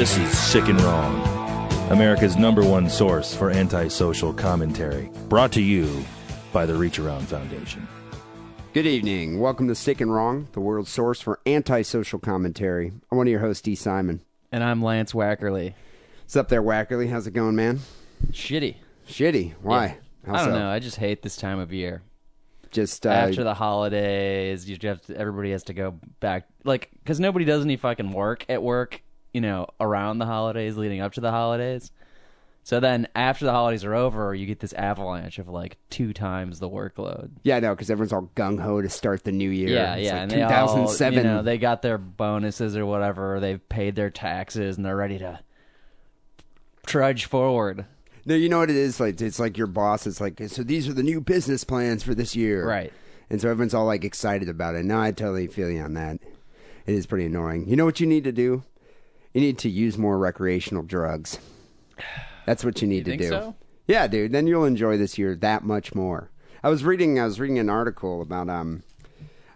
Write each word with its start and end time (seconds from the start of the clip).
This 0.00 0.16
is 0.16 0.38
Sick 0.38 0.66
and 0.68 0.80
Wrong, 0.80 1.20
America's 1.90 2.38
number 2.38 2.64
one 2.64 2.88
source 2.88 3.34
for 3.34 3.50
antisocial 3.50 4.32
commentary. 4.32 5.10
Brought 5.28 5.52
to 5.52 5.60
you 5.60 6.06
by 6.54 6.64
the 6.64 6.74
Reach 6.74 6.98
Around 6.98 7.28
Foundation. 7.28 7.86
Good 8.72 8.86
evening. 8.86 9.40
Welcome 9.40 9.68
to 9.68 9.74
Sick 9.74 10.00
and 10.00 10.10
Wrong, 10.10 10.48
the 10.52 10.60
world's 10.60 10.88
source 10.88 11.20
for 11.20 11.38
antisocial 11.44 12.18
commentary. 12.18 12.94
I'm 13.12 13.18
one 13.18 13.26
of 13.26 13.30
your 13.30 13.40
hosts, 13.40 13.60
D. 13.60 13.74
Simon. 13.74 14.22
And 14.50 14.64
I'm 14.64 14.82
Lance 14.82 15.12
Wackerly. 15.12 15.74
What's 16.22 16.34
up 16.34 16.48
there, 16.48 16.62
Wackerly? 16.62 17.10
How's 17.10 17.26
it 17.26 17.32
going, 17.32 17.56
man? 17.56 17.80
Shitty. 18.32 18.76
Shitty. 19.06 19.52
Why? 19.60 19.98
How 20.24 20.32
I 20.32 20.36
don't 20.38 20.54
so? 20.54 20.58
know. 20.60 20.70
I 20.70 20.78
just 20.78 20.96
hate 20.96 21.20
this 21.20 21.36
time 21.36 21.58
of 21.58 21.74
year. 21.74 22.00
Just 22.70 23.06
uh, 23.06 23.10
After 23.10 23.44
the 23.44 23.52
holidays, 23.52 24.66
you 24.66 24.78
have 24.80 25.02
to, 25.02 25.18
everybody 25.18 25.50
has 25.50 25.64
to 25.64 25.74
go 25.74 26.00
back, 26.20 26.48
like, 26.64 26.88
because 27.02 27.20
nobody 27.20 27.44
does 27.44 27.62
any 27.62 27.76
fucking 27.76 28.12
work 28.12 28.46
at 28.48 28.62
work, 28.62 29.02
you 29.32 29.40
know, 29.40 29.66
around 29.80 30.18
the 30.18 30.26
holidays, 30.26 30.76
leading 30.76 31.00
up 31.00 31.12
to 31.14 31.20
the 31.20 31.30
holidays. 31.30 31.90
So 32.62 32.78
then, 32.78 33.08
after 33.16 33.46
the 33.46 33.52
holidays 33.52 33.84
are 33.84 33.94
over, 33.94 34.34
you 34.34 34.44
get 34.46 34.60
this 34.60 34.74
avalanche 34.74 35.38
of 35.38 35.48
like 35.48 35.78
two 35.88 36.12
times 36.12 36.58
the 36.60 36.68
workload. 36.68 37.30
yeah, 37.42 37.58
no, 37.58 37.70
because 37.74 37.90
everyone's 37.90 38.12
all 38.12 38.30
gung 38.36 38.60
ho 38.60 38.82
to 38.82 38.88
start 38.90 39.24
the 39.24 39.32
new 39.32 39.48
year. 39.50 39.68
Yeah, 39.70 39.94
It's 39.94 40.04
yeah, 40.04 40.12
like 40.12 40.22
and 40.22 40.30
they 40.30 40.42
all, 40.42 40.66
2007. 40.68 41.18
you 41.18 41.24
know, 41.24 41.42
they 41.42 41.56
got 41.56 41.80
their 41.82 41.96
bonuses 41.96 42.76
or 42.76 42.84
whatever. 42.84 43.40
They've 43.40 43.66
paid 43.70 43.96
their 43.96 44.10
taxes 44.10 44.76
and 44.76 44.84
they're 44.84 44.94
ready 44.96 45.18
to 45.20 45.40
trudge 46.86 47.24
forward. 47.26 47.86
no, 48.26 48.34
you 48.34 48.48
know 48.48 48.58
what 48.58 48.70
it 48.70 48.76
is? 48.76 49.00
Like 49.00 49.20
it's 49.20 49.38
like 49.40 49.56
your 49.56 49.66
boss. 49.66 50.06
It's 50.06 50.20
like 50.20 50.40
so. 50.48 50.62
These 50.62 50.88
are 50.88 50.92
the 50.92 51.02
new 51.02 51.20
business 51.20 51.64
plans 51.64 52.02
for 52.02 52.14
this 52.14 52.36
year, 52.36 52.66
Right. 52.66 52.92
And 53.30 53.40
so 53.40 53.48
everyone's 53.48 53.74
all 53.74 53.86
like 53.86 54.04
excited 54.04 54.48
about 54.48 54.74
it. 54.74 54.84
No, 54.84 55.00
I 55.00 55.12
totally 55.12 55.46
feel 55.46 55.70
you 55.70 55.80
on 55.82 55.94
that. 55.94 56.18
It 56.86 56.94
is 56.94 57.06
pretty 57.06 57.26
annoying. 57.26 57.68
You 57.68 57.76
know 57.76 57.84
what 57.84 58.00
you 58.00 58.06
need 58.06 58.24
to 58.24 58.32
do? 58.32 58.64
You 59.32 59.40
need 59.40 59.58
to 59.58 59.70
use 59.70 59.96
more 59.96 60.18
recreational 60.18 60.82
drugs. 60.82 61.38
That's 62.46 62.64
what 62.64 62.82
you 62.82 62.88
need 62.88 62.98
You 62.98 63.04
to 63.04 63.10
think 63.10 63.22
do. 63.22 63.28
so? 63.28 63.54
Yeah, 63.86 64.06
dude. 64.06 64.32
Then 64.32 64.46
you'll 64.46 64.64
enjoy 64.64 64.96
this 64.96 65.18
year 65.18 65.34
that 65.36 65.64
much 65.64 65.94
more. 65.94 66.30
I 66.62 66.68
was 66.68 66.84
reading. 66.84 67.18
I 67.18 67.24
was 67.24 67.40
reading 67.40 67.58
an 67.58 67.70
article 67.70 68.22
about 68.22 68.48
um 68.48 68.82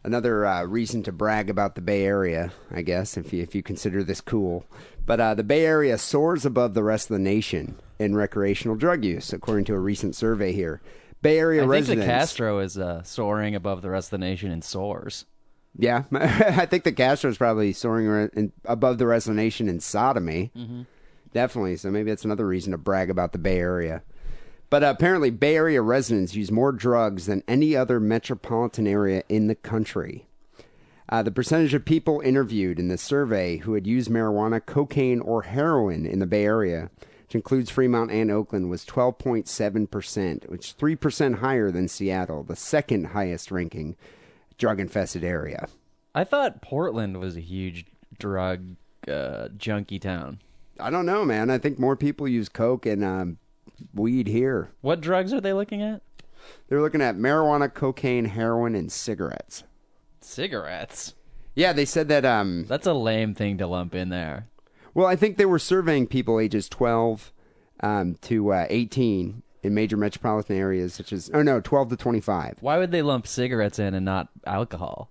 another 0.05 0.45
uh, 0.47 0.65
reason 0.65 1.03
to 1.05 1.13
brag 1.13 1.49
about 1.51 1.75
the 1.75 1.81
Bay 1.81 2.05
Area. 2.05 2.53
I 2.71 2.83
guess 2.83 3.17
if 3.17 3.33
you 3.33 3.43
if 3.43 3.55
you 3.55 3.63
consider 3.63 4.03
this 4.05 4.21
cool, 4.21 4.65
but 5.07 5.21
uh, 5.21 5.35
the 5.35 5.45
Bay 5.45 5.65
Area 5.67 5.99
soars 5.99 6.47
above 6.47 6.75
the 6.75 6.83
rest 6.85 7.11
of 7.11 7.15
the 7.15 7.23
nation 7.23 7.77
in 7.99 8.15
recreational 8.15 8.77
drug 8.77 9.05
use, 9.05 9.33
according 9.33 9.65
to 9.67 9.75
a 9.75 9.79
recent 9.79 10.15
survey 10.15 10.53
here. 10.53 10.81
Bay 11.23 11.39
Area 11.39 11.61
I 11.61 11.65
think 11.65 11.73
residents. 11.73 12.07
the 12.07 12.13
Castro 12.13 12.59
is 12.59 12.77
uh, 12.79 13.03
soaring 13.03 13.55
above 13.55 13.83
the 13.83 13.91
rest 13.91 14.09
of 14.13 14.21
the 14.21 14.27
nation 14.27 14.51
in 14.51 14.63
soars. 14.63 15.25
Yeah, 15.77 16.05
I 16.13 16.67
think 16.67 16.85
the 16.85 16.93
Castro's 16.93 17.39
probably 17.39 17.73
soaring 17.73 18.31
in, 18.35 18.53
above 18.65 18.99
the 18.99 19.07
rest 19.07 19.27
of 19.27 19.35
the 19.35 19.43
nation 19.43 19.69
in 19.69 19.81
sodomy. 19.81 20.53
Definitely. 21.33 21.77
So 21.77 21.91
maybe 21.91 22.11
that's 22.11 22.25
another 22.25 22.47
reason 22.47 22.71
to 22.73 22.79
brag 22.79 23.11
about 23.11 23.33
the 23.33 23.39
Bay 23.39 23.59
Area. 23.59 24.03
But 24.71 24.83
uh, 24.85 24.95
apparently, 24.97 25.31
Bay 25.31 25.57
Area 25.57 25.83
residents 25.83 26.35
use 26.35 26.51
more 26.51 26.73
drugs 26.73 27.27
than 27.27 27.43
any 27.47 27.77
other 27.77 28.01
metropolitan 28.01 28.87
area 28.87 29.25
in 29.29 29.49
the 29.49 29.55
country. 29.55 30.27
Uh, 31.09 31.23
the 31.23 31.31
percentage 31.31 31.75
of 31.75 31.85
people 31.85 32.21
interviewed 32.21 32.79
in 32.79 32.89
the 32.89 32.97
survey 32.97 33.59
who 33.59 33.75
had 33.75 33.87
used 33.87 34.11
marijuana, 34.11 34.65
cocaine, 34.65 35.21
or 35.21 35.43
heroin 35.43 36.07
in 36.07 36.19
the 36.19 36.27
Bay 36.27 36.45
Area, 36.45 36.91
which 37.25 37.35
includes 37.35 37.71
Fremont 37.71 38.11
and 38.11 38.31
Oakland, 38.31 38.71
was 38.71 38.85
12.7%, 38.85 40.49
which 40.49 40.69
is 40.69 40.75
3% 40.79 41.39
higher 41.41 41.71
than 41.71 41.89
Seattle, 41.89 42.43
the 42.43 42.57
second 42.57 43.09
highest 43.09 43.51
ranking 43.51 43.97
drug 44.65 44.81
infested 44.81 45.23
area. 45.23 45.69
I 46.15 46.25
thought 46.25 46.63
Portland 46.63 47.21
was 47.21 47.37
a 47.37 47.41
huge 47.41 47.85
drug 48.19 48.77
uh, 49.07 49.49
junkie 49.59 49.99
town. 49.99 50.41
I 50.81 50.89
don't 50.89 51.05
know, 51.05 51.23
man. 51.23 51.51
I 51.51 51.59
think 51.59 51.79
more 51.79 51.97
people 51.97 52.27
use 52.27 52.49
coke 52.49 52.87
and 52.87 53.05
um, 53.05 53.37
weed 53.93 54.27
here. 54.27 54.71
What 54.81 55.03
drugs 55.03 55.35
are 55.35 55.41
they 55.43 55.53
looking 55.53 55.83
at? 55.83 56.01
They're 56.67 56.81
looking 56.81 57.03
at 57.03 57.15
marijuana, 57.17 57.75
cocaine, 57.75 58.25
heroin, 58.25 58.75
and 58.75 58.91
cigarettes. 58.91 59.65
Cigarettes. 60.23 61.13
Yeah, 61.55 61.75
they 61.75 61.85
said 61.85 62.09
that. 62.09 62.25
Um, 62.25 62.65
That's 62.67 62.87
a 62.87 62.95
lame 62.95 63.35
thing 63.35 63.59
to 63.59 63.67
lump 63.67 63.95
in 63.95 64.09
there. 64.09 64.49
well, 64.95 65.07
I 65.07 65.15
think 65.15 65.37
they 65.37 65.45
were 65.45 65.59
surveying 65.59 66.07
people 66.07 66.41
ages 66.41 66.71
12 66.71 67.35
um, 67.81 68.15
to 68.23 68.51
uh, 68.51 68.67
18 68.71 69.43
in 69.65 69.75
major 69.75 69.97
metropolitan 69.97 70.57
areas, 70.57 70.95
such 70.95 71.13
as 71.13 71.31
oh 71.35 71.43
no, 71.43 71.61
12 71.61 71.89
to 71.91 71.97
25, 71.97 72.59
Why 72.61 72.79
would 72.79 72.93
they 72.93 73.03
lump 73.03 73.27
cigarettes 73.27 73.79
in 73.79 73.95
and 73.95 74.05
not 74.05 74.29
alcohol? 74.47 75.11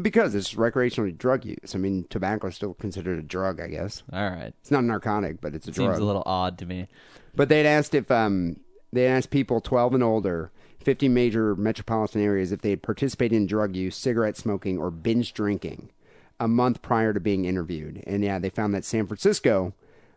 because 0.00 0.36
it's 0.36 0.54
recreational 0.54 1.10
drug 1.10 1.44
use. 1.44 1.74
I 1.74 1.78
mean, 1.78 2.06
tobacco 2.10 2.46
is 2.46 2.54
still 2.54 2.74
considered 2.74 3.18
a 3.18 3.22
drug, 3.22 3.60
I 3.60 3.66
guess. 3.66 4.04
All 4.12 4.30
right. 4.30 4.54
It's 4.60 4.70
not 4.70 4.84
a 4.84 4.86
narcotic, 4.86 5.40
but 5.40 5.52
it's 5.52 5.66
a 5.66 5.72
Seems 5.74 5.88
drug. 5.88 6.00
a 6.00 6.04
little 6.04 6.22
odd 6.26 6.56
to 6.58 6.64
me. 6.66 6.86
But 7.34 7.48
they'd 7.48 7.66
asked 7.66 7.94
if 7.94 8.08
um 8.10 8.56
they 8.92 9.06
asked 9.06 9.30
people 9.30 9.60
12 9.60 9.94
and 9.94 10.02
older, 10.02 10.52
50 10.84 11.08
major 11.08 11.54
metropolitan 11.56 12.22
areas, 12.22 12.52
if 12.52 12.60
they 12.60 12.70
had 12.70 12.82
participated 12.82 13.36
in 13.36 13.46
drug 13.46 13.74
use, 13.76 13.96
cigarette 13.96 14.36
smoking, 14.36 14.78
or 14.78 14.90
binge 14.92 15.34
drinking 15.34 15.90
a 16.38 16.46
month 16.48 16.80
prior 16.82 17.12
to 17.12 17.20
being 17.20 17.44
interviewed. 17.44 18.02
And 18.06 18.22
yeah, 18.24 18.38
they 18.38 18.48
found 18.48 18.72
that 18.74 18.84
San 18.84 19.06
Francisco 19.08 19.74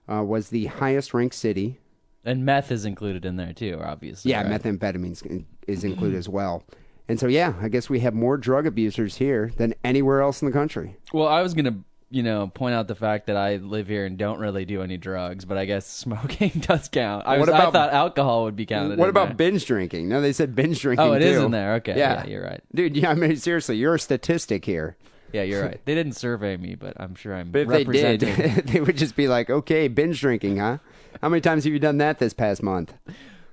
uh, 0.09 0.23
was 0.23 0.49
the 0.49 0.67
highest 0.67 1.13
ranked 1.15 1.35
city. 1.35 1.79
And 2.25 2.45
meth 2.45 2.71
is 2.71 2.85
included 2.85 3.25
in 3.25 3.35
there 3.35 3.53
too, 3.53 3.81
obviously. 3.83 4.31
Yeah, 4.31 4.43
right? 4.49 4.61
methamphetamine 4.61 5.45
is 5.67 5.83
included 5.83 6.17
as 6.17 6.29
well. 6.29 6.63
And 7.09 7.19
so 7.19 7.27
yeah, 7.27 7.53
I 7.61 7.67
guess 7.67 7.89
we 7.89 7.99
have 7.99 8.13
more 8.13 8.37
drug 8.37 8.65
abusers 8.65 9.17
here 9.17 9.51
than 9.57 9.73
anywhere 9.83 10.21
else 10.21 10.41
in 10.41 10.45
the 10.45 10.53
country. 10.53 10.95
Well, 11.11 11.27
I 11.27 11.41
was 11.41 11.53
gonna, 11.53 11.79
you 12.09 12.23
know, 12.23 12.47
point 12.47 12.75
out 12.75 12.87
the 12.87 12.95
fact 12.95 13.27
that 13.27 13.35
I 13.35 13.57
live 13.57 13.87
here 13.87 14.05
and 14.05 14.17
don't 14.17 14.39
really 14.39 14.63
do 14.63 14.81
any 14.81 14.95
drugs, 14.95 15.43
but 15.43 15.57
I 15.57 15.65
guess 15.65 15.85
smoking 16.03 16.51
does 16.61 16.87
count. 16.87 17.27
I, 17.27 17.37
was, 17.39 17.49
I 17.49 17.69
thought 17.71 17.91
alcohol 17.91 18.43
would 18.45 18.55
be 18.55 18.65
counted. 18.65 18.99
What 18.99 19.09
about 19.09 19.27
there. 19.29 19.35
binge 19.35 19.65
drinking? 19.65 20.07
No, 20.07 20.21
they 20.21 20.31
said 20.31 20.55
binge 20.55 20.79
drinking. 20.79 21.05
Oh, 21.05 21.11
it 21.13 21.19
too. 21.19 21.25
is 21.25 21.41
in 21.43 21.51
there. 21.51 21.73
Okay, 21.75 21.97
Yeah. 21.97 22.23
yeah, 22.23 22.29
you're 22.29 22.43
right. 22.43 22.61
dude. 22.73 22.95
Yeah, 22.95 23.09
I 23.11 23.15
mean 23.15 23.35
seriously, 23.35 23.75
you're 23.75 23.95
a 23.95 23.99
statistic 23.99 24.63
here. 24.63 24.95
Yeah, 25.33 25.43
you're 25.43 25.63
right. 25.65 25.81
They 25.83 25.95
didn't 25.95 26.13
survey 26.13 26.55
me, 26.55 26.75
but 26.75 26.93
I'm 26.97 27.15
sure 27.15 27.35
I'm 27.35 27.51
But 27.51 27.67
if 27.69 27.87
they 27.87 28.15
did, 28.15 28.29
they 28.67 28.79
would 28.79 28.95
just 28.95 29.17
be 29.17 29.27
like, 29.27 29.49
"Okay, 29.49 29.89
binge 29.89 30.21
drinking, 30.21 30.57
huh? 30.57 30.77
How 31.21 31.29
many 31.29 31.41
times 31.41 31.63
have 31.63 31.73
you 31.73 31.79
done 31.79 31.97
that 31.99 32.19
this 32.19 32.33
past 32.33 32.63
month?" 32.63 32.93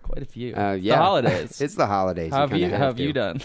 quite 0.02 0.22
a 0.22 0.26
few. 0.26 0.54
Uh, 0.54 0.72
yeah, 0.72 0.96
The 0.96 1.02
holidays. 1.02 1.60
it's 1.60 1.74
the 1.76 1.86
holidays. 1.86 2.32
how 2.32 2.40
have 2.40 2.50
kinda 2.50 2.66
you 2.66 2.72
how 2.74 2.86
have 2.86 2.98
you 2.98 3.12
done? 3.12 3.40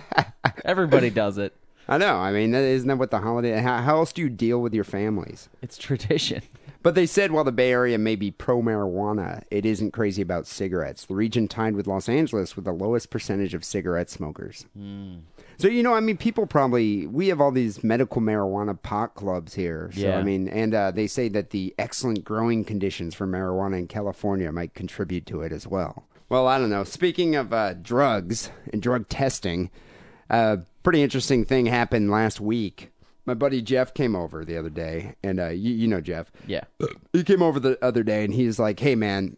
Everybody 0.64 1.10
does 1.10 1.38
it. 1.38 1.54
I 1.88 1.98
know. 1.98 2.16
I 2.16 2.32
mean, 2.32 2.54
isn't 2.54 2.88
that 2.88 2.98
what 2.98 3.10
the 3.10 3.18
holiday? 3.18 3.60
How, 3.60 3.78
how 3.82 3.96
else 3.96 4.12
do 4.12 4.22
you 4.22 4.28
deal 4.28 4.60
with 4.60 4.72
your 4.74 4.84
families? 4.84 5.48
It's 5.62 5.76
tradition. 5.78 6.42
But 6.82 6.94
they 6.94 7.04
said 7.04 7.30
while 7.30 7.44
the 7.44 7.52
Bay 7.52 7.72
Area 7.72 7.98
may 7.98 8.16
be 8.16 8.30
pro 8.30 8.62
marijuana, 8.62 9.42
it 9.50 9.66
isn't 9.66 9.90
crazy 9.90 10.22
about 10.22 10.46
cigarettes. 10.46 11.04
The 11.04 11.14
region 11.14 11.46
tied 11.46 11.74
with 11.74 11.86
Los 11.86 12.08
Angeles 12.08 12.56
with 12.56 12.64
the 12.64 12.72
lowest 12.72 13.10
percentage 13.10 13.52
of 13.52 13.66
cigarette 13.66 14.08
smokers. 14.08 14.64
Hmm. 14.74 15.16
So 15.60 15.68
you 15.68 15.82
know, 15.82 15.92
I 15.92 16.00
mean, 16.00 16.16
people 16.16 16.46
probably 16.46 17.06
we 17.06 17.28
have 17.28 17.38
all 17.38 17.52
these 17.52 17.84
medical 17.84 18.22
marijuana 18.22 18.80
pot 18.80 19.14
clubs 19.14 19.54
here. 19.54 19.90
So 19.92 20.00
Yeah. 20.00 20.16
I 20.16 20.22
mean, 20.22 20.48
and 20.48 20.74
uh, 20.74 20.90
they 20.90 21.06
say 21.06 21.28
that 21.28 21.50
the 21.50 21.74
excellent 21.78 22.24
growing 22.24 22.64
conditions 22.64 23.14
for 23.14 23.26
marijuana 23.26 23.78
in 23.78 23.86
California 23.86 24.50
might 24.52 24.72
contribute 24.72 25.26
to 25.26 25.42
it 25.42 25.52
as 25.52 25.66
well. 25.66 26.06
Well, 26.30 26.48
I 26.48 26.58
don't 26.58 26.70
know. 26.70 26.84
Speaking 26.84 27.36
of 27.36 27.52
uh, 27.52 27.74
drugs 27.74 28.50
and 28.72 28.80
drug 28.80 29.10
testing, 29.10 29.70
a 30.30 30.60
pretty 30.82 31.02
interesting 31.02 31.44
thing 31.44 31.66
happened 31.66 32.10
last 32.10 32.40
week. 32.40 32.90
My 33.26 33.34
buddy 33.34 33.60
Jeff 33.60 33.92
came 33.92 34.16
over 34.16 34.46
the 34.46 34.56
other 34.56 34.70
day, 34.70 35.14
and 35.22 35.38
uh, 35.38 35.48
you, 35.48 35.74
you 35.74 35.86
know 35.86 36.00
Jeff 36.00 36.32
Yeah. 36.46 36.64
he 37.12 37.22
came 37.22 37.42
over 37.42 37.60
the 37.60 37.76
other 37.84 38.02
day 38.02 38.24
and 38.24 38.32
he's 38.32 38.58
like, 38.58 38.80
"Hey 38.80 38.94
man, 38.94 39.36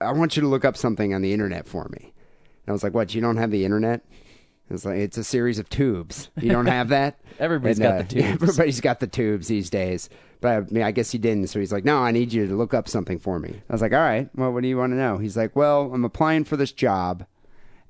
I 0.00 0.10
want 0.10 0.34
you 0.34 0.42
to 0.42 0.48
look 0.48 0.64
up 0.64 0.76
something 0.76 1.14
on 1.14 1.22
the 1.22 1.32
internet 1.32 1.68
for 1.68 1.88
me." 1.90 2.12
And 2.66 2.68
I 2.68 2.72
was 2.72 2.82
like, 2.82 2.92
"What? 2.92 3.14
You 3.14 3.20
don't 3.20 3.36
have 3.36 3.52
the 3.52 3.64
internet?" 3.64 4.04
It's 4.70 4.84
like 4.84 4.96
it's 4.96 5.18
a 5.18 5.24
series 5.24 5.58
of 5.58 5.68
tubes. 5.68 6.30
You 6.40 6.50
don't 6.50 6.66
have 6.66 6.88
that. 6.88 7.18
Everybody's 7.38 7.78
And, 7.78 7.82
got 7.84 7.94
uh, 7.94 7.98
the 7.98 8.04
tubes. 8.08 8.26
Everybody's 8.42 8.80
got 8.80 9.00
the 9.00 9.06
tubes 9.06 9.48
these 9.48 9.68
days. 9.70 10.08
But 10.40 10.52
I, 10.52 10.60
mean, 10.72 10.82
I 10.82 10.90
guess 10.90 11.10
he 11.10 11.18
didn't. 11.18 11.48
So 11.48 11.58
he's 11.60 11.72
like, 11.72 11.84
"No, 11.84 11.98
I 11.98 12.10
need 12.10 12.32
you 12.32 12.46
to 12.46 12.54
look 12.54 12.74
up 12.74 12.88
something 12.88 13.18
for 13.18 13.38
me." 13.38 13.60
I 13.68 13.72
was 13.72 13.82
like, 13.82 13.92
"All 13.92 13.98
right. 14.00 14.28
Well, 14.34 14.52
what 14.52 14.62
do 14.62 14.68
you 14.68 14.76
want 14.78 14.92
to 14.92 14.96
know?" 14.96 15.18
He's 15.18 15.36
like, 15.36 15.54
"Well, 15.54 15.90
I'm 15.92 16.04
applying 16.04 16.44
for 16.44 16.56
this 16.56 16.72
job, 16.72 17.24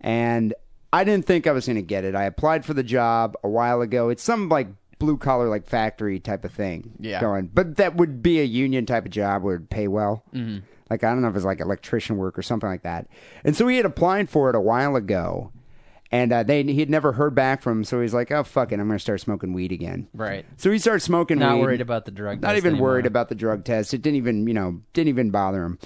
and 0.00 0.55
I 0.93 1.05
didn't 1.05 1.26
think 1.26 1.47
I 1.47 1.53
was 1.53 1.67
going 1.67 1.76
to 1.76 1.82
get 1.82 2.05
it. 2.05 2.15
I 2.15 2.25
applied 2.25 2.65
for 2.65 2.75
the 2.75 2.82
job 2.85 3.37
a 3.43 3.49
while 3.49 3.81
ago. 3.81 4.09
It's 4.09 4.23
some 4.23 4.49
like 4.49 4.69
blue 5.00 5.17
collar 5.17 5.49
like 5.49 5.67
factory 5.67 6.21
type 6.21 6.44
of 6.44 6.53
thing 6.53 6.93
Yeah. 7.00 7.21
going, 7.21 7.49
but 7.53 7.76
that 7.76 7.97
would 7.97 8.23
be 8.23 8.41
a 8.41 8.44
union 8.44 8.87
type 8.87 9.05
of 9.05 9.11
job 9.11 9.43
where 9.43 9.56
it'd 9.56 9.69
pay 9.71 9.88
well. 9.88 10.23
Mm-hmm. 10.32 10.59
Like 10.88 11.03
I 11.03 11.11
don't 11.11 11.23
know 11.23 11.29
if 11.29 11.35
it's 11.37 11.44
like 11.44 11.61
electrician 11.61 12.17
work 12.17 12.38
or 12.38 12.43
something 12.43 12.69
like 12.69 12.82
that. 12.82 13.09
And 13.43 13.56
so 13.56 13.67
he 13.67 13.76
had 13.76 13.87
applied 13.87 14.31
for 14.31 14.49
it 14.50 14.55
a 14.55 14.61
while 14.61 14.94
ago, 14.94 15.50
and 16.14 16.32
uh, 16.32 16.44
they 16.44 16.62
he 16.62 16.78
had 16.78 16.90
never 16.90 17.11
heard 17.11 17.34
back 17.34 17.61
from. 17.61 17.78
him, 17.78 17.84
So 17.84 18.00
he's 18.00 18.14
like, 18.14 18.31
"Oh 18.31 18.44
fuck 18.44 18.70
it, 18.70 18.78
I'm 18.78 18.87
going 18.87 18.96
to 18.96 19.02
start 19.02 19.20
smoking 19.20 19.52
weed 19.52 19.72
again." 19.72 20.06
Right. 20.14 20.46
So 20.56 20.70
he 20.70 20.78
started 20.78 21.00
smoking 21.00 21.38
weed. 21.38 21.44
Not 21.44 21.56
weed. 21.56 21.62
worried 21.62 21.81
about 21.81 22.05
the 22.05 22.12
drug. 22.12 22.37
Test. 22.37 22.43
Not 22.43 22.56
even 22.56 22.75
anymore. 22.75 22.90
worried 22.90 23.06
about 23.06 23.28
the 23.28 23.34
drug 23.34 23.64
test. 23.64 23.93
It 23.93 24.00
didn't 24.00 24.19
even, 24.19 24.46
you 24.46 24.55
know, 24.55 24.81
didn't 24.93 25.08
even 25.08 25.31
bother 25.31 25.64
him. 25.64 25.76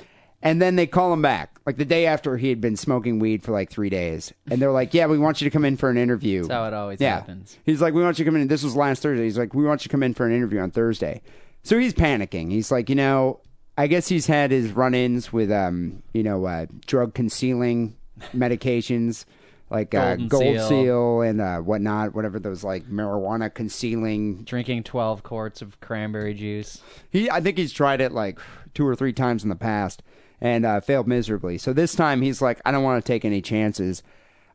And 0.42 0.60
then 0.60 0.76
they 0.76 0.86
call 0.86 1.14
him 1.14 1.22
back, 1.22 1.58
like 1.64 1.78
the 1.78 1.84
day 1.86 2.04
after 2.04 2.36
he 2.36 2.50
had 2.50 2.60
been 2.60 2.76
smoking 2.76 3.18
weed 3.18 3.42
for 3.42 3.52
like 3.52 3.70
three 3.70 3.88
days. 3.88 4.34
And 4.50 4.60
they're 4.60 4.70
like, 4.70 4.92
"Yeah, 4.92 5.06
we 5.06 5.18
want 5.18 5.40
you 5.40 5.46
to 5.46 5.50
come 5.50 5.64
in 5.64 5.78
for 5.78 5.88
an 5.88 5.96
interview." 5.96 6.42
That's 6.42 6.52
how 6.52 6.66
it 6.66 6.74
always 6.74 7.00
yeah. 7.00 7.14
happens. 7.14 7.58
He's 7.64 7.80
like, 7.80 7.94
"We 7.94 8.02
want 8.02 8.18
you 8.18 8.26
to 8.26 8.30
come 8.30 8.38
in." 8.38 8.48
This 8.48 8.62
was 8.62 8.76
last 8.76 9.02
Thursday. 9.02 9.24
He's 9.24 9.38
like, 9.38 9.54
"We 9.54 9.64
want 9.64 9.80
you 9.80 9.84
to 9.84 9.88
come 9.88 10.02
in 10.02 10.12
for 10.12 10.26
an 10.26 10.32
interview 10.34 10.60
on 10.60 10.70
Thursday." 10.70 11.22
So 11.62 11.78
he's 11.78 11.94
panicking. 11.94 12.50
He's 12.50 12.70
like, 12.70 12.90
you 12.90 12.94
know, 12.96 13.40
I 13.78 13.86
guess 13.86 14.08
he's 14.08 14.26
had 14.26 14.50
his 14.50 14.72
run-ins 14.72 15.32
with, 15.32 15.50
um, 15.50 16.02
you 16.12 16.22
know, 16.22 16.44
uh, 16.44 16.66
drug 16.86 17.14
concealing 17.14 17.96
medications 18.36 19.24
like 19.70 19.94
uh, 19.94 20.16
Gold 20.16 20.42
Seal. 20.42 20.68
Seal, 20.68 21.20
and 21.22 21.40
uh, 21.40 21.58
whatnot, 21.58 22.14
whatever 22.14 22.38
those 22.38 22.64
like 22.64 22.86
marijuana 22.86 23.52
concealing. 23.52 24.44
Drinking 24.44 24.84
12 24.84 25.22
quarts 25.22 25.62
of 25.62 25.80
cranberry 25.80 26.34
juice. 26.34 26.80
He, 27.10 27.30
I 27.30 27.40
think 27.40 27.58
he's 27.58 27.72
tried 27.72 28.00
it 28.00 28.12
like 28.12 28.38
two 28.74 28.86
or 28.86 28.96
three 28.96 29.12
times 29.12 29.42
in 29.42 29.48
the 29.48 29.56
past 29.56 30.02
and 30.40 30.64
uh, 30.64 30.80
failed 30.80 31.06
miserably. 31.06 31.58
So 31.58 31.72
this 31.72 31.94
time 31.94 32.22
he's 32.22 32.40
like, 32.40 32.60
I 32.64 32.70
don't 32.70 32.84
want 32.84 33.04
to 33.04 33.06
take 33.06 33.24
any 33.24 33.42
chances. 33.42 34.02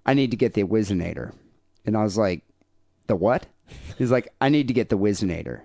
I 0.05 0.13
need 0.13 0.31
to 0.31 0.37
get 0.37 0.53
the 0.53 0.63
Whizzinator. 0.63 1.33
And 1.85 1.97
I 1.97 2.03
was 2.03 2.17
like, 2.17 2.43
the 3.07 3.15
what? 3.15 3.45
He's 3.97 4.11
like, 4.11 4.27
I 4.39 4.49
need 4.49 4.67
to 4.67 4.73
get 4.73 4.89
the 4.89 4.97
Whizzinator. 4.97 5.61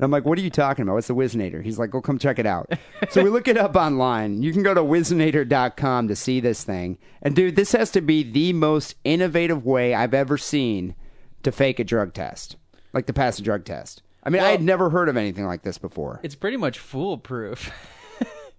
And 0.00 0.04
I'm 0.06 0.10
like, 0.10 0.24
what 0.24 0.38
are 0.38 0.40
you 0.40 0.48
talking 0.48 0.84
about? 0.84 0.94
What's 0.94 1.08
the 1.08 1.14
Whizzinator? 1.14 1.62
He's 1.62 1.78
like, 1.78 1.92
well, 1.92 2.00
come 2.00 2.18
check 2.18 2.38
it 2.38 2.46
out. 2.46 2.72
so 3.10 3.22
we 3.22 3.28
look 3.28 3.48
it 3.48 3.58
up 3.58 3.76
online. 3.76 4.42
You 4.42 4.50
can 4.50 4.62
go 4.62 4.72
to 4.72 4.80
Whizzinator.com 4.80 6.08
to 6.08 6.16
see 6.16 6.40
this 6.40 6.64
thing. 6.64 6.96
And 7.20 7.36
dude, 7.36 7.54
this 7.54 7.72
has 7.72 7.90
to 7.90 8.00
be 8.00 8.22
the 8.22 8.54
most 8.54 8.94
innovative 9.04 9.66
way 9.66 9.92
I've 9.92 10.14
ever 10.14 10.38
seen 10.38 10.94
to 11.42 11.52
fake 11.52 11.78
a 11.78 11.84
drug 11.84 12.14
test, 12.14 12.56
like 12.94 13.04
to 13.08 13.12
pass 13.12 13.38
a 13.38 13.42
drug 13.42 13.66
test. 13.66 14.02
I 14.24 14.30
mean, 14.30 14.40
I 14.40 14.48
had 14.48 14.62
never 14.62 14.88
heard 14.88 15.10
of 15.10 15.18
anything 15.18 15.44
like 15.44 15.64
this 15.64 15.76
before. 15.76 16.20
It's 16.22 16.34
pretty 16.34 16.56
much 16.56 16.78
foolproof. 16.78 17.70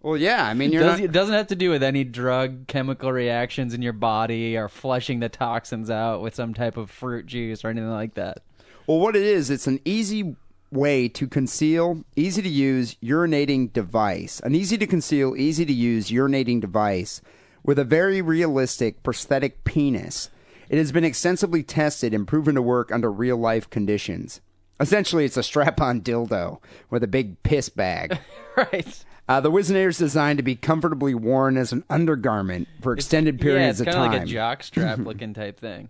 Well, 0.04 0.18
yeah. 0.18 0.46
I 0.48 0.56
mean, 0.56 0.72
you're 0.72 0.82
Does, 0.82 1.00
not. 1.00 1.06
it 1.06 1.12
doesn't 1.12 1.36
have 1.36 1.48
to 1.48 1.56
do 1.56 1.70
with 1.70 1.84
any 1.84 2.04
drug 2.04 2.66
chemical 2.68 3.12
reactions 3.12 3.74
in 3.74 3.84
your 3.84 3.94
body 3.94 4.58
or 4.58 4.68
flushing 4.68 5.20
the 5.20 5.30
toxins 5.30 5.92
out 5.92 6.22
with 6.22 6.34
some 6.34 6.56
type 6.56 6.76
of 6.76 6.90
fruit 6.90 7.28
juice 7.28 7.64
or 7.64 7.68
anything 7.68 7.92
like 7.92 8.16
that. 8.16 8.40
Well, 8.88 9.00
what 9.00 9.16
it 9.16 9.22
is, 9.22 9.52
it's 9.52 9.68
an 9.68 9.80
easy 9.86 10.36
way 10.72 11.08
to 11.10 11.28
conceal, 11.28 12.04
easy 12.16 12.42
to 12.42 12.50
use 12.50 12.96
urinating 13.04 13.72
device. 13.74 14.40
An 14.40 14.56
easy 14.56 14.78
to 14.78 14.88
conceal, 14.88 15.36
easy 15.36 15.66
to 15.66 15.74
use 15.74 16.10
urinating 16.10 16.62
device 16.62 17.22
with 17.64 17.78
a 17.78 17.84
very 17.84 18.22
realistic 18.22 19.04
prosthetic 19.04 19.64
penis. 19.64 20.30
It 20.70 20.78
has 20.78 20.92
been 20.92 21.04
extensively 21.04 21.64
tested 21.64 22.14
and 22.14 22.28
proven 22.28 22.56
to 22.56 22.62
work 22.62 22.92
under 22.92 23.12
real 23.12 23.38
life 23.38 23.70
conditions. 23.70 24.40
Essentially, 24.80 25.26
it's 25.26 25.38
a 25.38 25.44
strap 25.44 25.80
on 25.80 26.02
dildo 26.02 26.60
with 26.90 27.04
a 27.04 27.08
big 27.08 27.44
piss 27.44 27.70
bag. 27.70 28.18
right. 28.58 29.06
Uh, 29.30 29.40
the 29.40 29.52
Whizzinator 29.52 29.90
is 29.90 29.98
designed 29.98 30.38
to 30.38 30.44
be 30.44 30.56
comfortably 30.56 31.14
worn 31.14 31.56
as 31.56 31.72
an 31.72 31.84
undergarment 31.90 32.68
for 32.82 32.94
extended 32.94 33.40
periods 33.40 33.64
yeah, 33.64 33.70
it's 33.70 33.80
of 33.82 33.86
kind 33.86 33.96
time. 33.96 34.06
of 34.08 34.14
like 34.14 34.24
a 34.24 34.26
jock 34.26 34.64
strap 34.64 34.98
looking 35.00 35.34
type 35.34 35.60
thing. 35.60 35.90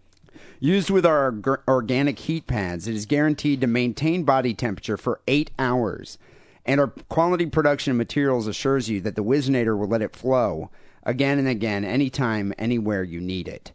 Used 0.63 0.91
with 0.91 1.07
our 1.07 1.25
org- 1.25 1.61
organic 1.67 2.19
heat 2.19 2.45
pads, 2.45 2.87
it 2.87 2.93
is 2.93 3.07
guaranteed 3.07 3.61
to 3.61 3.67
maintain 3.67 4.23
body 4.23 4.53
temperature 4.53 4.95
for 4.95 5.19
eight 5.27 5.49
hours. 5.57 6.19
And 6.67 6.79
our 6.79 6.89
quality 7.09 7.47
production 7.47 7.89
of 7.89 7.97
materials 7.97 8.45
assures 8.45 8.87
you 8.87 9.01
that 9.01 9.15
the 9.15 9.23
Whizzinator 9.23 9.75
will 9.75 9.87
let 9.87 10.03
it 10.03 10.15
flow 10.15 10.69
again 11.01 11.39
and 11.39 11.47
again, 11.47 11.83
anytime, 11.83 12.53
anywhere 12.59 13.03
you 13.03 13.19
need 13.19 13.47
it. 13.47 13.71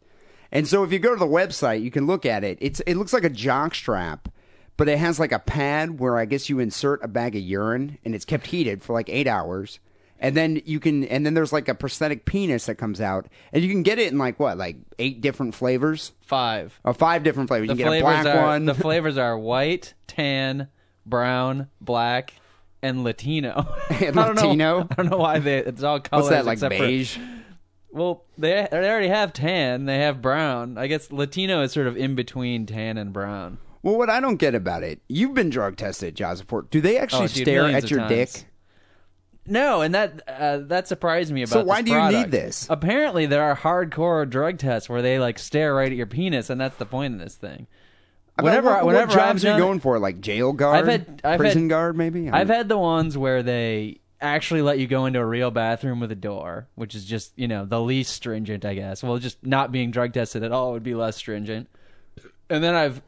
And 0.53 0.69
so 0.69 0.85
if 0.85 0.93
you 0.93 1.01
go 1.01 1.13
to 1.13 1.19
the 1.19 1.27
website, 1.27 1.83
you 1.83 1.91
can 1.91 2.07
look 2.07 2.25
at 2.25 2.45
it. 2.45 2.57
It's 2.61 2.79
it 2.87 2.95
looks 2.95 3.13
like 3.13 3.25
a 3.25 3.31
jock 3.31 3.75
strap, 3.75 4.29
but 4.77 4.89
it 4.89 4.99
has 4.99 5.19
like 5.19 5.33
a 5.33 5.41
pad 5.41 5.99
where 5.99 6.17
I 6.17 6.25
guess 6.25 6.49
you 6.49 6.61
insert 6.61 7.03
a 7.03 7.09
bag 7.09 7.35
of 7.35 7.43
urine 7.43 7.99
and 8.05 8.15
it's 8.15 8.25
kept 8.25 8.47
heated 8.47 8.81
for 8.81 8.93
like 8.93 9.09
eight 9.09 9.27
hours. 9.27 9.81
And 10.19 10.35
then 10.37 10.63
you 10.65 10.81
can, 10.81 11.05
and 11.05 11.27
then 11.27 11.35
there's 11.35 11.53
like 11.53 11.69
a 11.69 11.75
prosthetic 11.75 12.25
penis 12.25 12.67
that 12.67 12.77
comes 12.77 13.01
out, 13.01 13.27
and 13.53 13.63
you 13.63 13.69
can 13.69 13.83
get 13.83 13.99
it 13.99 14.11
in 14.13 14.19
like 14.19 14.41
what, 14.41 14.57
like 14.57 14.77
eight 14.99 15.21
different 15.21 15.55
flavors, 15.55 16.13
Five. 16.23 16.79
or 16.85 16.95
five 16.95 17.23
different 17.23 17.49
flavors. 17.49 17.69
The 17.69 17.75
you 17.77 17.85
can 17.85 17.93
get 17.93 17.99
a 17.99 18.03
black 18.03 18.27
are 18.27 18.43
one. 18.47 18.65
the 18.65 18.75
flavors 18.87 19.19
are 19.19 19.39
white, 19.39 19.93
tan, 20.07 20.69
brown, 21.05 21.69
black, 21.81 22.33
and 22.83 23.05
Latino. 23.05 23.67
And 23.91 24.19
I 24.21 24.27
don't 24.27 24.37
know- 24.37 24.43
Latino? 24.43 24.89
I 24.91 24.95
don't 24.95 25.11
know 25.11 25.19
why 25.19 25.39
they. 25.39 25.59
It's 25.59 25.83
all 25.83 26.01
colors. 26.01 26.25
What's 26.25 26.35
that 26.35 26.47
like 26.47 26.55
except 26.55 26.77
for- 26.77 26.87
beige? 26.87 27.19
well, 27.91 28.25
they 28.39 28.67
they 28.71 28.89
already 28.91 29.09
have 29.09 29.33
tan. 29.33 29.85
They 29.87 29.99
have 29.99 30.21
brown. 30.23 30.79
I 30.79 30.87
guess 30.87 31.11
Latino 31.13 31.63
is 31.63 31.73
sort 31.73 31.87
of 31.87 31.97
in 31.97 32.15
between 32.15 32.67
tan 32.67 32.97
and 32.99 33.13
brown. 33.13 33.59
Well, 33.83 33.97
what 33.99 34.11
I 34.11 34.21
don't 34.21 34.37
get 34.37 34.55
about 34.55 34.83
it, 34.83 35.01
you've 35.09 35.35
been 35.35 35.49
drug 35.51 35.77
tested, 35.77 36.17
Joseph. 36.17 36.47
Do 36.71 36.81
they 36.81 36.99
actually 36.99 37.25
Oh, 37.25 37.29
dude, 37.29 37.45
stare 37.47 37.65
at 37.67 37.89
your 37.91 38.01
times. 38.01 38.09
dick? 38.33 38.47
No, 39.47 39.81
and 39.83 39.95
that 39.95 40.23
uh, 40.29 40.59
that 40.59 40.89
surprised 40.89 41.33
me 41.33 41.43
about. 41.43 41.53
So 41.53 41.65
why 41.65 41.83
do 41.83 41.91
you 41.93 42.09
need 42.11 42.31
this? 42.31 42.67
Apparently, 42.69 43.27
there 43.27 43.43
are 43.43 43.57
hardcore 43.57 44.29
drug 44.29 44.59
tests 44.59 44.89
where 44.89 45.03
they 45.03 45.19
like 45.19 45.39
stare 45.39 45.75
right 45.75 45.91
at 45.91 45.97
your 45.97 46.07
penis, 46.07 46.51
and 46.51 46.61
that's 46.61 46.77
the 46.77 46.87
point 46.87 47.15
of 47.15 47.21
this 47.21 47.35
thing. 47.37 47.67
I 48.39 48.43
mean, 48.43 48.51
Whenever, 48.51 48.69
what, 48.69 48.77
what 48.85 48.87
whenever 48.87 49.13
jobs 49.13 49.45
I've 49.45 49.53
are 49.55 49.59
you 49.59 49.65
going 49.65 49.81
for? 49.81 49.99
Like 49.99 50.21
jail 50.21 50.53
guard, 50.53 50.77
I've 50.79 50.87
had- 50.89 51.21
I've 51.25 51.39
prison 51.39 51.63
had- 51.63 51.71
guard, 51.71 51.97
maybe. 51.97 52.29
I've 52.29 52.49
had 52.49 52.69
the 52.69 52.77
ones 52.79 53.17
where 53.17 53.43
they 53.43 54.01
actually 54.21 54.63
let 54.63 54.79
you 54.79 54.87
go 54.87 55.07
into 55.07 55.19
a 55.21 55.25
real 55.25 55.51
bathroom 55.51 56.01
with 56.01 56.11
a 56.13 56.17
door, 56.17 56.67
which 56.75 56.95
is 56.95 57.05
just, 57.05 57.33
you 57.37 57.49
know, 57.49 57.65
the 57.65 57.81
least 57.81 58.13
stringent, 58.13 58.65
I 58.65 58.75
guess. 58.75 59.03
Well, 59.03 59.19
just 59.19 59.45
not 59.45 59.73
being 59.73 59.91
drug 59.91 60.13
tested 60.13 60.43
at 60.43 60.53
all 60.53 60.73
would 60.73 60.83
be 60.83 60.95
less 60.95 61.17
stringent. 61.17 61.69
And 62.51 62.63
then 62.63 62.75
I've 62.75 63.01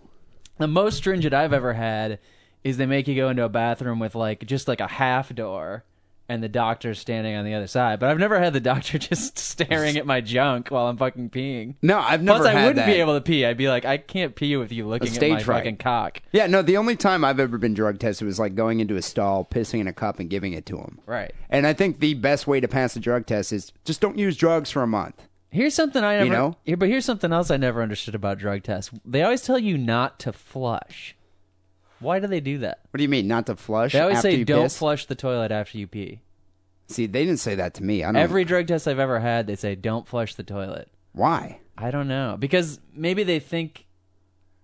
the 0.58 0.66
most 0.68 0.96
stringent 0.96 1.34
I've 1.34 1.52
ever 1.52 1.72
had 1.74 2.18
is 2.64 2.76
they 2.76 2.86
make 2.86 3.06
you 3.06 3.14
go 3.14 3.28
into 3.28 3.44
a 3.44 3.48
bathroom 3.48 3.98
with 3.98 4.14
like 4.14 4.44
just 4.46 4.66
like 4.66 4.80
a 4.80 4.88
half 4.88 5.34
door 5.34 5.84
and 6.28 6.42
the 6.42 6.48
doctor's 6.48 6.98
standing 6.98 7.34
on 7.34 7.44
the 7.44 7.54
other 7.54 7.66
side. 7.66 7.98
But 8.00 8.10
I've 8.10 8.18
never 8.18 8.38
had 8.38 8.52
the 8.52 8.60
doctor 8.60 8.98
just 8.98 9.38
staring 9.38 9.96
at 9.96 10.06
my 10.06 10.20
junk 10.20 10.68
while 10.68 10.86
I'm 10.86 10.96
fucking 10.96 11.30
peeing. 11.30 11.74
no, 11.82 11.98
I've 11.98 12.22
never. 12.22 12.40
Plus, 12.40 12.48
I 12.48 12.54
wouldn't 12.54 12.76
that. 12.76 12.86
be 12.86 13.00
able 13.00 13.14
to 13.14 13.20
pee. 13.20 13.44
I'd 13.46 13.56
be 13.56 13.68
like, 13.68 13.84
I 13.84 13.96
can't 13.98 14.34
pee 14.34 14.56
with 14.56 14.72
you 14.72 14.86
looking 14.86 15.14
at 15.14 15.20
my 15.20 15.42
fright. 15.42 15.60
fucking 15.60 15.76
cock. 15.78 16.22
Yeah, 16.32 16.46
no. 16.46 16.62
The 16.62 16.76
only 16.76 16.96
time 16.96 17.24
I've 17.24 17.40
ever 17.40 17.58
been 17.58 17.74
drug 17.74 17.98
tested 17.98 18.26
was 18.26 18.38
like 18.38 18.54
going 18.54 18.80
into 18.80 18.96
a 18.96 19.02
stall, 19.02 19.44
pissing 19.44 19.80
in 19.80 19.88
a 19.88 19.92
cup, 19.92 20.18
and 20.18 20.28
giving 20.28 20.52
it 20.52 20.66
to 20.66 20.78
him. 20.78 21.00
Right. 21.06 21.32
And 21.48 21.66
I 21.66 21.72
think 21.72 22.00
the 22.00 22.14
best 22.14 22.46
way 22.46 22.60
to 22.60 22.68
pass 22.68 22.94
a 22.96 23.00
drug 23.00 23.26
test 23.26 23.52
is 23.52 23.72
just 23.84 24.00
don't 24.00 24.18
use 24.18 24.36
drugs 24.36 24.70
for 24.70 24.82
a 24.82 24.86
month. 24.86 25.22
Here's 25.50 25.74
something 25.74 26.04
I 26.04 26.18
never. 26.18 26.30
know? 26.30 26.56
But 26.76 26.88
here's 26.88 27.06
something 27.06 27.32
else 27.32 27.50
I 27.50 27.56
never 27.56 27.82
understood 27.82 28.14
about 28.14 28.38
drug 28.38 28.64
tests. 28.64 28.90
They 29.04 29.22
always 29.22 29.42
tell 29.42 29.58
you 29.58 29.78
not 29.78 30.18
to 30.20 30.32
flush. 30.32 31.16
Why 32.00 32.18
do 32.20 32.26
they 32.26 32.40
do 32.40 32.58
that? 32.58 32.80
What 32.90 32.98
do 32.98 33.02
you 33.02 33.08
mean, 33.08 33.26
not 33.28 33.46
to 33.46 33.56
flush? 33.56 33.92
They 33.92 34.00
always 34.00 34.18
after 34.18 34.30
say 34.30 34.36
you 34.36 34.44
don't 34.44 34.64
piss? 34.64 34.78
flush 34.78 35.06
the 35.06 35.14
toilet 35.14 35.50
after 35.50 35.78
you 35.78 35.86
pee. 35.86 36.20
See, 36.88 37.06
they 37.06 37.24
didn't 37.24 37.40
say 37.40 37.54
that 37.56 37.74
to 37.74 37.82
me. 37.82 38.02
I 38.04 38.06
don't. 38.12 38.16
Every 38.16 38.44
drug 38.44 38.66
test 38.66 38.88
I've 38.88 38.98
ever 38.98 39.20
had, 39.20 39.46
they 39.46 39.56
say 39.56 39.74
don't 39.74 40.06
flush 40.06 40.34
the 40.34 40.42
toilet. 40.44 40.88
why? 41.12 41.60
I 41.80 41.90
don't 41.92 42.08
know 42.08 42.36
because 42.38 42.80
maybe 42.94 43.22
they 43.22 43.38
think. 43.38 43.84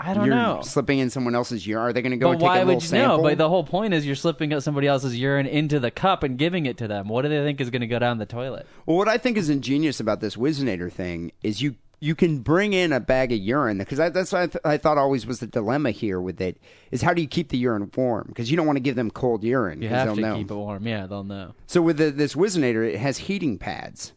I 0.01 0.13
don't 0.13 0.27
You're 0.27 0.35
know. 0.35 0.61
slipping 0.63 0.99
in 0.99 1.09
someone 1.11 1.37
else's 1.37 1.65
urine. 1.65 1.85
Are 1.87 1.93
they 1.93 2.03
going 2.03 2.11
to 2.11 2.17
go 2.17 2.27
But 2.27 2.33
and 2.33 2.41
take 2.41 2.47
why 2.49 2.57
a 2.57 2.59
little 2.61 2.75
would 2.75 2.83
you 2.83 2.89
sample? 2.89 3.17
know? 3.19 3.23
But 3.23 3.39
the 3.39 3.49
whole 3.49 3.63
point 3.63 3.95
is 3.95 4.05
you're 4.05 4.17
slipping 4.17 4.59
somebody 4.61 4.89
else's 4.89 5.17
urine 5.17 5.47
into 5.47 5.79
the 5.79 5.93
cup 5.93 6.25
and 6.25 6.37
giving 6.37 6.67
it 6.67 6.77
to 6.79 6.89
them. 6.89 7.07
What 7.09 7.23
do 7.23 7.29
they 7.29 7.39
think 7.45 7.61
is 7.61 7.71
going 7.71 7.83
to 7.83 7.87
go 7.87 8.01
down 8.01 8.19
the 8.19 8.27
toilet? 8.27 8.67
Well, 8.87 8.97
what 8.97 9.07
I 9.09 9.19
think 9.19 9.37
is 9.37 9.49
ingenious 9.49 10.01
about 10.01 10.21
this 10.21 10.35
Whizzinator 10.35 10.91
thing 10.93 11.31
is 11.45 11.63
you 11.63 11.77
you 12.05 12.15
can 12.15 12.41
bring 12.41 12.75
in 12.75 12.93
a 12.93 13.01
bag 13.01 13.33
of 13.33 13.39
urine 13.39 13.79
because 13.79 13.97
that's 13.97 14.31
what 14.31 14.43
I, 14.43 14.47
th- 14.47 14.63
I 14.63 14.77
thought 14.77 14.99
always 14.99 15.27
was 15.27 15.41
the 15.41 15.47
dilemma 15.47 15.91
here 15.91 16.21
with 16.21 16.39
it 16.39 16.59
is 16.91 17.01
how 17.01 17.15
do 17.15 17.23
you 17.23 17.29
keep 17.29 17.49
the 17.49 17.57
urine 17.57 17.91
warm 17.97 18.27
because 18.29 18.51
you 18.51 18.59
don't 18.59 18.67
want 18.67 18.77
to 18.77 18.83
give 18.83 18.95
them 18.95 19.11
cold 19.11 19.43
urine 19.43 19.81
You 19.81 19.89
have 19.89 20.09
they'll 20.09 20.17
to 20.17 20.21
know. 20.21 20.37
keep 20.37 20.51
it 20.51 20.55
warm. 20.55 20.87
Yeah, 20.87 21.07
they'll 21.07 21.25
know. 21.25 21.55
So 21.67 21.81
with 21.81 21.97
the, 21.97 22.11
this 22.11 22.35
Whizzinator, 22.35 22.87
it 22.87 22.99
has 22.99 23.17
heating 23.17 23.57
pads 23.57 24.13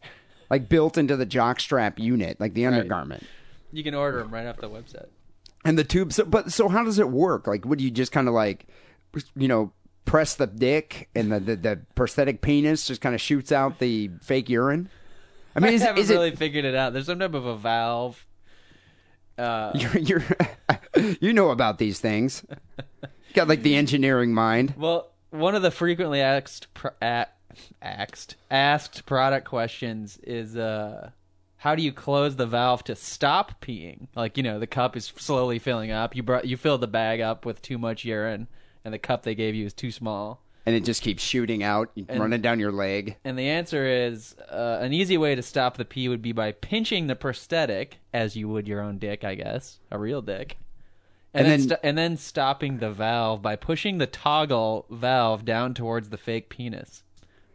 like 0.50 0.68
built 0.68 0.98
into 0.98 1.16
the 1.16 1.24
jockstrap 1.24 1.98
unit, 1.98 2.38
like 2.38 2.52
the 2.52 2.66
undergarment. 2.66 3.24
You 3.72 3.82
can 3.82 3.94
order 3.94 4.18
them 4.18 4.34
right 4.34 4.46
off 4.46 4.58
the 4.58 4.68
website. 4.68 5.06
And 5.64 5.78
the 5.78 5.84
tube. 5.84 6.12
So, 6.12 6.24
but 6.26 6.52
so 6.52 6.68
how 6.68 6.84
does 6.84 6.98
it 6.98 7.08
work? 7.08 7.46
Like, 7.46 7.64
would 7.64 7.80
you 7.80 7.90
just 7.90 8.12
kind 8.12 8.28
of 8.28 8.34
like, 8.34 8.66
you 9.34 9.48
know, 9.48 9.72
press 10.04 10.34
the 10.34 10.46
dick 10.46 11.08
and 11.14 11.32
the 11.32 11.40
the, 11.40 11.56
the 11.56 11.80
prosthetic 11.94 12.40
penis 12.42 12.86
just 12.86 13.00
kind 13.00 13.14
of 13.14 13.20
shoots 13.20 13.50
out 13.50 13.78
the 13.78 14.10
fake 14.20 14.48
urine? 14.50 14.88
I 15.58 15.66
mean, 15.66 15.74
is, 15.74 15.82
haven't 15.82 16.02
is 16.02 16.10
really 16.10 16.28
it 16.28 16.38
figured 16.38 16.64
it 16.64 16.74
out. 16.74 16.92
There's 16.92 17.06
some 17.06 17.18
type 17.18 17.34
of 17.34 17.46
a 17.46 17.56
valve. 17.56 18.26
Uh, 19.36 19.72
you're, 19.74 19.98
you're 19.98 20.24
you 21.20 21.32
know 21.32 21.50
about 21.50 21.78
these 21.78 22.00
things? 22.00 22.44
Got 23.34 23.48
like 23.48 23.62
the 23.62 23.76
engineering 23.76 24.34
mind. 24.34 24.74
well, 24.76 25.10
one 25.30 25.54
of 25.54 25.62
the 25.62 25.70
frequently 25.70 26.20
asked 26.20 26.72
pro- 26.74 26.92
asked 27.82 28.36
asked 28.50 29.04
product 29.04 29.46
questions 29.46 30.18
is 30.22 30.56
uh 30.56 31.10
how 31.58 31.74
do 31.74 31.82
you 31.82 31.92
close 31.92 32.36
the 32.36 32.46
valve 32.46 32.84
to 32.84 32.94
stop 32.94 33.60
peeing? 33.60 34.06
Like, 34.14 34.36
you 34.36 34.44
know, 34.44 34.60
the 34.60 34.66
cup 34.68 34.96
is 34.96 35.12
slowly 35.16 35.58
filling 35.58 35.90
up. 35.90 36.14
You 36.14 36.22
brought 36.22 36.46
you 36.46 36.56
filled 36.56 36.80
the 36.80 36.86
bag 36.86 37.20
up 37.20 37.44
with 37.44 37.60
too 37.60 37.78
much 37.78 38.04
urine 38.04 38.46
and 38.84 38.94
the 38.94 38.98
cup 38.98 39.22
they 39.22 39.34
gave 39.34 39.54
you 39.54 39.66
is 39.66 39.74
too 39.74 39.90
small. 39.90 40.42
And 40.68 40.76
it 40.76 40.84
just 40.84 41.02
keeps 41.02 41.22
shooting 41.22 41.62
out, 41.62 41.90
running 42.08 42.40
down 42.42 42.60
your 42.60 42.72
leg. 42.72 43.16
And 43.24 43.38
the 43.38 43.48
answer 43.48 43.86
is 43.86 44.36
uh, 44.50 44.78
an 44.80 44.92
easy 44.92 45.16
way 45.16 45.34
to 45.34 45.42
stop 45.42 45.76
the 45.76 45.84
pee 45.84 46.08
would 46.08 46.22
be 46.22 46.32
by 46.32 46.52
pinching 46.52 47.06
the 47.06 47.16
prosthetic, 47.16 47.98
as 48.12 48.36
you 48.36 48.48
would 48.48 48.68
your 48.68 48.80
own 48.80 48.98
dick, 48.98 49.24
I 49.24 49.34
guess, 49.34 49.78
a 49.90 49.98
real 49.98 50.20
dick, 50.22 50.58
and, 51.34 51.46
And 51.46 51.50
then, 51.52 51.58
then- 51.60 51.68
sto- 51.68 51.80
and 51.82 51.98
then 51.98 52.16
stopping 52.16 52.78
the 52.78 52.90
valve 52.90 53.40
by 53.42 53.56
pushing 53.56 53.98
the 53.98 54.06
toggle 54.06 54.86
valve 54.90 55.44
down 55.44 55.74
towards 55.74 56.10
the 56.10 56.18
fake 56.18 56.48
penis. 56.48 57.02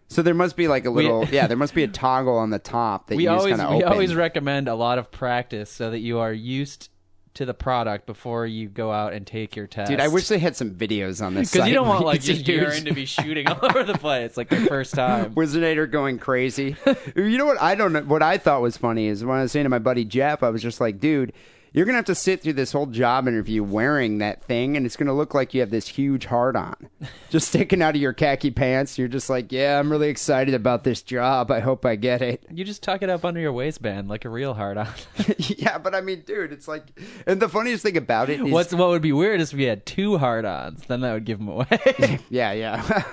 So 0.09 0.21
there 0.21 0.33
must 0.35 0.55
be 0.55 0.67
like 0.67 0.85
a 0.85 0.91
little, 0.91 1.25
yeah, 1.31 1.47
there 1.47 1.57
must 1.57 1.73
be 1.73 1.83
a 1.83 1.87
toggle 1.87 2.37
on 2.37 2.49
the 2.51 2.59
top 2.59 3.07
that 3.07 3.15
We 3.15 3.23
you 3.23 3.29
just 3.29 3.39
always 3.39 3.57
kind 3.57 3.67
of 3.69 3.77
we 3.77 3.83
always 3.83 4.13
recommend 4.13 4.67
a 4.67 4.75
lot 4.75 4.97
of 4.99 5.11
practice 5.11 5.71
so 5.71 5.89
that 5.89 5.99
you 5.99 6.19
are 6.19 6.31
used 6.33 6.89
to 7.35 7.45
the 7.45 7.53
product 7.53 8.05
before 8.05 8.45
you 8.45 8.69
go 8.69 8.91
out 8.91 9.13
and 9.13 9.25
take 9.25 9.55
your 9.55 9.67
test. 9.67 9.89
Dude, 9.89 9.99
I 9.99 10.07
wish 10.07 10.27
they 10.27 10.39
had 10.39 10.55
some 10.55 10.71
videos 10.71 11.25
on 11.25 11.33
this 11.33 11.51
because 11.53 11.67
you 11.67 11.73
don't 11.73 11.87
want 11.87 12.05
like 12.05 12.25
your 12.27 12.37
urine 12.37 12.85
to 12.85 12.93
be 12.93 13.05
shooting 13.05 13.47
all 13.47 13.59
over 13.63 13.83
the 13.83 13.97
place 13.97 14.37
like 14.37 14.49
the 14.49 14.65
first 14.67 14.93
time. 14.93 15.33
Wizardator 15.35 15.89
going 15.89 16.19
crazy. 16.19 16.75
you 17.15 17.37
know 17.37 17.45
what 17.45 17.61
I 17.61 17.75
don't 17.75 17.93
know 17.93 18.01
what 18.03 18.21
I 18.21 18.37
thought 18.37 18.61
was 18.61 18.77
funny 18.77 19.07
is 19.07 19.25
when 19.25 19.37
I 19.37 19.41
was 19.43 19.51
saying 19.51 19.65
to 19.65 19.69
my 19.69 19.79
buddy 19.79 20.05
Jeff, 20.05 20.43
I 20.43 20.49
was 20.49 20.61
just 20.61 20.79
like, 20.79 20.99
dude, 20.99 21.33
you're 21.73 21.85
gonna 21.85 21.97
have 21.97 22.05
to 22.05 22.15
sit 22.15 22.41
through 22.41 22.53
this 22.53 22.71
whole 22.71 22.85
job 22.85 23.27
interview 23.27 23.63
wearing 23.63 24.19
that 24.19 24.43
thing 24.43 24.77
and 24.77 24.85
it's 24.85 24.95
gonna 24.95 25.13
look 25.13 25.33
like 25.33 25.53
you 25.55 25.59
have 25.59 25.71
this 25.71 25.87
huge 25.87 26.25
heart 26.25 26.55
on. 26.55 26.75
Just 27.31 27.47
sticking 27.47 27.81
out 27.81 27.95
of 27.95 28.01
your 28.01 28.13
khaki 28.13 28.51
pants. 28.51 28.99
You're 28.99 29.07
just 29.07 29.27
like, 29.27 29.51
Yeah, 29.51 29.79
I'm 29.79 29.91
really 29.91 30.09
excited 30.09 30.53
about 30.53 30.83
this 30.83 31.01
job. 31.01 31.49
I 31.49 31.61
hope 31.61 31.83
I 31.83 31.95
get 31.95 32.21
it. 32.21 32.45
You 32.51 32.63
just 32.63 32.83
tuck 32.83 33.01
it 33.01 33.09
up 33.09 33.25
under 33.25 33.39
your 33.39 33.51
waistband 33.51 34.07
like 34.07 34.23
a 34.23 34.29
real 34.29 34.53
hard 34.53 34.77
on. 34.77 34.87
yeah, 35.37 35.79
but 35.79 35.95
I 35.95 36.01
mean, 36.01 36.21
dude, 36.21 36.51
it's 36.51 36.67
like 36.67 36.83
and 37.25 37.41
the 37.41 37.49
funniest 37.49 37.81
thing 37.81 37.97
about 37.97 38.29
it 38.29 38.39
is 38.39 38.51
What's 38.51 38.73
what 38.73 38.89
would 38.89 39.01
be 39.01 39.11
weird 39.11 39.41
is 39.41 39.51
if 39.51 39.57
we 39.57 39.63
had 39.63 39.85
two 39.85 40.19
hard 40.19 40.45
ons, 40.45 40.83
then 40.85 41.01
that 41.01 41.13
would 41.13 41.25
give 41.25 41.39
them 41.39 41.47
away. 41.47 42.19
Yeah, 42.29 42.51
yeah. 42.51 43.03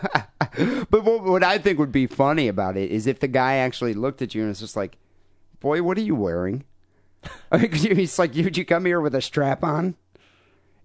but 0.91 1.05
what, 1.05 1.23
what 1.25 1.43
I 1.43 1.57
think 1.59 1.79
would 1.79 1.93
be 1.93 2.07
funny 2.07 2.49
about 2.49 2.77
it 2.77 2.91
is 2.91 3.07
if 3.07 3.21
the 3.21 3.29
guy 3.29 3.57
actually 3.57 3.95
looked 3.95 4.21
at 4.21 4.35
you 4.35 4.43
and 4.43 4.51
was 4.51 4.61
just 4.61 4.77
like, 4.77 4.99
"Boy, 5.61 5.83
what 5.83 5.97
are 5.97 6.03
you 6.03 6.15
wearing?" 6.15 6.65
I 7.53 7.59
mean, 7.59 7.73
he's 7.73 8.19
like, 8.19 8.33
"Did 8.33 8.57
you 8.57 8.65
come 8.65 8.85
here 8.85 9.01
with 9.01 9.15
a 9.15 9.21
strap 9.21 9.63
on?" 9.65 9.97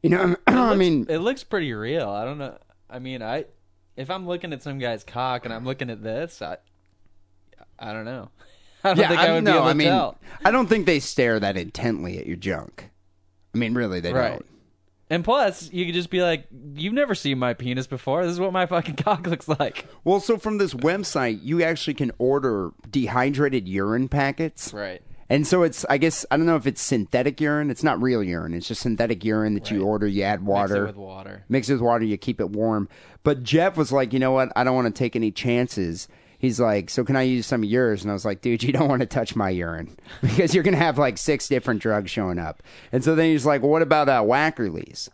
You 0.01 0.09
know, 0.09 0.35
I 0.47 0.75
mean, 0.75 1.07
it 1.09 1.19
looks 1.19 1.43
pretty 1.43 1.73
real. 1.73 2.09
I 2.09 2.25
don't 2.25 2.37
know. 2.37 2.57
I 2.89 2.99
mean, 2.99 3.21
I 3.21 3.45
if 3.95 4.09
I'm 4.09 4.27
looking 4.27 4.53
at 4.53 4.61
some 4.61 4.79
guy's 4.79 5.03
cock 5.03 5.45
and 5.45 5.53
I'm 5.53 5.65
looking 5.65 5.89
at 5.89 6.03
this, 6.03 6.41
I 6.41 6.57
I 7.79 7.93
don't 7.93 8.05
know. 8.05 8.29
I 8.83 8.89
don't 8.89 8.97
yeah, 8.99 9.07
think 9.07 9.19
I, 9.19 9.33
would 9.33 9.43
no, 9.43 9.51
be 9.51 9.55
able 9.57 9.65
to 9.65 9.69
I 9.71 9.73
mean, 9.73 9.87
tell. 9.87 10.17
I 10.43 10.51
don't 10.51 10.67
think 10.67 10.85
they 10.85 10.99
stare 10.99 11.39
that 11.39 11.57
intently 11.57 12.19
at 12.19 12.27
your 12.27 12.35
junk. 12.35 12.91
I 13.55 13.57
mean, 13.57 13.73
really, 13.73 13.99
they 13.99 14.13
Right. 14.13 14.33
don't. 14.33 14.45
And 15.09 15.23
plus, 15.23 15.71
you 15.71 15.85
could 15.85 15.93
just 15.93 16.09
be 16.09 16.21
like, 16.21 16.45
"You've 16.75 16.93
never 16.93 17.15
seen 17.15 17.37
my 17.39 17.53
penis 17.53 17.87
before. 17.87 18.23
This 18.23 18.33
is 18.33 18.39
what 18.39 18.53
my 18.53 18.65
fucking 18.65 18.95
cock 18.97 19.25
looks 19.27 19.47
like." 19.47 19.87
Well, 20.03 20.19
so 20.19 20.37
from 20.37 20.57
this 20.57 20.73
website, 20.73 21.39
you 21.43 21.63
actually 21.63 21.93
can 21.93 22.11
order 22.17 22.71
dehydrated 22.89 23.67
urine 23.67 24.07
packets. 24.07 24.73
Right. 24.73 25.01
And 25.29 25.47
so 25.47 25.63
it's, 25.63 25.83
I 25.89 25.97
guess, 25.97 26.23
I 26.29 26.37
don't 26.37 26.45
know 26.45 26.55
if 26.55 26.67
it's 26.67 26.81
synthetic 26.81 27.41
urine. 27.41 27.71
It's 27.71 27.83
not 27.83 27.99
real 28.01 28.21
urine. 28.23 28.53
It's 28.53 28.67
just 28.67 28.81
synthetic 28.81 29.25
urine 29.25 29.55
that 29.55 29.71
you 29.71 29.83
order. 29.83 30.05
You 30.05 30.21
add 30.21 30.41
Mix 30.41 30.47
water. 30.49 30.83
it 30.83 30.87
with 30.87 30.95
water. 30.97 31.43
mix 31.49 31.67
it 31.69 31.73
with 31.73 31.81
water, 31.81 32.05
you 32.05 32.15
keep 32.17 32.39
it 32.39 32.51
warm. 32.51 32.87
But 33.23 33.41
Jeff 33.41 33.75
was 33.75 33.91
like, 33.91 34.13
you 34.13 34.19
know 34.19 34.31
what? 34.31 34.51
I 34.55 34.63
don't 34.63 34.75
want 34.75 34.85
to 34.93 34.97
take 34.97 35.15
any 35.15 35.31
chances. 35.31 36.07
He's 36.37 36.59
like, 36.59 36.91
so 36.91 37.03
can 37.03 37.15
I 37.15 37.23
use 37.23 37.47
some 37.47 37.63
of 37.63 37.69
yours? 37.69 38.03
And 38.03 38.11
I 38.11 38.13
was 38.13 38.25
like, 38.25 38.41
dude, 38.41 38.61
you 38.61 38.71
don't 38.71 38.87
want 38.87 38.99
to 38.99 39.07
touch 39.07 39.35
my 39.35 39.49
urine 39.49 39.97
because 40.21 40.53
you're 40.53 40.63
gonna 40.63 40.77
have 40.77 40.99
like 40.99 41.17
six 41.17 41.47
different 41.47 41.81
drugs 41.81 42.11
showing 42.11 42.37
up. 42.37 42.61
And 42.91 43.03
so 43.03 43.15
then 43.15 43.31
he's 43.31 43.47
like, 43.47 43.63
well, 43.63 43.71
what 43.71 43.81
about 43.81 44.09
uh, 44.09 44.21
Wackerly's? 44.21 45.09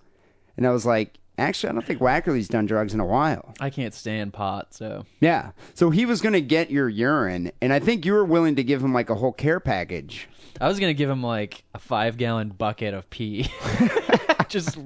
And 0.58 0.68
I 0.68 0.72
was 0.72 0.86
like, 0.86 1.20
actually, 1.42 1.70
I 1.70 1.74
don't 1.74 1.86
think 1.86 2.00
Wackerly's 2.00 2.48
done 2.48 2.66
drugs 2.66 2.94
in 2.94 3.00
a 3.00 3.06
while. 3.06 3.54
I 3.60 3.70
can't 3.70 3.94
stand 3.94 4.34
pot, 4.34 4.74
so 4.74 5.06
Yeah. 5.20 5.52
So 5.74 5.90
he 5.90 6.06
was 6.06 6.22
gonna 6.22 6.42
get 6.42 6.72
your 6.72 6.88
urine, 6.90 7.52
and 7.62 7.72
I 7.74 7.80
think 7.80 8.06
you 8.06 8.14
were 8.14 8.26
willing 8.26 8.56
to 8.56 8.64
give 8.64 8.84
him 8.84 8.94
like 8.94 9.10
a 9.10 9.16
whole 9.16 9.34
care 9.34 9.60
package. 9.60 10.28
I 10.60 10.68
was 10.68 10.80
gonna 10.80 10.94
give 10.94 11.10
him 11.10 11.24
like 11.24 11.64
a 11.74 11.80
five 11.80 12.18
gallon 12.18 12.50
bucket 12.50 12.94
of 12.94 13.10
pee. 13.10 13.50
Just 14.50 14.78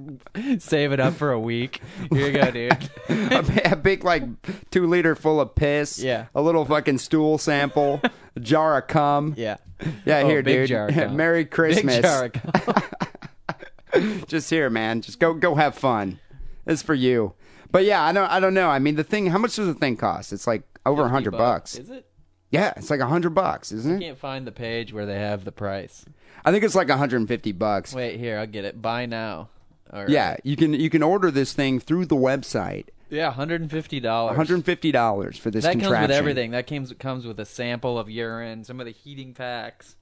save 0.59 0.91
it 0.91 0.99
up 0.99 1.15
for 1.15 1.31
a 1.31 1.39
week. 1.39 1.81
Here 2.11 2.27
you 2.27 2.33
go, 2.33 2.51
dude. 2.51 2.89
a, 3.09 3.71
a 3.71 3.75
big 3.75 4.03
like 4.03 4.23
two 4.69 4.85
liter 4.85 5.15
full 5.15 5.41
of 5.41 5.55
piss. 5.55 5.97
Yeah. 5.97 6.27
A 6.35 6.41
little 6.41 6.65
fucking 6.65 6.99
stool 6.99 7.39
sample, 7.39 7.99
a 8.35 8.39
jar 8.39 8.77
of 8.77 8.87
cum. 8.87 9.33
Yeah. 9.37 9.57
Yeah, 10.05 10.19
Oh, 10.19 10.27
here, 10.29 10.41
dude. 10.43 10.69
jar 10.69 10.87
of 10.89 10.93
cum. 10.93 11.15
Merry 11.17 11.45
Christmas. 11.45 11.95
Big 11.95 12.03
jar 12.03 12.25
of 12.25 12.33
cum. 12.33 14.23
Just 14.27 14.49
here, 14.49 14.69
man. 14.69 15.01
Just 15.01 15.19
go, 15.19 15.33
go 15.33 15.55
have 15.55 15.73
fun. 15.75 16.19
It's 16.65 16.81
for 16.81 16.93
you. 16.93 17.33
But 17.71 17.85
yeah, 17.85 18.03
I 18.03 18.11
don't, 18.11 18.29
I 18.29 18.39
don't 18.39 18.53
know. 18.53 18.69
I 18.69 18.79
mean, 18.79 18.95
the 18.95 19.03
thing. 19.03 19.27
How 19.27 19.37
much 19.37 19.55
does 19.55 19.67
the 19.67 19.73
thing 19.73 19.97
cost? 19.97 20.31
It's 20.33 20.47
like 20.47 20.63
over 20.85 21.03
a 21.03 21.09
hundred 21.09 21.31
bucks. 21.31 21.75
Is 21.75 21.89
it? 21.89 22.07
Yeah, 22.51 22.73
it's 22.77 22.89
like 22.89 22.99
a 22.99 23.07
hundred 23.07 23.31
bucks, 23.31 23.71
isn't 23.71 23.91
it? 23.95 24.01
You 24.01 24.07
can't 24.09 24.19
find 24.19 24.47
the 24.47 24.51
page 24.51 24.93
where 24.93 25.05
they 25.05 25.19
have 25.19 25.43
the 25.43 25.51
price. 25.51 26.05
I 26.45 26.51
think 26.51 26.63
it's 26.63 26.75
like 26.75 26.89
a 26.89 26.97
hundred 26.97 27.17
and 27.17 27.27
fifty 27.27 27.51
bucks. 27.51 27.93
Wait, 27.93 28.17
here, 28.19 28.37
I'll 28.39 28.47
get 28.47 28.65
it. 28.65 28.81
Buy 28.81 29.05
now. 29.05 29.49
All 29.91 30.01
right. 30.01 30.09
Yeah, 30.09 30.37
you 30.43 30.55
can 30.55 30.73
you 30.73 30.89
can 30.89 31.03
order 31.03 31.31
this 31.31 31.53
thing 31.53 31.79
through 31.79 32.05
the 32.05 32.15
website. 32.15 32.87
Yeah, 33.09 33.31
hundred 33.31 33.61
and 33.61 33.69
fifty 33.69 33.99
dollars. 33.99 34.29
One 34.29 34.35
hundred 34.37 34.55
and 34.55 34.65
fifty 34.65 34.91
dollars 34.91 35.37
for 35.37 35.51
this 35.51 35.63
That 35.63 35.73
comes 35.73 35.83
contraption. 35.83 36.09
with 36.09 36.17
everything. 36.17 36.51
That 36.51 36.67
comes 36.67 36.93
comes 36.93 37.25
with 37.25 37.39
a 37.39 37.45
sample 37.45 37.99
of 37.99 38.09
urine, 38.09 38.63
some 38.63 38.79
of 38.79 38.85
the 38.85 38.91
heating 38.91 39.33
packs, 39.33 39.95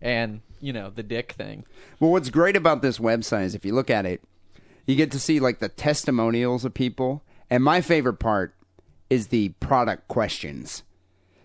and 0.00 0.40
you 0.60 0.72
know 0.72 0.90
the 0.90 1.02
dick 1.02 1.32
thing. 1.32 1.64
Well, 2.00 2.10
what's 2.10 2.30
great 2.30 2.56
about 2.56 2.82
this 2.82 2.98
website 2.98 3.44
is 3.44 3.54
if 3.54 3.64
you 3.64 3.74
look 3.74 3.90
at 3.90 4.06
it, 4.06 4.22
you 4.86 4.96
get 4.96 5.10
to 5.12 5.18
see 5.18 5.40
like 5.40 5.58
the 5.58 5.68
testimonials 5.68 6.64
of 6.64 6.74
people, 6.74 7.22
and 7.50 7.62
my 7.62 7.80
favorite 7.80 8.18
part 8.18 8.54
is 9.10 9.28
the 9.28 9.50
product 9.60 10.08
questions. 10.08 10.82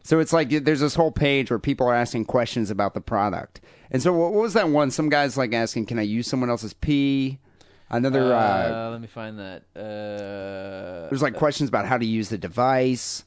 So 0.03 0.19
it's 0.19 0.33
like 0.33 0.49
there's 0.49 0.79
this 0.79 0.95
whole 0.95 1.11
page 1.11 1.49
where 1.51 1.59
people 1.59 1.87
are 1.87 1.93
asking 1.93 2.25
questions 2.25 2.71
about 2.71 2.93
the 2.93 3.01
product. 3.01 3.61
And 3.91 4.01
so 4.01 4.13
what 4.13 4.33
was 4.33 4.53
that 4.53 4.69
one? 4.69 4.91
Some 4.91 5.09
guys 5.09 5.37
like 5.37 5.53
asking, 5.53 5.85
"Can 5.85 5.99
I 5.99 6.03
use 6.03 6.27
someone 6.27 6.49
else's 6.49 6.73
pee?" 6.73 7.39
Another 7.91 8.33
uh, 8.33 8.37
Uh, 8.37 8.89
let 8.91 9.01
me 9.01 9.07
find 9.07 9.39
that. 9.39 9.63
Uh, 9.75 11.09
there's 11.09 11.21
like 11.21 11.35
questions 11.35 11.69
about 11.69 11.85
how 11.85 11.97
to 11.97 12.05
use 12.05 12.29
the 12.29 12.37
device. 12.37 13.23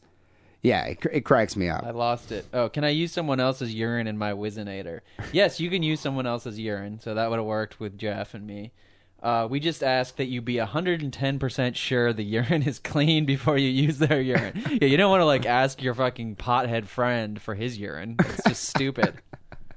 Yeah, 0.62 0.84
it, 0.86 0.98
it 1.10 1.20
cracks 1.22 1.56
me 1.56 1.68
up. 1.68 1.84
I 1.84 1.90
lost 1.90 2.30
it. 2.30 2.46
Oh, 2.52 2.68
can 2.68 2.84
I 2.84 2.90
use 2.90 3.10
someone 3.12 3.40
else's 3.40 3.74
urine 3.74 4.06
in 4.06 4.16
my 4.16 4.32
Whizzinator? 4.32 5.00
yes, 5.32 5.58
you 5.58 5.68
can 5.70 5.82
use 5.82 5.98
someone 5.98 6.26
else's 6.26 6.58
urine. 6.58 7.00
So 7.00 7.14
that 7.14 7.30
would 7.30 7.36
have 7.40 7.46
worked 7.46 7.80
with 7.80 7.98
Jeff 7.98 8.34
and 8.34 8.46
me. 8.46 8.70
Uh, 9.22 9.46
we 9.48 9.60
just 9.60 9.84
ask 9.84 10.16
that 10.16 10.26
you 10.26 10.42
be 10.42 10.56
110% 10.56 11.76
sure 11.76 12.12
the 12.12 12.24
urine 12.24 12.62
is 12.66 12.78
clean 12.78 13.24
before 13.24 13.56
you 13.56 13.68
use 13.68 13.98
their 13.98 14.20
urine. 14.20 14.60
yeah, 14.80 14.88
you 14.88 14.96
don't 14.96 15.10
want 15.10 15.20
to 15.20 15.26
like 15.26 15.46
ask 15.46 15.80
your 15.80 15.94
fucking 15.94 16.36
pothead 16.36 16.86
friend 16.86 17.40
for 17.40 17.54
his 17.54 17.78
urine. 17.78 18.16
It's 18.18 18.44
just 18.48 18.64
stupid. 18.68 19.14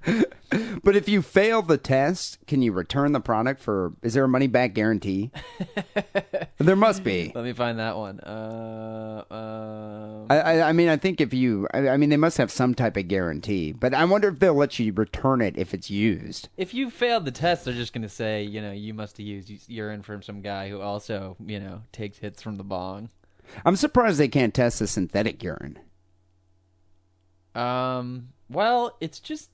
But 0.84 0.96
if 0.96 1.10
you 1.10 1.22
fail 1.22 1.64
the 1.64 1.78
test, 1.78 2.38
can 2.46 2.62
you 2.62 2.72
return 2.72 3.12
the 3.12 3.20
product 3.20 3.60
for? 3.60 3.94
Is 4.04 4.14
there 4.14 4.24
a 4.24 4.28
money 4.28 4.48
back 4.48 4.74
guarantee? 4.74 5.32
there 6.60 6.76
must 6.76 7.04
be. 7.04 7.32
Let 7.34 7.44
me 7.44 7.54
find 7.54 7.80
that 7.80 7.98
one. 7.98 8.20
Uh, 8.20 9.24
um, 9.32 10.28
I, 10.30 10.40
I, 10.40 10.70
I 10.70 10.72
mean, 10.72 10.88
I 10.88 10.98
think 10.98 11.20
if 11.20 11.34
you, 11.34 11.68
I, 11.74 11.90
I 11.90 11.98
mean, 11.98 12.10
they 12.10 12.18
must 12.18 12.38
have 12.38 12.52
some 12.52 12.76
type 12.76 12.98
of 12.98 13.08
guarantee. 13.08 13.72
But 13.72 13.94
I 13.96 14.06
wonder 14.06 14.28
if 14.28 14.40
they'll 14.40 14.54
let 14.54 14.78
you 14.78 14.94
return 14.94 15.42
it 15.42 15.58
if 15.58 15.74
it's 15.74 15.90
used. 15.90 16.50
if 16.56 16.74
you 16.74 16.90
failed 16.92 17.26
the 17.26 17.32
test, 17.32 17.66
they're 17.66 17.74
just 17.74 17.92
going 17.92 18.04
to 18.04 18.10
say, 18.10 18.44
you 18.44 18.62
know, 18.62 18.72
you 18.72 18.94
must 18.94 19.18
have 19.18 19.26
used 19.26 19.52
urine 19.68 20.04
from 20.04 20.22
some 20.22 20.42
guy 20.42 20.70
who 20.70 20.82
also, 20.82 21.36
you 21.46 21.60
know, 21.60 21.82
takes 21.92 22.20
hits 22.20 22.42
from 22.42 22.58
the 22.58 22.64
bong. 22.64 23.10
I'm 23.66 23.76
surprised 23.76 24.20
they 24.20 24.28
can't 24.28 24.54
test 24.54 24.80
the 24.80 24.88
synthetic 24.88 25.44
urine. 25.44 25.80
Um. 27.56 28.30
Well, 28.48 28.96
it's 29.02 29.20
just, 29.20 29.50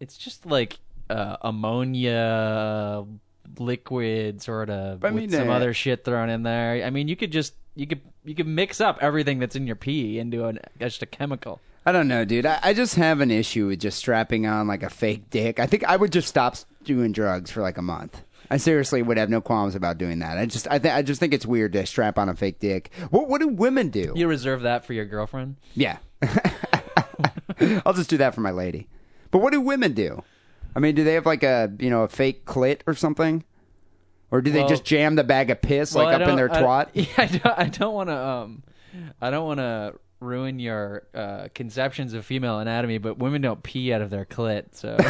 it's 0.00 0.16
just 0.16 0.46
like 0.46 0.78
uh, 1.08 1.36
ammonia 1.42 3.04
liquid, 3.58 4.42
sort 4.42 4.70
of, 4.70 5.04
I 5.04 5.10
with 5.10 5.22
mean, 5.22 5.30
some 5.30 5.50
uh, 5.50 5.54
other 5.54 5.74
shit 5.74 6.04
thrown 6.04 6.30
in 6.30 6.42
there. 6.42 6.84
I 6.84 6.90
mean, 6.90 7.08
you 7.08 7.16
could 7.16 7.32
just, 7.32 7.54
you 7.74 7.86
could, 7.86 8.00
you 8.24 8.34
could 8.34 8.46
mix 8.46 8.80
up 8.80 8.98
everything 9.00 9.38
that's 9.38 9.56
in 9.56 9.66
your 9.66 9.76
pee 9.76 10.18
into 10.18 10.46
an, 10.46 10.60
just 10.78 11.02
a 11.02 11.06
chemical. 11.06 11.60
I 11.84 11.92
don't 11.92 12.08
know, 12.08 12.24
dude. 12.24 12.46
I, 12.46 12.58
I 12.62 12.74
just 12.74 12.94
have 12.96 13.20
an 13.20 13.30
issue 13.30 13.68
with 13.68 13.80
just 13.80 13.98
strapping 13.98 14.46
on 14.46 14.66
like 14.66 14.82
a 14.82 14.90
fake 14.90 15.30
dick. 15.30 15.58
I 15.58 15.66
think 15.66 15.84
I 15.84 15.96
would 15.96 16.12
just 16.12 16.28
stop 16.28 16.56
doing 16.84 17.12
drugs 17.12 17.50
for 17.50 17.62
like 17.62 17.78
a 17.78 17.82
month. 17.82 18.22
I 18.52 18.56
seriously 18.56 19.00
would 19.02 19.16
have 19.16 19.30
no 19.30 19.40
qualms 19.40 19.74
about 19.74 19.96
doing 19.98 20.18
that. 20.18 20.36
I 20.36 20.46
just, 20.46 20.66
I, 20.68 20.78
th- 20.78 20.92
I 20.92 21.02
just 21.02 21.20
think 21.20 21.32
it's 21.32 21.46
weird 21.46 21.72
to 21.74 21.86
strap 21.86 22.18
on 22.18 22.28
a 22.28 22.34
fake 22.34 22.58
dick. 22.58 22.90
What, 23.10 23.28
what 23.28 23.40
do 23.40 23.48
women 23.48 23.90
do? 23.90 24.12
You 24.16 24.26
reserve 24.28 24.62
that 24.62 24.84
for 24.84 24.92
your 24.92 25.04
girlfriend. 25.04 25.56
Yeah. 25.74 25.98
I'll 27.86 27.92
just 27.92 28.10
do 28.10 28.16
that 28.18 28.34
for 28.34 28.40
my 28.40 28.50
lady. 28.50 28.88
But 29.30 29.38
what 29.38 29.52
do 29.52 29.60
women 29.60 29.92
do? 29.92 30.22
I 30.74 30.80
mean, 30.80 30.94
do 30.94 31.04
they 31.04 31.14
have 31.14 31.26
like 31.26 31.42
a 31.42 31.72
you 31.78 31.90
know 31.90 32.02
a 32.02 32.08
fake 32.08 32.44
clit 32.44 32.80
or 32.86 32.94
something, 32.94 33.44
or 34.30 34.40
do 34.40 34.50
they 34.50 34.60
Well- 34.60 34.68
just 34.68 34.84
jam 34.84 35.14
the 35.16 35.24
bag 35.24 35.50
of 35.50 35.60
piss 35.62 35.94
Well, 35.94 36.06
I 36.06 36.12
like 36.12 36.14
up 36.16 36.20
in 36.22 36.28
don't- 36.28 36.36
their 36.36 36.52
I- 36.52 36.62
twat? 36.62 36.88
Yeah, 36.94 37.06
I 37.18 37.26
don't, 37.26 37.58
I 37.58 37.64
don't 37.68 37.94
want 37.94 38.08
to. 38.10 38.16
Um, 38.16 38.62
I 39.20 39.30
don't 39.30 39.46
want 39.46 39.58
to 39.58 39.94
ruin 40.20 40.58
your 40.58 41.04
uh, 41.14 41.48
conceptions 41.54 42.12
of 42.12 42.26
female 42.26 42.58
anatomy, 42.58 42.98
but 42.98 43.18
women 43.18 43.40
don't 43.40 43.62
pee 43.62 43.92
out 43.92 44.02
of 44.02 44.10
their 44.10 44.24
clit, 44.26 44.74
so 44.74 44.96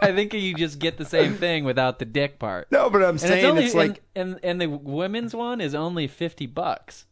I 0.00 0.12
think 0.14 0.32
you 0.34 0.54
just 0.54 0.78
get 0.78 0.98
the 0.98 1.04
same 1.04 1.34
thing 1.34 1.64
without 1.64 1.98
the 1.98 2.04
dick 2.04 2.38
part. 2.38 2.70
No, 2.70 2.90
but 2.90 3.02
I'm 3.02 3.18
saying 3.18 3.38
it's 3.38 3.44
only 3.44 3.64
it's 3.64 3.74
like 3.74 4.02
and, 4.14 4.34
and 4.44 4.44
and 4.44 4.60
the 4.60 4.68
women's 4.68 5.34
one 5.34 5.60
is 5.60 5.74
only 5.74 6.06
fifty 6.06 6.46
bucks. 6.46 7.06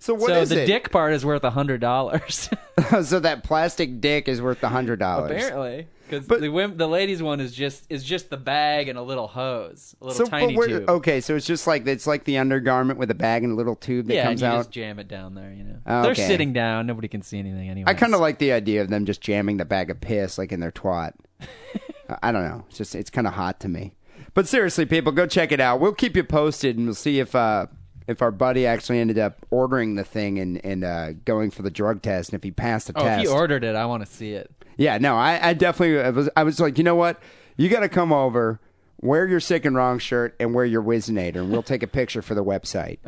So. 0.00 0.14
What 0.14 0.28
so 0.30 0.40
is 0.40 0.48
the 0.48 0.62
it? 0.62 0.66
dick 0.66 0.90
part 0.90 1.12
is 1.12 1.24
worth 1.24 1.44
a 1.44 1.50
hundred 1.50 1.80
dollars 1.80 2.50
so 3.04 3.20
that 3.20 3.44
plastic 3.44 4.00
dick 4.00 4.26
is 4.26 4.42
worth 4.42 4.62
a 4.64 4.68
hundred 4.68 4.98
dollars. 4.98 5.30
apparently. 5.30 5.86
Because 6.08 6.26
the 6.26 6.72
the 6.74 6.88
ladies 6.88 7.22
one 7.22 7.38
is 7.38 7.52
just 7.52 7.84
is 7.88 8.02
just 8.02 8.30
the 8.30 8.36
bag 8.36 8.88
and 8.88 8.98
a 8.98 9.02
little 9.02 9.28
hose, 9.28 9.94
a 10.02 10.10
So, 10.12 10.24
little 10.24 10.26
tiny 10.26 10.56
tube. 10.56 10.90
okay, 10.90 11.20
so 11.20 11.36
it's 11.36 11.46
just 11.46 11.68
like 11.68 11.86
it's 11.86 12.04
like 12.04 12.24
the 12.24 12.38
undergarment 12.38 12.98
with 12.98 13.12
a 13.12 13.14
bag 13.14 13.44
and 13.44 13.52
a 13.52 13.54
little 13.54 13.76
tube 13.76 14.06
that 14.08 14.14
yeah, 14.14 14.24
comes 14.24 14.42
and 14.42 14.50
you 14.52 14.58
out. 14.58 14.60
just 14.62 14.70
jam 14.72 14.98
it 14.98 15.06
down 15.06 15.36
there. 15.36 15.52
You 15.52 15.62
know, 15.62 15.76
Oh, 15.86 16.02
they're 16.02 16.16
sitting 16.16 16.52
down. 16.52 16.88
Nobody 16.88 17.06
can 17.06 17.22
see 17.22 17.38
anything 17.38 17.68
anyway. 17.68 17.88
I 17.88 17.94
kind 17.94 18.12
of 18.12 18.20
like 18.20 18.38
the 18.40 18.50
idea 18.50 18.82
of 18.82 18.88
them 18.90 19.06
just 19.06 19.20
jamming 19.20 19.58
the 19.58 19.64
bag 19.64 19.88
of 19.88 20.00
piss 20.00 20.36
like 20.36 20.50
in 20.50 20.58
their 20.58 20.72
twat. 20.72 21.12
I 22.22 22.32
don't 22.32 22.42
know. 22.44 22.64
It's 22.68 22.78
just 22.78 22.96
it's 22.96 23.10
kind 23.10 23.28
of 23.28 23.34
hot 23.34 23.60
to 23.60 23.68
me. 23.68 23.94
But 24.34 24.48
seriously, 24.48 24.86
people, 24.86 25.12
go 25.12 25.26
check 25.26 25.52
it 25.52 25.60
out. 25.60 25.78
We'll 25.80 25.94
keep 25.94 26.16
you 26.16 26.24
posted, 26.24 26.76
and 26.76 26.86
we'll 26.86 26.94
see 26.94 27.20
if 27.20 27.34
uh, 27.36 27.66
if 28.10 28.20
our 28.22 28.30
buddy 28.30 28.66
actually 28.66 28.98
ended 28.98 29.18
up 29.18 29.38
ordering 29.50 29.94
the 29.94 30.04
thing 30.04 30.38
and 30.38 30.64
and 30.64 30.84
uh, 30.84 31.12
going 31.24 31.50
for 31.50 31.62
the 31.62 31.70
drug 31.70 32.02
test, 32.02 32.30
and 32.30 32.38
if 32.38 32.42
he 32.42 32.50
passed 32.50 32.88
the 32.88 32.92
Oh, 32.98 33.02
test. 33.04 33.24
if 33.24 33.28
he 33.30 33.34
ordered 33.34 33.64
it, 33.64 33.76
I 33.76 33.86
want 33.86 34.04
to 34.04 34.10
see 34.12 34.32
it. 34.32 34.50
Yeah, 34.76 34.98
no, 34.98 35.16
I, 35.16 35.48
I 35.50 35.52
definitely 35.54 36.00
I 36.00 36.10
was. 36.10 36.28
I 36.36 36.42
was 36.42 36.58
like, 36.60 36.78
you 36.78 36.84
know 36.84 36.94
what? 36.94 37.20
You 37.56 37.68
got 37.68 37.80
to 37.80 37.88
come 37.88 38.12
over, 38.12 38.60
wear 39.00 39.26
your 39.28 39.40
sick 39.40 39.64
and 39.64 39.76
wrong 39.76 39.98
shirt, 39.98 40.34
and 40.40 40.54
wear 40.54 40.64
your 40.64 40.82
Whizzinator, 40.82 41.36
and 41.36 41.50
we'll 41.50 41.62
take 41.62 41.82
a 41.82 41.86
picture 41.86 42.22
for 42.22 42.34
the 42.34 42.44
website. 42.44 42.98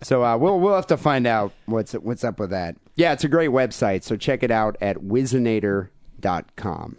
So 0.00 0.24
uh, 0.24 0.36
we'll 0.38 0.58
we'll 0.60 0.74
have 0.76 0.86
to 0.86 0.96
find 0.96 1.26
out 1.26 1.52
what's 1.66 1.92
what's 1.92 2.24
up 2.24 2.38
with 2.40 2.50
that. 2.50 2.76
Yeah, 2.96 3.12
it's 3.12 3.24
a 3.24 3.28
great 3.28 3.50
website. 3.50 4.04
So 4.04 4.16
check 4.16 4.42
it 4.42 4.50
out 4.50 4.76
at 4.80 4.96
Whizzinator.com. 4.98 6.96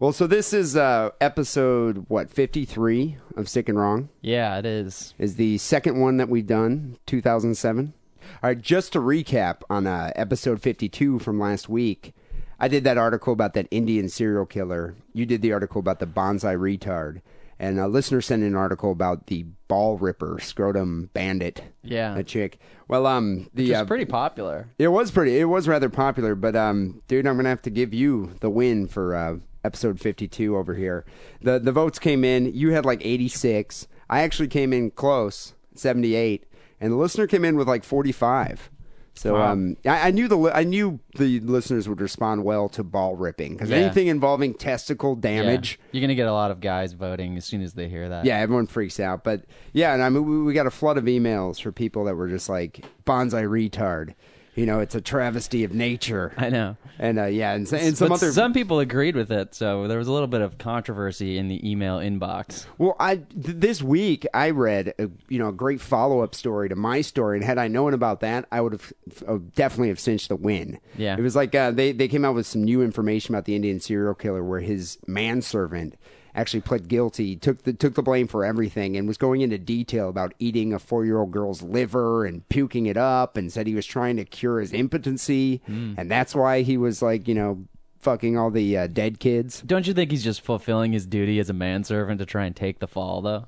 Well, 0.00 0.12
so 0.12 0.26
this 0.26 0.52
is 0.54 0.76
uh, 0.76 1.10
episode 1.20 2.06
what 2.08 2.30
fifty 2.30 2.64
three 2.64 3.18
of 3.36 3.48
Sick 3.50 3.68
and 3.68 3.78
Wrong 3.78 4.08
Yeah, 4.22 4.56
it 4.58 4.64
is. 4.64 5.14
is 5.18 5.36
the 5.36 5.58
second 5.58 6.00
one 6.00 6.16
that 6.16 6.30
we've 6.30 6.46
done, 6.46 6.96
2007. 7.06 7.92
All 8.22 8.48
right, 8.48 8.60
just 8.60 8.94
to 8.94 8.98
recap 8.98 9.60
on 9.68 9.86
uh, 9.86 10.10
episode 10.16 10.62
52 10.62 11.18
from 11.18 11.38
last 11.38 11.68
week, 11.68 12.14
I 12.58 12.68
did 12.68 12.84
that 12.84 12.96
article 12.96 13.32
about 13.34 13.52
that 13.54 13.66
Indian 13.70 14.08
serial 14.08 14.46
killer. 14.46 14.94
You 15.12 15.26
did 15.26 15.42
the 15.42 15.52
article 15.52 15.80
about 15.80 15.98
the 15.98 16.06
bonsai 16.06 16.56
retard. 16.56 17.20
And 17.58 17.78
a 17.78 17.86
listener 17.88 18.22
sent 18.22 18.40
in 18.42 18.48
an 18.48 18.56
article 18.56 18.90
about 18.90 19.26
the 19.26 19.42
ball 19.68 19.98
ripper, 19.98 20.38
scrotum 20.40 21.10
bandit, 21.12 21.62
Yeah. 21.82 22.16
a 22.16 22.22
chick. 22.24 22.58
Well, 22.88 23.06
um, 23.06 23.50
the 23.52 23.72
It's 23.72 23.80
uh, 23.80 23.84
pretty 23.84 24.06
popular. 24.06 24.68
it 24.78 24.88
was 24.88 25.10
pretty. 25.10 25.38
It 25.38 25.44
was 25.44 25.68
rather 25.68 25.90
popular, 25.90 26.34
but 26.34 26.56
um, 26.56 27.02
dude, 27.06 27.26
I'm 27.26 27.36
gonna 27.36 27.50
have 27.50 27.60
to 27.62 27.70
give 27.70 27.92
you 27.92 28.30
the 28.40 28.48
win 28.48 28.86
for 28.88 29.14
uh, 29.14 29.36
episode 29.64 30.00
52 30.00 30.56
over 30.56 30.74
here. 30.74 31.04
the 31.42 31.58
The 31.58 31.72
votes 31.72 31.98
came 31.98 32.24
in. 32.24 32.52
You 32.54 32.72
had 32.72 32.84
like 32.84 33.04
86. 33.04 33.86
I 34.08 34.22
actually 34.22 34.48
came 34.48 34.72
in 34.72 34.90
close, 34.90 35.54
78, 35.74 36.44
and 36.80 36.92
the 36.92 36.96
listener 36.96 37.26
came 37.26 37.44
in 37.44 37.56
with 37.56 37.68
like 37.68 37.84
45. 37.84 38.70
So 39.14 39.34
Wow. 39.34 39.52
um, 39.52 39.76
I, 39.84 40.08
I 40.08 40.10
knew 40.12 40.28
the 40.28 40.36
li- 40.36 40.52
I 40.54 40.62
knew 40.64 40.98
the 41.16 41.40
listeners 41.40 41.88
would 41.88 42.00
respond 42.00 42.42
well 42.44 42.68
to 42.70 42.82
ball 42.82 43.16
ripping 43.16 43.52
because 43.52 43.68
Yeah. 43.68 43.78
anything 43.78 44.06
involving 44.06 44.54
testicle 44.54 45.14
Yeah. 45.16 45.42
damage. 45.42 45.78
You're 45.92 46.00
gonna 46.00 46.14
get 46.14 46.28
a 46.28 46.32
lot 46.32 46.50
of 46.50 46.60
guys 46.60 46.92
voting 46.94 47.36
as 47.36 47.44
soon 47.44 47.60
as 47.60 47.74
they 47.74 47.88
hear 47.88 48.08
that. 48.08 48.24
Yeah, 48.24 48.38
everyone 48.38 48.66
freaks 48.66 48.98
out. 48.98 49.22
But 49.24 49.42
yeah, 49.72 49.92
and 49.92 50.02
I 50.02 50.08
mean, 50.08 50.24
we, 50.26 50.42
we 50.42 50.54
got 50.54 50.66
a 50.66 50.70
flood 50.70 50.96
of 50.96 51.04
emails 51.04 51.60
for 51.60 51.70
people 51.72 52.04
that 52.04 52.14
were 52.14 52.28
just 52.28 52.48
like 52.48 52.84
bonsai 53.04 53.44
retard. 53.46 54.14
You 54.60 54.66
know, 54.66 54.80
it's 54.80 54.94
a 54.94 55.00
travesty 55.00 55.64
of 55.64 55.72
nature. 55.72 56.34
I 56.36 56.50
know. 56.50 56.76
And 56.98 57.18
uh, 57.18 57.24
yeah, 57.24 57.54
and, 57.54 57.72
and 57.72 57.96
some 57.96 58.08
but 58.10 58.16
other. 58.16 58.30
some 58.30 58.52
people 58.52 58.78
agreed 58.78 59.16
with 59.16 59.32
it, 59.32 59.54
so 59.54 59.88
there 59.88 59.96
was 59.96 60.06
a 60.06 60.12
little 60.12 60.26
bit 60.26 60.42
of 60.42 60.58
controversy 60.58 61.38
in 61.38 61.48
the 61.48 61.66
email 61.66 61.96
inbox. 61.96 62.66
well, 62.76 62.94
I 63.00 63.16
th- 63.16 63.26
this 63.56 63.80
week 63.80 64.26
I 64.34 64.50
read 64.50 64.92
a, 64.98 65.08
you 65.30 65.38
know 65.38 65.48
a 65.48 65.52
great 65.52 65.80
follow 65.80 66.20
up 66.20 66.34
story 66.34 66.68
to 66.68 66.76
my 66.76 67.00
story, 67.00 67.38
and 67.38 67.44
had 67.44 67.56
I 67.56 67.68
known 67.68 67.94
about 67.94 68.20
that, 68.20 68.44
I 68.52 68.60
would 68.60 68.72
have 68.72 68.92
uh, 69.26 69.38
definitely 69.54 69.88
have 69.88 69.98
cinched 69.98 70.28
the 70.28 70.36
win. 70.36 70.78
Yeah. 70.98 71.16
it 71.16 71.22
was 71.22 71.34
like 71.34 71.54
uh, 71.54 71.70
they 71.70 71.92
they 71.92 72.06
came 72.06 72.26
out 72.26 72.34
with 72.34 72.46
some 72.46 72.62
new 72.62 72.82
information 72.82 73.34
about 73.34 73.46
the 73.46 73.56
Indian 73.56 73.80
serial 73.80 74.14
killer, 74.14 74.44
where 74.44 74.60
his 74.60 74.98
manservant 75.06 75.96
actually 76.34 76.60
pled 76.60 76.88
guilty, 76.88 77.36
took 77.36 77.62
the 77.64 77.72
took 77.72 77.94
the 77.94 78.02
blame 78.02 78.26
for 78.26 78.44
everything, 78.44 78.96
and 78.96 79.06
was 79.08 79.16
going 79.16 79.40
into 79.40 79.58
detail 79.58 80.08
about 80.08 80.34
eating 80.38 80.72
a 80.72 80.78
four 80.78 81.04
year 81.04 81.18
old 81.18 81.30
girl's 81.30 81.62
liver 81.62 82.24
and 82.24 82.48
puking 82.48 82.86
it 82.86 82.96
up, 82.96 83.36
and 83.36 83.52
said 83.52 83.66
he 83.66 83.74
was 83.74 83.86
trying 83.86 84.16
to 84.16 84.24
cure 84.24 84.60
his 84.60 84.72
impotency, 84.72 85.60
and 85.66 86.10
that's 86.10 86.34
why 86.34 86.62
he 86.62 86.76
was 86.76 87.02
like 87.02 87.26
you 87.28 87.34
know 87.34 87.64
fucking 87.98 88.36
all 88.38 88.50
the 88.50 88.76
uh, 88.78 88.86
dead 88.86 89.18
kids. 89.20 89.60
Don't 89.62 89.86
you 89.86 89.92
think 89.94 90.10
he's 90.10 90.24
just 90.24 90.40
fulfilling 90.40 90.92
his 90.92 91.04
duty 91.06 91.38
as 91.38 91.50
a 91.50 91.52
manservant 91.52 92.18
to 92.20 92.26
try 92.26 92.44
and 92.46 92.56
take 92.56 92.78
the 92.78 92.86
fall, 92.88 93.20
though? 93.20 93.46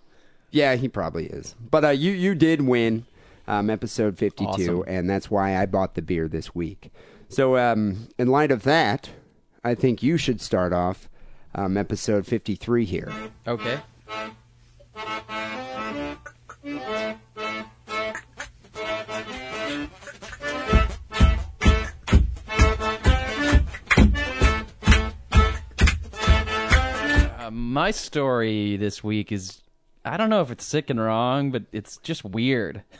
Yeah, 0.50 0.74
he 0.76 0.88
probably 0.88 1.26
is. 1.26 1.54
But 1.70 1.84
uh, 1.84 1.88
you 1.90 2.12
you 2.12 2.34
did 2.34 2.60
win 2.62 3.06
um, 3.48 3.70
episode 3.70 4.18
fifty 4.18 4.44
two, 4.56 4.80
Awesome. 4.80 4.84
and 4.86 5.08
that's 5.08 5.30
why 5.30 5.56
I 5.56 5.66
bought 5.66 5.94
the 5.94 6.02
beer 6.02 6.28
this 6.28 6.54
week. 6.54 6.90
So 7.28 7.56
um, 7.56 8.08
in 8.18 8.28
light 8.28 8.50
of 8.50 8.62
that, 8.64 9.08
I 9.64 9.74
think 9.74 10.02
you 10.02 10.18
should 10.18 10.40
start 10.42 10.74
off 10.74 11.08
um, 11.54 11.76
episode 11.76 12.26
fifty 12.26 12.54
three 12.54 12.84
here. 12.84 13.12
Okay. 13.46 13.80
Uh, 27.38 27.50
my 27.50 27.90
story 27.90 28.76
this 28.76 29.02
week 29.02 29.32
is 29.32 29.60
I 30.04 30.16
don't 30.16 30.30
know 30.30 30.42
if 30.42 30.50
it's 30.50 30.64
sick 30.64 30.90
and 30.90 31.00
wrong, 31.00 31.50
but 31.50 31.64
it's 31.72 31.96
just 31.98 32.24
weird. 32.24 32.82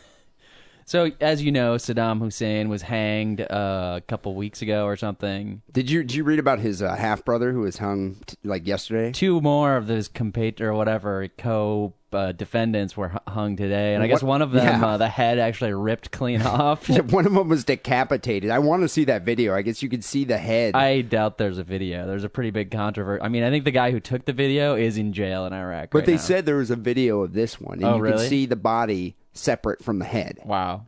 So, 0.92 1.10
as 1.22 1.42
you 1.42 1.52
know, 1.52 1.76
Saddam 1.76 2.18
Hussein 2.20 2.68
was 2.68 2.82
hanged 2.82 3.40
uh, 3.40 3.94
a 3.96 4.00
couple 4.06 4.34
weeks 4.34 4.60
ago 4.60 4.84
or 4.84 4.94
something. 4.98 5.62
Did 5.72 5.90
you 5.90 6.02
did 6.02 6.14
you 6.14 6.22
read 6.22 6.38
about 6.38 6.58
his 6.58 6.82
uh, 6.82 6.94
half 6.94 7.24
brother 7.24 7.50
who 7.50 7.60
was 7.60 7.78
hung 7.78 8.16
t- 8.26 8.36
like 8.44 8.66
yesterday? 8.66 9.10
two 9.10 9.40
more 9.40 9.78
of 9.78 9.86
those 9.86 10.06
compate 10.08 10.60
or 10.60 10.74
whatever 10.74 11.28
co 11.38 11.94
uh, 12.12 12.32
defendants 12.32 12.94
were 12.94 13.08
hu- 13.08 13.18
hung 13.26 13.56
today, 13.56 13.94
and 13.94 14.02
I 14.02 14.06
guess 14.06 14.22
What- 14.22 14.28
one 14.28 14.42
of 14.42 14.50
them, 14.52 14.66
yeah. 14.82 14.86
uh, 14.86 14.96
the 14.98 15.08
head 15.08 15.38
actually 15.38 15.72
ripped 15.72 16.10
clean 16.10 16.42
off. 16.60 16.86
One 16.90 17.24
of 17.24 17.32
them 17.32 17.48
was 17.48 17.64
decapitated. 17.64 18.50
I 18.50 18.58
want 18.58 18.82
to 18.82 18.88
see 18.90 19.04
that 19.06 19.22
video. 19.22 19.54
I 19.54 19.62
guess 19.62 19.82
you 19.82 19.88
could 19.88 20.04
see 20.04 20.24
the 20.24 20.36
head. 20.36 20.74
I 20.74 21.00
doubt 21.00 21.38
there's 21.38 21.56
a 21.56 21.64
video. 21.64 22.06
There's 22.06 22.24
a 22.24 22.28
pretty 22.28 22.50
big 22.50 22.70
controversy. 22.70 23.22
I 23.22 23.30
mean, 23.30 23.44
I 23.44 23.48
think 23.48 23.64
the 23.64 23.70
guy 23.70 23.92
who 23.92 23.98
took 24.00 24.26
the 24.26 24.34
video 24.34 24.74
is 24.76 24.98
in 24.98 25.14
jail 25.14 25.46
in 25.46 25.54
Iraq. 25.54 25.88
but 25.90 26.00
right 26.00 26.06
they 26.06 26.12
now. 26.16 26.18
said 26.18 26.44
there 26.44 26.56
was 26.56 26.70
a 26.70 26.76
video 26.76 27.22
of 27.22 27.32
this 27.32 27.58
one, 27.58 27.76
and 27.78 27.84
Oh, 27.86 27.96
you 27.96 28.02
really? 28.02 28.18
could 28.18 28.28
see 28.28 28.44
the 28.44 28.56
body 28.56 29.16
separate 29.32 29.82
from 29.82 29.98
the 29.98 30.04
head. 30.04 30.38
Wow. 30.44 30.86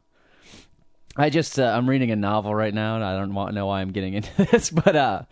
I 1.17 1.31
just 1.31 1.61
uh, 1.61 1.65
I'm 1.65 1.89
reading 1.89 2.11
a 2.11 2.17
novel 2.17 2.55
right 2.55 2.75
now, 2.75 2.97
and 2.97 3.05
I 3.05 3.17
don't 3.17 3.35
want 3.35 3.55
know 3.55 3.67
why 3.67 3.81
I'm 3.81 3.93
getting 3.93 4.15
into 4.15 4.31
this, 4.51 4.71
but 4.71 4.97
uh, 4.97 5.23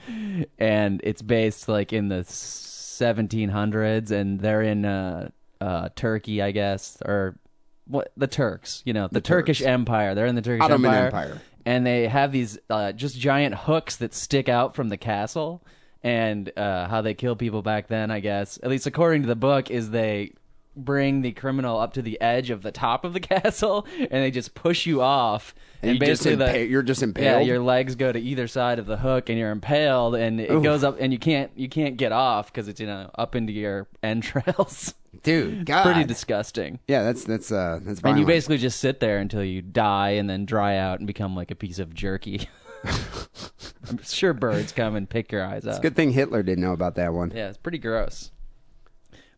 and 0.59 1.01
it's 1.03 1.23
based 1.23 1.69
like 1.69 1.93
in 1.93 2.09
the 2.09 2.21
1700s, 2.23 4.11
and 4.13 4.39
they're 4.39 4.63
in 4.63 4.85
uh, 4.85 5.31
uh, 5.61 5.89
Turkey, 5.97 6.41
I 6.41 6.53
guess, 6.53 6.99
or 7.05 7.37
what 7.87 8.13
the 8.17 8.29
Turks, 8.29 8.83
you 8.85 8.93
know, 8.93 9.09
the, 9.11 9.21
Turkish 9.21 9.59
Turks. 9.59 9.67
Empire. 9.67 10.15
They're 10.15 10.27
in 10.27 10.37
the 10.37 10.43
Turkish 10.43 10.65
Ottoman 10.65 10.95
Empire, 10.95 11.07
Empire. 11.07 11.41
and 11.67 11.85
they 11.85 12.07
have 12.07 12.31
these 12.31 12.59
uh, 12.71 12.93
just 12.93 13.19
giant 13.19 13.55
hooks 13.57 13.97
that 13.97 14.15
stick 14.15 14.49
out 14.49 14.77
from 14.77 14.89
the 14.89 14.97
castle. 14.97 15.65
And 16.05 16.51
uh, 16.57 16.89
how 16.89 17.03
they 17.03 17.15
kill 17.15 17.37
people 17.37 17.63
back 17.63 17.87
then, 17.87 18.11
I 18.11 18.19
guess, 18.19 18.59
at 18.61 18.69
least 18.71 18.89
according 18.89 19.23
to 19.23 19.29
the 19.29 19.37
book, 19.37 19.71
is 19.71 19.91
they 19.91 20.33
bring 20.77 21.23
the 21.23 21.33
criminal 21.33 21.79
up 21.79 21.93
to 21.95 22.03
the 22.03 22.21
edge 22.21 22.51
of 22.51 22.63
the 22.63 22.73
top 22.73 23.05
of 23.05 23.13
the 23.13 23.21
castle, 23.33 23.87
and 23.99 24.11
they 24.11 24.31
just 24.31 24.55
push 24.55 24.87
you 24.87 25.01
off. 25.03 25.55
And, 25.83 25.95
you 25.95 25.99
just 25.99 26.23
basically, 26.25 26.37
the- 26.47 26.67
you're 26.67 26.83
just 26.83 27.03
impaled. 27.03 27.25
yeah, 27.25 27.41
your 27.41 27.59
legs 27.61 27.97
go 27.97 28.13
to 28.13 28.19
either 28.21 28.47
side 28.47 28.79
of 28.79 28.87
the 28.87 28.97
hook, 28.97 29.29
and 29.29 29.39
you're 29.39 29.51
impaled, 29.51 30.15
and 30.15 30.41
it 30.41 30.63
goes 30.63 30.85
up, 30.85 30.97
and 31.01 31.13
you 31.13 31.19
can't 31.19 31.51
you 31.57 31.69
can't 31.69 31.97
get 31.97 32.13
off 32.13 32.53
because 32.53 32.69
it's 32.69 32.81
you 32.81 32.87
know 32.87 33.11
up 33.17 33.35
into 33.35 33.53
your 33.53 33.89
entrails. 34.03 34.95
Dude, 35.23 35.67
God. 35.67 35.83
Pretty 35.85 36.05
disgusting. 36.05 36.79
yeah, 36.89 37.03
that's 37.03 37.25
that's 37.25 37.53
uh 37.53 37.81
that's 37.83 38.01
And 38.03 38.19
you 38.19 38.25
basically 38.25 38.59
just 38.59 38.81
sit 38.81 38.99
there 39.01 39.19
until 39.19 39.45
you 39.45 39.61
die, 39.61 40.11
and 40.11 40.31
then 40.31 40.47
dry 40.47 40.77
out 40.79 41.01
and 41.01 41.07
become 41.07 41.35
like 41.37 41.51
a 41.51 41.55
piece 41.55 41.79
of 41.79 41.93
jerky. 41.95 42.49
I'm 43.89 44.03
sure 44.03 44.33
birds 44.33 44.73
come 44.73 44.97
and 44.97 45.09
pick 45.09 45.31
your 45.33 45.45
eyes 45.45 45.67
out. 45.67 45.83
Good 45.83 45.97
thing 45.97 46.13
Hitler 46.13 46.43
didn't 46.43 46.63
know 46.65 46.73
about 46.73 46.95
that 46.97 47.13
one. 47.13 47.33
Yeah, 47.35 47.49
it's 47.49 47.59
pretty 47.59 47.79
gross. 47.79 48.31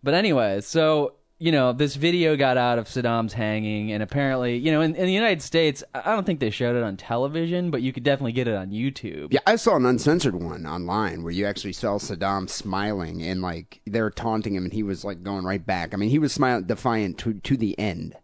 But 0.02 0.14
anyway, 0.14 0.60
so 0.60 1.14
you 1.38 1.50
know, 1.50 1.72
this 1.72 1.96
video 1.96 2.36
got 2.36 2.56
out 2.56 2.78
of 2.78 2.86
Saddam's 2.86 3.32
hanging, 3.32 3.92
and 3.92 4.02
apparently, 4.02 4.56
you 4.56 4.70
know, 4.70 4.80
in, 4.80 4.94
in 4.94 5.06
the 5.06 5.12
United 5.12 5.42
States, 5.42 5.82
I 5.92 6.14
don't 6.14 6.24
think 6.24 6.40
they 6.40 6.50
showed 6.50 6.76
it 6.76 6.82
on 6.82 6.96
television, 6.96 7.70
but 7.70 7.82
you 7.82 7.92
could 7.92 8.04
definitely 8.04 8.32
get 8.32 8.46
it 8.46 8.54
on 8.54 8.70
YouTube. 8.70 9.32
Yeah, 9.32 9.40
I 9.46 9.56
saw 9.56 9.76
an 9.76 9.84
uncensored 9.84 10.36
one 10.36 10.64
online 10.66 11.22
where 11.22 11.32
you 11.32 11.44
actually 11.44 11.72
saw 11.72 11.98
Saddam 11.98 12.48
smiling 12.48 13.22
and 13.22 13.42
like 13.42 13.80
they 13.86 14.00
were 14.00 14.10
taunting 14.10 14.54
him 14.54 14.64
and 14.64 14.72
he 14.72 14.82
was 14.82 15.04
like 15.04 15.22
going 15.22 15.44
right 15.44 15.64
back. 15.64 15.92
I 15.92 15.96
mean, 15.96 16.10
he 16.10 16.18
was 16.18 16.32
smiling 16.32 16.64
defiant 16.64 17.18
to 17.18 17.34
to 17.34 17.56
the 17.56 17.78
end. 17.78 18.16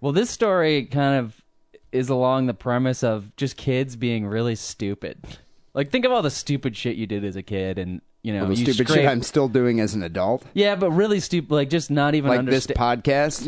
Well, 0.00 0.12
this 0.12 0.30
story 0.30 0.86
kind 0.86 1.18
of 1.18 1.42
is 1.92 2.08
along 2.08 2.46
the 2.46 2.54
premise 2.54 3.02
of 3.02 3.34
just 3.36 3.56
kids 3.56 3.96
being 3.96 4.26
really 4.26 4.54
stupid. 4.54 5.38
Like, 5.74 5.90
think 5.90 6.04
of 6.04 6.12
all 6.12 6.22
the 6.22 6.30
stupid 6.30 6.76
shit 6.76 6.96
you 6.96 7.06
did 7.06 7.24
as 7.24 7.36
a 7.36 7.42
kid, 7.42 7.78
and 7.78 8.00
you 8.22 8.32
know, 8.34 8.46
The 8.46 8.54
you 8.56 8.64
stupid 8.72 8.88
scrape- 8.88 9.02
shit 9.02 9.08
I'm 9.08 9.22
still 9.22 9.48
doing 9.48 9.80
as 9.80 9.94
an 9.94 10.02
adult, 10.02 10.44
Yeah, 10.52 10.74
but 10.74 10.90
really 10.90 11.20
stupid. 11.20 11.52
Like, 11.54 11.70
just 11.70 11.90
not 11.90 12.14
even 12.14 12.28
like 12.30 12.44
this 12.44 12.66
podcast. 12.66 13.46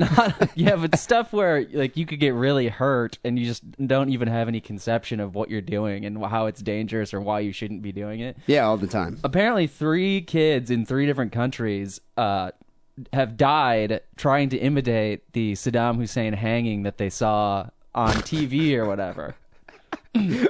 yeah, 0.55 0.77
but 0.77 0.99
stuff 0.99 1.33
where 1.33 1.67
like 1.73 1.97
you 1.97 2.07
could 2.07 2.21
get 2.21 2.35
really 2.35 2.69
hurt 2.69 3.19
and 3.25 3.39
you 3.39 3.45
just 3.47 3.63
don't 3.87 4.11
even 4.11 4.29
have 4.29 4.47
any 4.49 4.61
conception 4.61 5.19
of 5.21 5.35
what 5.35 5.51
you're 5.51 5.61
doing 5.61 6.05
and 6.07 6.25
how 6.25 6.47
it's 6.47 6.63
dangerous 6.63 7.13
or 7.13 7.21
why 7.21 7.41
you 7.41 7.53
shouldn't 7.53 7.83
be 7.83 7.93
doing 7.93 8.21
it. 8.21 8.37
yeah, 8.47 8.65
all 8.67 8.77
the 8.77 8.87
time. 8.87 9.19
Apparently, 9.25 9.67
three 9.67 10.21
kids 10.23 10.71
in 10.71 10.87
three 10.87 11.05
different 11.07 11.33
countries 11.33 12.01
uh, 12.17 12.51
have 13.13 13.37
died 13.37 14.01
trying 14.17 14.49
to 14.51 14.57
imitate 14.59 15.33
the 15.33 15.53
Saddam 15.55 15.97
Hussein 15.97 16.33
hanging 16.33 16.85
that 16.85 16.97
they 16.99 17.11
saw 17.11 17.67
on 17.95 18.13
TV 18.23 18.75
or 18.75 18.85
whatever. 18.87 19.35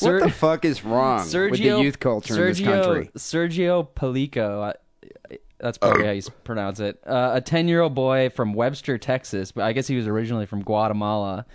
What 0.00 0.22
the 0.22 0.30
fuck 0.34 0.64
is 0.64 0.84
wrong 0.84 1.20
Sergio, 1.20 1.50
with 1.50 1.60
the 1.60 1.82
youth 1.82 2.00
culture 2.00 2.34
Sergio, 2.34 2.40
in 2.40 2.48
this 2.48 2.60
country? 2.60 3.10
Sergio 3.16 3.88
Pelico. 3.88 4.70
uh, 4.70 5.36
That's 5.58 5.78
probably 5.78 6.04
how 6.04 6.10
you 6.10 6.22
pronounce 6.44 6.80
it. 6.80 7.00
Uh, 7.06 7.32
a 7.34 7.40
10 7.40 7.68
year 7.68 7.80
old 7.80 7.94
boy 7.94 8.30
from 8.30 8.52
Webster, 8.52 8.98
Texas, 8.98 9.52
but 9.52 9.64
I 9.64 9.72
guess 9.72 9.86
he 9.86 9.96
was 9.96 10.06
originally 10.06 10.46
from 10.46 10.62
Guatemala. 10.62 11.46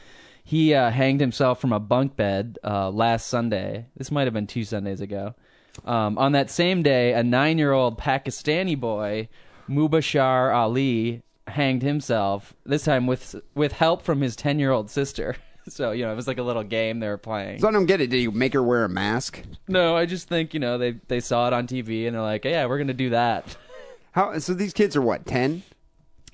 He 0.43 0.73
uh, 0.73 0.91
hanged 0.91 1.21
himself 1.21 1.59
from 1.59 1.73
a 1.73 1.79
bunk 1.79 2.15
bed 2.15 2.57
uh, 2.63 2.89
last 2.89 3.27
Sunday. 3.27 3.87
This 3.97 4.11
might 4.11 4.25
have 4.25 4.33
been 4.33 4.47
two 4.47 4.63
Sundays 4.63 5.01
ago. 5.01 5.35
Um, 5.83 6.17
on 6.17 6.31
that 6.31 6.49
same 6.49 6.83
day, 6.83 7.13
a 7.13 7.23
nine 7.23 7.57
year 7.57 7.73
old 7.73 7.99
Pakistani 7.99 8.79
boy, 8.79 9.27
Mubashar 9.69 10.53
Ali, 10.55 11.21
hanged 11.47 11.81
himself, 11.83 12.55
this 12.65 12.85
time 12.85 13.07
with, 13.07 13.35
with 13.53 13.73
help 13.73 14.01
from 14.01 14.21
his 14.21 14.35
10 14.35 14.57
year 14.59 14.71
old 14.71 14.89
sister. 14.89 15.35
So, 15.69 15.91
you 15.91 16.05
know, 16.05 16.11
it 16.11 16.15
was 16.15 16.27
like 16.27 16.37
a 16.37 16.43
little 16.43 16.63
game 16.63 16.99
they 16.99 17.07
were 17.07 17.17
playing. 17.17 17.59
So 17.59 17.67
I 17.67 17.71
don't 17.71 17.87
get 17.87 17.99
it. 17.99 18.11
Did 18.11 18.19
you 18.19 18.31
make 18.31 18.53
her 18.53 18.61
wear 18.61 18.85
a 18.85 18.89
mask? 18.89 19.41
No, 19.67 19.97
I 19.97 20.05
just 20.05 20.29
think 20.29 20.53
you 20.53 20.59
know 20.59 20.77
they 20.77 20.91
they 21.07 21.19
saw 21.19 21.47
it 21.47 21.53
on 21.53 21.65
TV 21.65 22.05
and 22.05 22.15
they're 22.15 22.21
like, 22.21 22.45
yeah, 22.45 22.67
we're 22.67 22.77
gonna 22.77 22.93
do 22.93 23.09
that. 23.09 23.57
How? 24.11 24.37
So 24.37 24.53
these 24.53 24.73
kids 24.73 24.95
are 24.95 25.01
what? 25.01 25.25
Ten? 25.25 25.63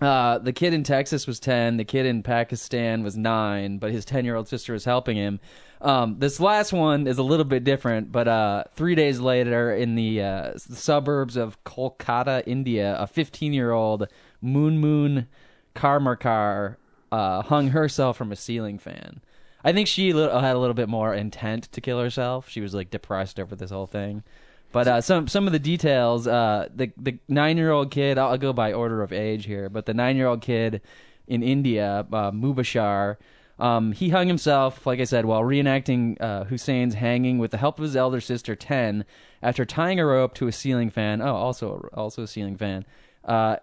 Uh, 0.02 0.40
the 0.40 0.52
kid 0.52 0.74
in 0.74 0.84
Texas 0.84 1.28
was 1.28 1.40
ten. 1.40 1.78
The 1.78 1.86
kid 1.86 2.06
in 2.06 2.24
Pakistan 2.24 3.04
was 3.04 3.16
nine, 3.16 3.78
but 3.78 3.92
his 3.92 4.04
ten 4.04 4.26
year 4.26 4.36
old 4.36 4.48
sister 4.50 4.74
was 4.74 4.84
helping 4.84 5.16
him. 5.16 5.40
Um, 5.80 6.18
this 6.20 6.40
last 6.40 6.74
one 6.74 7.08
is 7.08 7.18
a 7.18 7.24
little 7.24 7.46
bit 7.46 7.64
different, 7.64 8.12
but 8.12 8.28
uh, 8.28 8.66
three 8.76 8.96
days 8.96 9.20
later, 9.20 9.74
in 9.74 9.96
the 9.96 10.22
uh, 10.22 10.58
suburbs 10.58 11.38
of 11.38 11.64
Kolkata, 11.64 12.44
India, 12.46 12.96
a 13.00 13.08
15 13.08 13.54
year 13.54 13.72
old 13.72 14.08
Moon 14.42 14.78
Moon 14.78 15.28
Karmarkar 15.76 16.76
uh, 17.12 17.42
hung 17.44 17.70
herself 17.70 18.18
from 18.18 18.32
a 18.32 18.36
ceiling 18.36 18.80
fan. 18.80 19.22
I 19.64 19.74
think 19.74 19.88
she 19.88 20.14
li- 20.14 20.24
had 20.24 20.56
a 20.56 20.60
little 20.60 20.74
bit 20.74 20.90
more 20.90 21.14
intent 21.14 21.72
to 21.72 21.82
kill 21.82 22.00
herself. 22.00 22.50
She 22.50 22.62
was 22.62 22.74
like 22.74 22.90
depressed 22.90 23.40
over 23.40 23.56
this 23.56 23.72
whole 23.72 23.88
thing. 23.88 24.24
But 24.72 24.88
uh, 24.88 25.02
some 25.02 25.28
some 25.28 25.48
of 25.48 25.54
the 25.54 25.60
details, 25.60 26.28
uh, 26.28 26.70
the 26.74 26.92
the 26.98 27.20
nine 27.28 27.58
year 27.58 27.72
old 27.72 27.92
kid, 27.92 28.18
I'll, 28.18 28.30
I'll 28.30 28.38
go 28.38 28.54
by 28.54 28.72
order 28.72 29.04
of 29.04 29.12
age 29.12 29.46
here, 29.46 29.70
but 29.70 29.86
the 29.86 29.94
nine 29.94 30.16
year 30.16 30.28
old 30.28 30.42
kid 30.42 30.82
in 31.28 31.44
India, 31.44 32.08
uh, 32.12 32.32
Mubashar, 32.32 33.18
um, 33.60 33.92
he 33.92 34.10
hung 34.10 34.28
himself, 34.28 34.86
like 34.86 35.00
I 35.00 35.04
said, 35.04 35.26
while 35.26 35.42
reenacting 35.42 36.20
uh, 36.22 36.46
Hussein's 36.46 36.96
hanging 36.96 37.38
with 37.38 37.52
the 37.52 37.58
help 37.58 37.80
of 37.80 37.84
his 37.84 37.96
elder 37.98 38.22
sister 38.22 38.56
Ten, 38.56 39.06
after 39.44 39.66
tying 39.66 40.00
a 40.00 40.06
rope 40.06 40.34
to 40.36 40.48
a 40.48 40.52
ceiling 40.54 40.90
fan. 40.90 41.22
Oh, 41.22 41.36
also 41.36 41.90
also 41.94 42.24
a 42.24 42.28
ceiling 42.28 42.56
fan, 42.56 42.86
uh, 43.26 43.58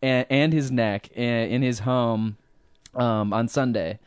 and, 0.00 0.26
and 0.30 0.52
his 0.52 0.70
neck 0.70 1.10
in, 1.10 1.50
in 1.50 1.62
his 1.62 1.80
home 1.80 2.36
um, 2.96 3.32
on 3.32 3.48
Sunday. 3.48 3.98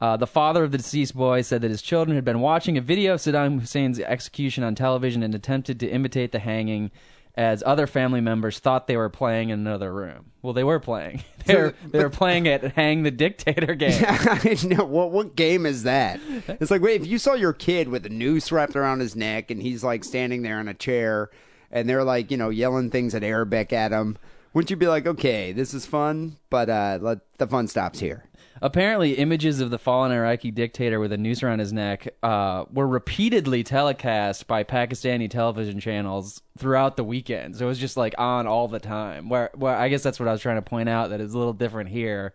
Uh, 0.00 0.16
the 0.16 0.26
father 0.26 0.64
of 0.64 0.70
the 0.70 0.78
deceased 0.78 1.14
boy 1.14 1.42
said 1.42 1.60
that 1.60 1.70
his 1.70 1.82
children 1.82 2.14
had 2.14 2.24
been 2.24 2.40
watching 2.40 2.78
a 2.78 2.80
video 2.80 3.14
of 3.14 3.20
Saddam 3.20 3.60
Hussein's 3.60 4.00
execution 4.00 4.64
on 4.64 4.74
television 4.74 5.22
and 5.22 5.34
attempted 5.34 5.78
to 5.80 5.88
imitate 5.88 6.32
the 6.32 6.38
hanging 6.38 6.90
as 7.36 7.62
other 7.64 7.86
family 7.86 8.20
members 8.20 8.58
thought 8.58 8.86
they 8.86 8.96
were 8.96 9.08
playing 9.08 9.50
in 9.50 9.60
another 9.60 9.92
room. 9.92 10.32
Well, 10.42 10.52
they 10.52 10.64
were 10.64 10.80
playing. 10.80 11.24
They 11.46 11.56
were, 11.56 11.74
they 11.84 11.98
were 12.00 12.10
playing 12.10 12.46
at 12.46 12.74
Hang 12.74 13.02
the 13.02 13.10
Dictator 13.10 13.74
game. 13.74 14.04
I 14.06 14.56
know. 14.62 14.84
What 14.84 15.10
what 15.10 15.34
game 15.34 15.64
is 15.64 15.84
that? 15.84 16.20
It's 16.46 16.70
like 16.70 16.82
wait, 16.82 17.00
if 17.00 17.06
you 17.08 17.18
saw 17.18 17.32
your 17.32 17.54
kid 17.54 17.88
with 17.88 18.04
a 18.04 18.10
noose 18.10 18.52
wrapped 18.52 18.76
around 18.76 19.00
his 19.00 19.16
neck 19.16 19.50
and 19.50 19.60
he's 19.60 19.82
like 19.82 20.04
standing 20.04 20.42
there 20.42 20.60
in 20.60 20.68
a 20.68 20.74
chair 20.74 21.30
and 21.72 21.88
they're 21.88 22.04
like 22.04 22.30
you 22.30 22.36
know 22.36 22.50
yelling 22.50 22.90
things 22.90 23.14
at 23.14 23.24
Arabic 23.24 23.72
at 23.72 23.90
him, 23.90 24.18
wouldn't 24.52 24.70
you 24.70 24.76
be 24.76 24.88
like, 24.88 25.06
okay, 25.06 25.52
this 25.52 25.74
is 25.74 25.86
fun, 25.86 26.36
but 26.50 26.68
uh, 26.68 26.98
let 27.00 27.18
the 27.38 27.46
fun 27.46 27.68
stops 27.68 28.00
here? 28.00 28.24
Apparently, 28.62 29.12
images 29.12 29.60
of 29.60 29.70
the 29.70 29.78
fallen 29.78 30.12
Iraqi 30.12 30.50
dictator 30.50 31.00
with 31.00 31.12
a 31.12 31.16
noose 31.16 31.42
around 31.42 31.60
his 31.60 31.72
neck 31.72 32.08
uh, 32.22 32.64
were 32.70 32.86
repeatedly 32.86 33.62
telecast 33.62 34.46
by 34.46 34.64
Pakistani 34.64 35.30
television 35.30 35.80
channels 35.80 36.42
throughout 36.58 36.96
the 36.96 37.04
weekend. 37.04 37.56
So 37.56 37.64
it 37.64 37.68
was 37.68 37.78
just 37.78 37.96
like 37.96 38.14
on 38.18 38.46
all 38.46 38.68
the 38.68 38.80
time. 38.80 39.30
Where, 39.30 39.50
where 39.54 39.74
I 39.74 39.88
guess 39.88 40.02
that's 40.02 40.20
what 40.20 40.28
I 40.28 40.32
was 40.32 40.42
trying 40.42 40.56
to 40.56 40.62
point 40.62 40.90
out 40.90 41.08
that 41.08 41.22
it's 41.22 41.32
a 41.32 41.38
little 41.38 41.54
different 41.54 41.88
here, 41.88 42.34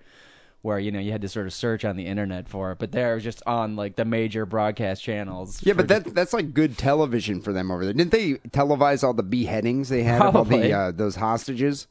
where 0.65 0.80
you 0.80 0.91
know 0.91 0.99
you 0.99 1.12
had 1.12 1.21
to 1.21 1.30
sort 1.30 1.45
of 1.45 1.54
search 1.54 1.86
on 1.86 1.95
the 1.95 2.08
internet 2.08 2.49
for 2.49 2.71
it, 2.71 2.80
but 2.80 2.91
there 2.91 3.12
it 3.12 3.15
was 3.15 3.23
just 3.23 3.43
on 3.45 3.75
like 3.75 3.95
the 3.97 4.04
major 4.04 4.47
broadcast 4.47 5.04
channels. 5.04 5.62
Yeah, 5.63 5.73
but 5.73 5.88
that 5.89 6.15
that's 6.15 6.34
like 6.34 6.56
good 6.56 6.75
television 6.75 7.39
for 7.39 7.54
them 7.54 7.69
over 7.69 7.86
there. 7.86 7.93
Didn't 7.93 8.12
they 8.12 8.34
televise 8.49 9.04
all 9.04 9.13
the 9.13 9.23
beheadings 9.23 9.89
they 9.89 10.01
had 10.01 10.23
of 10.23 10.36
all 10.36 10.43
the 10.43 10.73
uh, 10.73 10.91
those 10.91 11.15
hostages? 11.15 11.88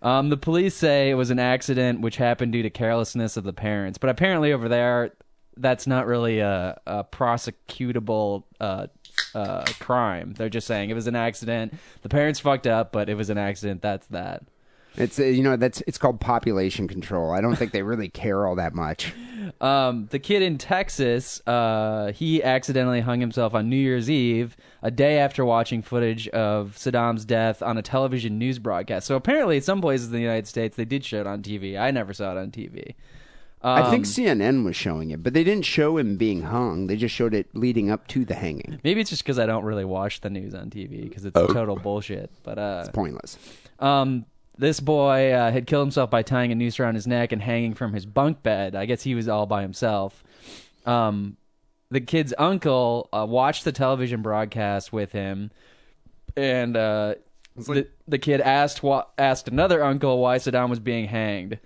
Um, 0.00 0.30
the 0.30 0.36
police 0.36 0.74
say 0.74 1.10
it 1.10 1.14
was 1.14 1.30
an 1.30 1.40
accident 1.40 2.00
which 2.00 2.16
happened 2.16 2.52
due 2.52 2.62
to 2.62 2.70
carelessness 2.70 3.36
of 3.36 3.42
the 3.42 3.52
parents, 3.52 3.98
but 3.98 4.08
apparently 4.08 4.52
over 4.52 4.68
there, 4.68 5.12
that's 5.56 5.88
not 5.88 6.06
really 6.06 6.38
a, 6.38 6.80
a 6.86 7.02
prosecutable 7.02 8.44
uh, 8.60 8.86
uh, 9.34 9.64
crime. 9.80 10.34
They're 10.34 10.48
just 10.48 10.68
saying 10.68 10.90
it 10.90 10.94
was 10.94 11.08
an 11.08 11.16
accident. 11.16 11.74
The 12.02 12.08
parents 12.08 12.38
fucked 12.38 12.68
up, 12.68 12.92
but 12.92 13.08
it 13.08 13.14
was 13.14 13.30
an 13.30 13.38
accident. 13.38 13.82
That's 13.82 14.06
that. 14.08 14.44
It's 14.96 15.18
uh, 15.18 15.24
you 15.24 15.42
know 15.42 15.56
that's 15.56 15.82
it's 15.86 15.98
called 15.98 16.20
population 16.20 16.86
control. 16.88 17.30
I 17.32 17.40
don't 17.40 17.56
think 17.56 17.72
they 17.72 17.82
really 17.82 18.08
care 18.08 18.46
all 18.46 18.56
that 18.56 18.74
much. 18.74 19.12
Um, 19.60 20.06
the 20.10 20.20
kid 20.20 20.42
in 20.42 20.56
Texas, 20.56 21.40
uh, 21.48 22.12
he 22.12 22.42
accidentally 22.42 23.00
hung 23.00 23.20
himself 23.20 23.54
on 23.54 23.68
New 23.68 23.76
Year's 23.76 24.08
Eve, 24.08 24.56
a 24.82 24.90
day 24.90 25.18
after 25.18 25.44
watching 25.44 25.82
footage 25.82 26.28
of 26.28 26.76
Saddam's 26.76 27.24
death 27.24 27.60
on 27.60 27.76
a 27.76 27.82
television 27.82 28.38
news 28.38 28.60
broadcast. 28.60 29.06
So 29.06 29.16
apparently, 29.16 29.60
some 29.60 29.80
places 29.80 30.06
in 30.08 30.12
the 30.12 30.20
United 30.20 30.46
States 30.46 30.76
they 30.76 30.84
did 30.84 31.04
show 31.04 31.20
it 31.20 31.26
on 31.26 31.42
TV. 31.42 31.78
I 31.78 31.90
never 31.90 32.12
saw 32.12 32.32
it 32.32 32.38
on 32.38 32.50
TV. 32.52 32.94
I 33.64 33.90
think 33.90 34.06
Um, 34.06 34.10
CNN 34.12 34.64
was 34.64 34.74
showing 34.76 35.10
it, 35.10 35.22
but 35.22 35.34
they 35.34 35.44
didn't 35.44 35.64
show 35.64 35.96
him 35.96 36.16
being 36.16 36.42
hung. 36.42 36.86
They 36.88 36.96
just 36.96 37.14
showed 37.14 37.34
it 37.34 37.48
leading 37.54 37.90
up 37.90 38.06
to 38.08 38.24
the 38.24 38.34
hanging. 38.34 38.80
Maybe 38.82 39.00
it's 39.00 39.10
just 39.10 39.22
because 39.24 39.38
I 39.38 39.46
don't 39.46 39.64
really 39.64 39.84
watch 39.84 40.20
the 40.20 40.30
news 40.30 40.54
on 40.54 40.70
TV 40.70 41.02
because 41.02 41.24
it's 41.24 41.34
total 41.34 41.76
bullshit. 41.76 42.30
But 42.44 42.58
uh, 42.58 42.88
Pointless. 42.92 43.38
um, 43.78 44.24
this 44.58 44.80
boy 44.80 45.32
uh, 45.32 45.50
had 45.50 45.66
killed 45.66 45.86
himself 45.86 46.10
by 46.10 46.22
tying 46.22 46.52
a 46.52 46.54
noose 46.54 46.78
around 46.78 46.94
his 46.94 47.06
neck 47.06 47.32
and 47.32 47.42
hanging 47.42 47.74
from 47.74 47.92
his 47.92 48.06
bunk 48.06 48.42
bed. 48.42 48.74
I 48.74 48.86
guess 48.86 49.02
he 49.02 49.14
was 49.14 49.28
all 49.28 49.46
by 49.46 49.62
himself. 49.62 50.22
Um, 50.84 51.36
the 51.90 52.00
kid's 52.00 52.34
uncle 52.38 53.08
uh, 53.12 53.26
watched 53.28 53.64
the 53.64 53.72
television 53.72 54.22
broadcast 54.22 54.92
with 54.92 55.12
him, 55.12 55.50
and 56.36 56.76
uh, 56.76 57.14
the, 57.56 57.86
the 58.08 58.18
kid 58.18 58.40
asked 58.40 58.82
wa- 58.82 59.06
asked 59.18 59.48
another 59.48 59.84
uncle 59.84 60.18
why 60.18 60.38
Saddam 60.38 60.70
was 60.70 60.80
being 60.80 61.06
hanged. 61.06 61.58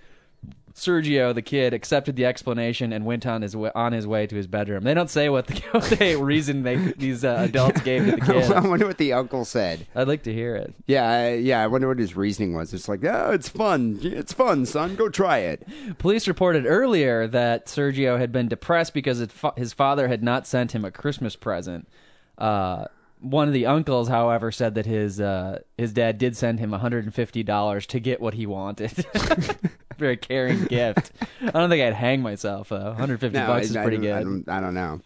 Sergio, 0.77 1.35
the 1.35 1.41
kid, 1.41 1.73
accepted 1.73 2.17
the 2.17 2.27
explanation 2.27 2.93
and 2.93 3.07
went 3.07 3.27
on 3.27 3.41
his 3.41 3.57
way, 3.57 3.71
on 3.75 3.93
his 3.93 4.07
way 4.07 4.27
to 4.27 4.37
his 4.37 4.47
bedroom. 4.47 4.85
They 4.85 4.93
don't 4.93 5.09
say 5.09 5.31
what 5.31 5.47
the, 5.47 5.55
what 5.71 5.99
reason 6.23 6.65
they 6.65 6.77
these 6.77 7.25
uh, 7.25 7.39
adults 7.49 7.81
gave 7.81 8.05
to 8.05 8.11
the 8.13 8.21
kid. 8.21 8.53
I 8.53 8.61
wonder 8.61 8.87
what 8.87 8.99
the 8.99 9.15
uncle 9.15 9.47
said. 9.47 9.87
I'd 9.95 10.07
like 10.07 10.25
to 10.25 10.35
hear 10.35 10.55
it. 10.55 10.75
Yeah, 10.87 11.09
I, 11.09 11.33
yeah. 11.37 11.63
I 11.63 11.67
wonder 11.67 11.89
what 11.89 11.99
his 11.99 12.15
reasoning 12.15 12.55
was. 12.55 12.75
It's 12.75 12.89
like, 12.89 13.03
oh, 13.05 13.31
it's 13.33 13.49
fun. 13.49 14.01
It's 14.03 14.35
fun, 14.35 14.67
son. 14.67 14.97
Go 14.97 15.09
try 15.09 15.39
it. 15.39 15.67
Police 15.97 16.29
reported 16.29 16.67
earlier 16.67 17.27
that 17.27 17.67
Sergio 17.67 18.19
had 18.19 18.31
been 18.31 18.47
depressed 18.47 18.93
because 18.93 19.23
it 19.23 19.33
fa- 19.33 19.55
his 19.57 19.73
father 19.73 20.09
had 20.09 20.23
not 20.23 20.47
sent 20.47 20.73
him 20.73 20.85
a 20.85 20.91
Christmas 20.91 21.37
present. 21.37 21.89
Uh, 22.37 22.85
one 23.21 23.49
of 23.49 23.55
the 23.55 23.67
uncles, 23.67 24.09
however, 24.09 24.53
said 24.53 24.75
that 24.77 24.87
his 24.87 25.21
uh, 25.21 25.61
his 25.79 25.93
dad 25.93 26.19
did 26.19 26.37
send 26.37 26.61
him 26.61 26.71
$150 26.71 27.87
to 27.87 28.01
get 28.01 28.21
what 28.21 28.35
he 28.35 28.47
wanted. 28.47 28.93
Very 29.99 30.17
caring 30.17 30.65
gift. 30.67 31.11
I 31.41 31.51
don't 31.51 31.71
think 31.71 31.83
I'd 31.83 31.95
hang 31.95 32.21
myself 32.21 32.69
though. 32.69 32.77
150 32.89 33.39
No, 33.39 33.47
bucks 33.47 33.71
is 33.71 33.77
I- 33.77 33.81
I 33.81 33.85
pretty 33.85 34.11
I 34.11 34.19
good. 34.19 34.25
don't, 34.25 34.49
I 34.49 34.61
don't 34.61 34.75
know. 34.75 35.01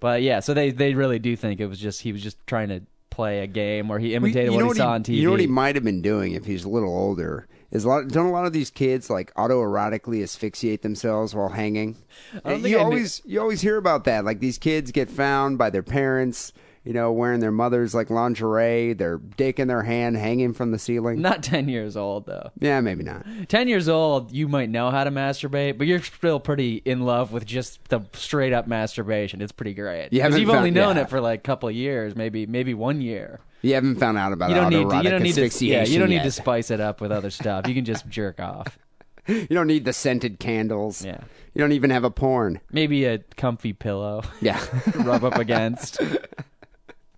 But 0.00 0.20
yeah, 0.22 0.40
so 0.40 0.52
they 0.52 0.70
they 0.70 0.92
really 0.94 1.18
do 1.18 1.34
think 1.34 1.60
it 1.60 1.66
was 1.66 1.78
just 1.78 2.02
he 2.02 2.12
was 2.12 2.22
just 2.22 2.36
trying 2.46 2.68
to 2.68 2.82
play 3.08 3.40
a 3.40 3.46
game 3.46 3.88
where 3.88 3.98
he 3.98 4.14
imitated 4.14 4.52
what 4.52 4.64
he 4.66 4.74
saw 4.74 4.90
on 4.90 5.02
TV. 5.02 5.14
You 5.16 5.24
know 5.24 5.30
what 5.30 5.40
he 5.40 5.46
might 5.46 5.76
have 5.76 5.84
been 5.84 6.02
doing 6.02 6.32
if 6.32 6.44
he's 6.44 6.64
a 6.64 6.68
little 6.68 6.94
older 6.94 7.46
is 7.70 7.84
a 7.84 7.88
lot. 7.88 8.08
Don't 8.08 8.26
a 8.26 8.30
lot 8.32 8.44
of 8.44 8.52
these 8.52 8.70
kids 8.70 9.08
like 9.08 9.32
autoerotically 9.34 10.22
asphyxiate 10.22 10.82
themselves 10.82 11.34
while 11.34 11.48
hanging? 11.48 11.96
I 12.44 12.54
you 12.54 12.56
I 12.56 12.58
knew- 12.70 12.78
always 12.80 13.22
you 13.24 13.40
always 13.40 13.62
hear 13.62 13.78
about 13.78 14.04
that. 14.04 14.26
Like 14.26 14.40
these 14.40 14.58
kids 14.58 14.90
get 14.90 15.08
found 15.08 15.56
by 15.56 15.70
their 15.70 15.82
parents. 15.82 16.52
You 16.84 16.92
know, 16.92 17.12
wearing 17.12 17.40
their 17.40 17.50
mother's 17.50 17.94
like 17.94 18.10
lingerie, 18.10 18.92
their 18.92 19.16
dick 19.16 19.58
in 19.58 19.68
their 19.68 19.82
hand, 19.82 20.18
hanging 20.18 20.52
from 20.52 20.70
the 20.70 20.78
ceiling. 20.78 21.22
Not 21.22 21.42
10 21.42 21.68
years 21.68 21.96
old 21.96 22.26
though. 22.26 22.50
Yeah, 22.60 22.80
maybe 22.82 23.02
not. 23.04 23.24
10 23.48 23.68
years 23.68 23.88
old, 23.88 24.32
you 24.32 24.48
might 24.48 24.68
know 24.68 24.90
how 24.90 25.02
to 25.04 25.10
masturbate, 25.10 25.78
but 25.78 25.86
you're 25.86 26.02
still 26.02 26.38
pretty 26.40 26.82
in 26.84 27.00
love 27.06 27.32
with 27.32 27.46
just 27.46 27.82
the 27.88 28.00
straight 28.12 28.52
up 28.52 28.66
masturbation. 28.66 29.40
It's 29.40 29.50
pretty 29.52 29.72
great. 29.72 30.12
You 30.12 30.20
'Cause 30.20 30.24
haven't 30.24 30.40
you've 30.42 30.50
only 30.50 30.70
known 30.70 30.96
yeah. 30.96 31.02
it 31.02 31.10
for 31.10 31.22
like 31.22 31.40
a 31.40 31.42
couple 31.42 31.70
of 31.70 31.74
years, 31.74 32.14
maybe 32.14 32.44
maybe 32.44 32.74
one 32.74 33.00
year. 33.00 33.40
You 33.62 33.72
haven't 33.72 33.96
found 33.96 34.18
out 34.18 34.34
about 34.34 34.50
You 34.50 34.56
don't 34.56 34.68
need 34.70 34.86
autoerotic 34.86 34.90
to, 34.98 35.04
you 35.04 35.10
don't 35.10 35.22
need 35.22 35.34
to, 35.36 35.40
asphyxiation 35.44 35.86
yeah, 35.86 35.90
you 35.90 35.98
don't 35.98 36.10
need 36.10 36.22
to 36.24 36.30
spice 36.30 36.70
it 36.70 36.80
up 36.80 37.00
with 37.00 37.10
other 37.10 37.30
stuff. 37.30 37.66
You 37.66 37.74
can 37.74 37.86
just 37.86 38.06
jerk 38.08 38.40
off. 38.40 38.78
You 39.26 39.46
don't 39.46 39.68
need 39.68 39.86
the 39.86 39.94
scented 39.94 40.38
candles. 40.38 41.02
Yeah. 41.02 41.18
You 41.54 41.60
don't 41.60 41.72
even 41.72 41.88
have 41.88 42.04
a 42.04 42.10
porn. 42.10 42.60
Maybe 42.70 43.06
a 43.06 43.20
comfy 43.38 43.72
pillow 43.72 44.22
Yeah. 44.42 44.62
rub 44.96 45.24
up 45.24 45.38
against. 45.38 45.98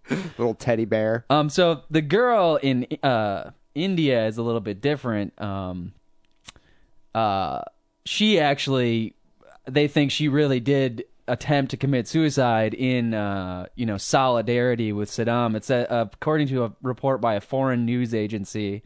Little 0.38 0.54
teddy 0.54 0.84
bear. 0.84 1.24
Um, 1.30 1.48
so 1.48 1.82
the 1.90 2.02
girl 2.02 2.56
in 2.56 2.86
uh 3.02 3.50
India 3.76 4.26
is 4.26 4.38
a 4.38 4.42
little 4.42 4.60
bit 4.60 4.80
different. 4.80 5.40
Um, 5.40 5.92
uh, 7.14 7.60
she 8.04 8.40
actually, 8.40 9.14
they 9.66 9.86
think 9.86 10.10
she 10.10 10.28
really 10.28 10.60
did 10.60 11.04
attempt 11.28 11.72
to 11.72 11.76
commit 11.76 12.06
suicide 12.08 12.72
in 12.72 13.12
uh, 13.12 13.66
you 13.74 13.84
know 13.84 13.98
solidarity 13.98 14.92
with 14.92 15.10
Saddam. 15.10 15.56
It's 15.56 15.70
a, 15.70 15.86
according 15.90 16.48
to 16.48 16.64
a 16.64 16.72
report 16.82 17.20
by 17.20 17.34
a 17.34 17.40
foreign 17.40 17.84
news 17.84 18.14
agency. 18.14 18.82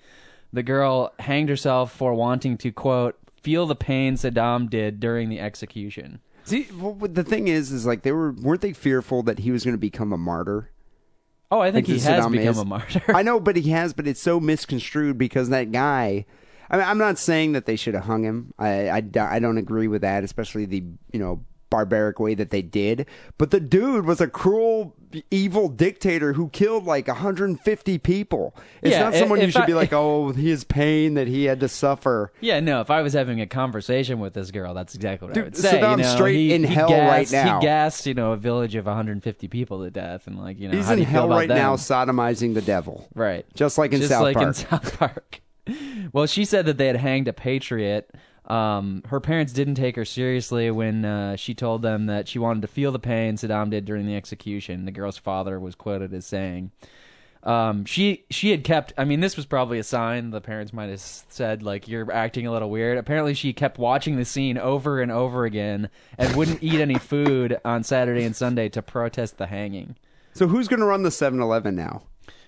The 0.53 0.63
girl 0.65 1.13
hanged 1.21 1.49
herself 1.49 1.93
for 1.93 2.13
wanting 2.15 2.59
to 2.59 2.73
quote 2.73 3.17
feel 3.41 3.67
the 3.67 3.77
pain 3.77 4.15
Saddam 4.15 4.69
did 4.69 5.01
during 5.01 5.29
the 5.29 5.41
execution. 5.41 6.21
See, 6.45 6.67
well, 6.75 6.95
the 6.95 7.23
thing 7.23 7.49
is, 7.49 7.71
is 7.71 7.87
like 7.87 8.03
they 8.03 8.13
were 8.13 8.33
weren't 8.33 8.61
they 8.61 8.73
fearful 8.73 9.23
that 9.25 9.41
he 9.41 9.51
was 9.53 9.65
going 9.65 9.75
to 9.75 9.79
become 9.79 10.13
a 10.13 10.19
martyr? 10.19 10.71
Oh, 11.51 11.61
I 11.61 11.73
think 11.73 11.87
he 11.87 11.99
has 11.99 12.25
Saddam 12.25 12.33
become 12.33 12.49
is- 12.49 12.59
a 12.59 12.65
martyr. 12.65 13.03
I 13.09 13.23
know, 13.23 13.41
but 13.41 13.57
he 13.57 13.71
has, 13.71 13.93
but 13.93 14.07
it's 14.07 14.21
so 14.23 14.39
misconstrued 14.41 15.19
because 15.19 15.49
that 15.49 15.73
guy. 15.73 16.27
I 16.73 16.77
mean, 16.77 16.87
I'm 16.87 16.99
not 16.99 17.19
saying 17.19 17.53
that 17.53 17.67
they 17.67 17.75
should 17.75 17.95
have 17.95 18.05
hung 18.05 18.23
him. 18.23 18.55
I, 18.57 18.89
I, 18.91 19.03
I 19.17 19.39
don't 19.41 19.59
agree 19.59 19.89
with 19.89 20.03
that, 20.03 20.23
especially 20.23 20.67
the 20.67 20.85
you 21.13 21.19
know 21.19 21.45
barbaric 21.71 22.19
way 22.21 22.35
that 22.35 22.51
they 22.51 22.63
did. 22.63 23.07
But 23.39 23.51
the 23.53 23.61
dude 23.61 24.05
was 24.05 24.21
a 24.21 24.27
cruel, 24.27 24.95
evil 25.31 25.69
dictator 25.69 26.33
who 26.35 26.49
killed 26.51 26.85
like 26.85 27.07
150 27.09 27.99
people. 27.99 28.55
It's 28.83 28.93
Yeah, 28.93 29.05
not 29.05 29.15
someone 29.15 29.41
you 29.41 29.51
should 29.51 29.63
I- 29.63 29.67
be 29.67 29.75
like, 29.75 29.93
oh, 29.93 30.33
his 30.33 30.65
pain 30.65 31.15
that 31.15 31.27
he 31.29 31.45
had 31.45 31.61
to 31.61 31.69
suffer. 31.69 32.33
Yeah, 32.41 32.61
no. 32.61 32.81
If 32.81 32.91
I 32.91 33.03
was 33.03 33.13
having 33.13 33.41
a 33.41 33.47
conversation 33.47 34.21
with 34.21 34.35
this 34.35 34.51
girl, 34.51 34.75
that's 34.75 34.95
exactly 34.95 35.29
what 35.29 35.39
I 35.39 35.43
would 35.43 35.57
say. 35.57 35.81
Saddam's 35.81 35.99
you 35.99 36.05
know, 36.05 36.15
straight 36.15 36.37
he, 36.37 36.53
in 36.55 36.65
he 36.65 36.75
hell 36.75 36.91
right 36.91 37.31
now. 37.31 37.61
He 37.61 37.65
gassed, 37.67 38.07
you 38.07 38.15
know, 38.15 38.33
a 38.33 38.37
village 38.37 38.75
of 38.75 38.87
150 38.87 39.49
people 39.49 39.83
to 39.85 39.91
death, 39.91 40.27
and 40.27 40.39
like, 40.39 40.59
you 40.59 40.69
know, 40.69 40.77
He's 40.77 40.87
how 40.87 40.93
in 40.93 40.99
do 40.99 41.03
you 41.03 41.07
feel 41.07 41.13
hell 41.13 41.25
about 41.27 41.37
right 41.37 41.49
now, 41.49 41.77
sodomizing 41.77 42.55
the 42.55 42.63
devil. 42.63 43.09
right? 43.15 43.47
Just 43.55 43.79
like 43.79 43.93
in 43.93 43.99
Just 44.01 44.11
South 44.11 44.23
like 44.23 44.37
in 44.37 44.53
South 44.55 44.99
Park. 44.99 45.41
well, 46.13 46.27
she 46.27 46.45
said 46.45 46.67
that 46.67 46.79
they 46.79 46.87
had 46.87 46.97
hanged 46.97 47.29
a 47.29 47.33
patriot. 47.33 48.11
Um, 48.51 49.03
her 49.07 49.21
parents 49.21 49.53
didn't 49.53 49.77
take 49.77 49.95
her 49.95 50.05
seriously 50.05 50.73
when 50.73 51.05
uh, 51.05 51.37
she 51.37 51.55
told 51.55 51.83
them 51.83 52.07
that 52.07 52.27
she 52.27 52.41
wanted 52.41 52.63
to 52.63 52.69
feel 52.69 52.91
the 52.91 52.99
pain 52.99 53.37
Saddam 53.37 53.71
did 53.71 53.85
during 53.85 54.07
the 54.07 54.17
execution. 54.17 54.87
The 54.87 54.91
girl's 54.91 55.19
father 55.19 55.61
was 55.61 55.77
quoted 55.77 56.13
as 56.13 56.27
saying, 56.27 56.73
um, 57.45 57.85
"She 57.85 58.25
she 58.29 58.51
had 58.51 58.65
kept. 58.65 58.93
I 58.99 59.05
mean, 59.05 59.21
this 59.21 59.37
was 59.37 59.47
probably 59.47 59.79
a 59.79 59.85
sign 59.85 60.31
the 60.31 60.41
parents 60.41 60.73
might 60.73 60.91
have 60.91 61.01
said 61.01 61.63
like 61.63 61.87
you're 61.87 62.11
acting 62.11 62.45
a 62.45 62.51
little 62.51 62.71
weird. 62.71 62.99
Apparently, 62.99 63.35
she 63.35 63.53
kept 63.53 63.79
watching 63.79 64.17
the 64.17 64.25
scene 64.25 64.59
over 64.59 65.01
and 65.01 65.13
over 65.13 65.45
again 65.45 65.89
and 66.19 66.35
wouldn't 66.35 66.61
eat 66.61 66.81
any 66.81 66.99
food 66.99 67.57
on 67.65 67.85
Saturday 67.85 68.25
and 68.25 68.35
Sunday 68.35 68.69
to 68.71 68.83
protest 68.83 69.39
the 69.39 69.47
hanging." 69.47 69.95
So 70.33 70.49
who's 70.49 70.69
going 70.69 70.81
to 70.81 70.87
run 70.87 71.03
the 71.03 71.09
7-Eleven 71.11 71.75
now? 71.75 72.03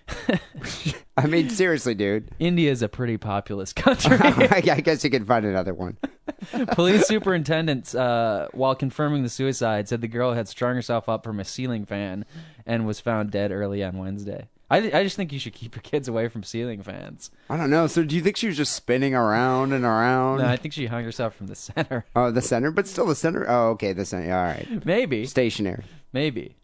I 1.17 1.27
mean, 1.27 1.51
seriously, 1.51 1.95
dude. 1.95 2.31
India 2.39 2.71
is 2.71 2.83
a 2.83 2.89
pretty 2.89 3.17
populous 3.19 3.73
country. 3.75 4.17
I 4.21 4.81
guess 4.81 5.05
you 5.05 5.11
can 5.11 5.25
find 5.27 5.45
another 5.45 5.75
one. 5.75 5.97
Police 6.73 7.07
superintendents, 7.07 7.95
uh, 7.95 8.49
while 8.53 8.75
confirming 8.75 9.23
the 9.23 9.29
suicide, 9.29 9.89
said 9.89 10.01
the 10.01 10.09
girl 10.09 10.33
had 10.33 10.49
strung 10.49 10.75
herself 10.75 11.09
up 11.09 11.25
from 11.25 11.39
a 11.41 11.45
ceiling 11.45 11.85
fan 11.85 12.25
and 12.67 12.87
was 12.87 13.01
found 13.01 13.31
dead 13.31 13.53
early 13.53 13.85
on 13.85 13.99
Wednesday. 13.99 14.49
I, 14.71 14.79
I 15.01 15.03
just 15.05 15.17
think 15.17 15.33
you 15.35 15.39
should 15.39 15.53
keep 15.53 15.75
your 15.75 15.83
kids 15.83 16.09
away 16.09 16.29
from 16.29 16.43
ceiling 16.43 16.83
fans. 16.83 17.31
I 17.51 17.59
don't 17.59 17.69
know. 17.69 17.87
So 17.89 18.05
do 18.05 18.17
you 18.17 18.23
think 18.23 18.39
she 18.39 18.47
was 18.47 18.57
just 18.57 18.73
spinning 18.73 19.15
around 19.15 19.73
and 19.75 19.85
around? 19.85 20.39
No, 20.39 20.47
I 20.47 20.57
think 20.57 20.73
she 20.73 20.87
hung 20.87 21.05
herself 21.05 21.35
from 21.35 21.49
the 21.49 21.55
center. 21.55 22.07
Oh, 22.17 22.31
the 22.31 22.41
center, 22.41 22.71
but 22.71 22.89
still 22.89 23.05
the 23.05 23.15
center. 23.15 23.45
Oh, 23.47 23.71
okay, 23.73 23.93
the 23.93 24.07
center. 24.07 24.35
All 24.35 24.45
right, 24.45 24.87
Maybe, 24.87 25.27
stationary. 25.27 25.85
maybe. 26.15 26.57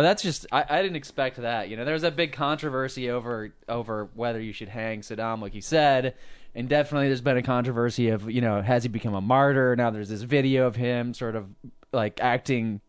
But 0.00 0.04
that's 0.04 0.22
just 0.22 0.46
I, 0.50 0.64
I 0.66 0.80
didn't 0.80 0.96
expect 0.96 1.36
that. 1.42 1.68
You 1.68 1.76
know, 1.76 1.84
there 1.84 1.92
was 1.92 2.04
a 2.04 2.10
big 2.10 2.32
controversy 2.32 3.10
over 3.10 3.52
over 3.68 4.08
whether 4.14 4.40
you 4.40 4.54
should 4.54 4.70
hang 4.70 5.02
Saddam, 5.02 5.42
like 5.42 5.54
you 5.54 5.60
said, 5.60 6.14
and 6.54 6.70
definitely 6.70 7.08
there's 7.08 7.20
been 7.20 7.36
a 7.36 7.42
controversy 7.42 8.08
of 8.08 8.30
you 8.30 8.40
know 8.40 8.62
has 8.62 8.82
he 8.82 8.88
become 8.88 9.12
a 9.12 9.20
martyr? 9.20 9.76
Now 9.76 9.90
there's 9.90 10.08
this 10.08 10.22
video 10.22 10.66
of 10.66 10.74
him 10.74 11.12
sort 11.12 11.36
of 11.36 11.48
like 11.92 12.18
acting, 12.22 12.80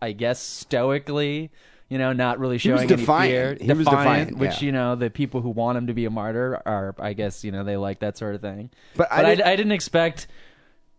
I 0.00 0.10
guess 0.10 0.42
stoically. 0.42 1.52
You 1.88 1.98
know, 1.98 2.12
not 2.12 2.40
really 2.40 2.58
showing 2.58 2.78
He 2.78 2.86
was 2.86 2.88
showing 2.88 2.92
any 2.98 3.02
defiant. 3.02 3.58
fear. 3.60 3.66
He 3.68 3.72
was 3.72 3.86
defiant, 3.86 4.36
which 4.36 4.62
yeah. 4.62 4.66
you 4.66 4.72
know 4.72 4.96
the 4.96 5.10
people 5.10 5.42
who 5.42 5.50
want 5.50 5.78
him 5.78 5.86
to 5.86 5.94
be 5.94 6.06
a 6.06 6.10
martyr 6.10 6.60
are, 6.66 6.96
I 6.98 7.12
guess, 7.12 7.44
you 7.44 7.52
know, 7.52 7.62
they 7.62 7.76
like 7.76 8.00
that 8.00 8.18
sort 8.18 8.34
of 8.34 8.40
thing. 8.40 8.70
But 8.96 9.12
I 9.12 9.16
but 9.18 9.26
I, 9.26 9.34
didn't- 9.36 9.46
I 9.46 9.54
didn't 9.54 9.72
expect, 9.72 10.26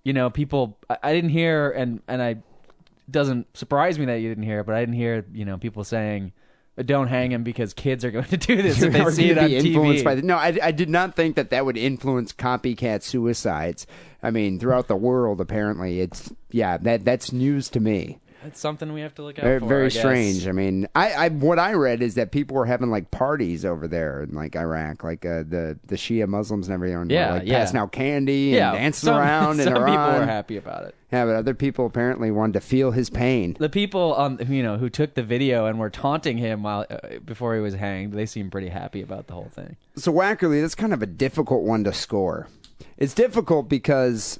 you 0.05 0.13
know, 0.13 0.29
people. 0.29 0.77
I, 0.89 0.99
I 1.03 1.13
didn't 1.13 1.31
hear, 1.31 1.69
and 1.69 2.01
and 2.07 2.21
I 2.23 2.37
doesn't 3.09 3.55
surprise 3.55 3.99
me 3.99 4.05
that 4.05 4.15
you 4.15 4.29
didn't 4.29 4.43
hear 4.43 4.59
it, 4.59 4.65
but 4.65 4.75
I 4.75 4.81
didn't 4.81 4.95
hear, 4.95 5.25
you 5.33 5.45
know, 5.45 5.57
people 5.57 5.83
saying, 5.83 6.31
"Don't 6.83 7.07
hang 7.07 7.31
him 7.31 7.43
because 7.43 7.73
kids 7.73 8.03
are 8.05 8.11
going 8.11 8.25
to 8.25 8.37
do 8.37 8.61
this 8.61 8.81
if 8.81 8.93
they 8.93 9.11
see 9.11 9.29
it 9.29 9.37
on 9.37 9.49
TV." 9.49 10.03
by 10.03 10.15
the, 10.15 10.21
no, 10.21 10.37
I, 10.37 10.57
I 10.61 10.71
did 10.71 10.89
not 10.89 11.15
think 11.15 11.35
that 11.35 11.49
that 11.51 11.65
would 11.65 11.77
influence 11.77 12.33
copycat 12.33 13.03
suicides. 13.03 13.85
I 14.21 14.31
mean, 14.31 14.59
throughout 14.59 14.87
the 14.87 14.95
world, 14.95 15.41
apparently, 15.41 15.99
it's 15.99 16.31
yeah, 16.51 16.77
that 16.77 17.05
that's 17.05 17.31
news 17.31 17.69
to 17.69 17.79
me. 17.79 18.19
It's 18.45 18.59
something 18.59 18.91
we 18.93 19.01
have 19.01 19.15
to 19.15 19.23
look 19.23 19.39
out 19.39 19.43
Very, 19.43 19.59
for. 19.59 19.65
very 19.67 19.85
I 19.85 19.89
strange. 19.89 20.47
I 20.47 20.51
mean, 20.51 20.87
I, 20.95 21.11
I 21.13 21.29
what 21.29 21.59
I 21.59 21.73
read 21.73 22.01
is 22.01 22.15
that 22.15 22.31
people 22.31 22.55
were 22.57 22.65
having 22.65 22.89
like 22.89 23.11
parties 23.11 23.63
over 23.65 23.87
there 23.87 24.23
in 24.23 24.33
like 24.35 24.55
Iraq, 24.55 25.03
like 25.03 25.25
uh, 25.25 25.43
the 25.47 25.77
the 25.87 25.95
Shia 25.95 26.27
Muslims 26.27 26.67
and 26.67 26.73
everything. 26.73 26.97
were, 26.97 27.05
Yeah, 27.09 27.33
like 27.33 27.43
yeah. 27.45 27.59
passing 27.59 27.77
out 27.79 27.91
candy 27.91 28.49
and 28.51 28.55
Yeah, 28.57 28.71
dancing 28.73 29.07
some, 29.07 29.17
around 29.17 29.57
Some 29.63 29.73
people 29.73 29.83
Iran. 29.83 30.19
were 30.21 30.25
happy 30.25 30.57
about 30.57 30.85
it. 30.85 30.95
Yeah, 31.11 31.25
but 31.25 31.35
other 31.35 31.53
people 31.53 31.85
apparently 31.85 32.31
wanted 32.31 32.53
to 32.53 32.61
feel 32.61 32.89
his 32.91 33.09
pain. 33.11 33.55
The 33.59 33.69
people 33.69 34.13
on, 34.15 34.39
you 34.49 34.63
know, 34.63 34.77
who 34.77 34.89
took 34.89 35.13
the 35.13 35.21
video 35.21 35.67
and 35.67 35.77
were 35.79 35.91
taunting 35.91 36.37
him 36.39 36.63
while 36.63 36.87
uh, 36.89 37.19
before 37.23 37.53
he 37.53 37.61
was 37.61 37.75
hanged, 37.75 38.13
they 38.13 38.25
seemed 38.25 38.51
pretty 38.51 38.69
happy 38.69 39.01
about 39.01 39.27
the 39.27 39.33
whole 39.33 39.51
thing. 39.53 39.75
So 39.95 40.11
Wackerly, 40.11 40.59
that's 40.61 40.73
kind 40.73 40.91
of 40.93 41.03
a 41.03 41.05
difficult 41.05 41.61
one 41.63 41.83
to 41.83 41.93
score. 41.93 42.47
It's 42.97 43.13
difficult 43.13 43.69
because 43.69 44.39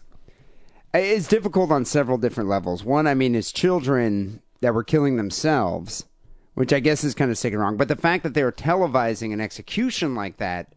it's 0.93 1.27
difficult 1.27 1.71
on 1.71 1.86
several 1.86 2.17
different 2.17 2.49
levels. 2.49 2.84
One, 2.84 3.08
I 3.08 3.13
mean, 3.13 3.36
is 3.36 3.51
children 3.51 4.41
that 4.62 4.73
were 4.73 4.84
killing 4.84 5.17
themselves, 5.17 6.06
which 6.53 6.71
I 6.71 6.79
guess 6.79 7.03
is 7.03 7.15
kind 7.15 7.32
of 7.32 7.38
sick 7.38 7.53
and 7.53 7.62
wrong. 7.62 7.77
But 7.77 7.88
the 7.88 7.95
fact 7.95 8.23
that 8.23 8.34
they 8.34 8.43
were 8.43 8.51
televising 8.51 9.34
an 9.34 9.41
execution 9.41 10.15
like 10.15 10.38
that 10.38 10.73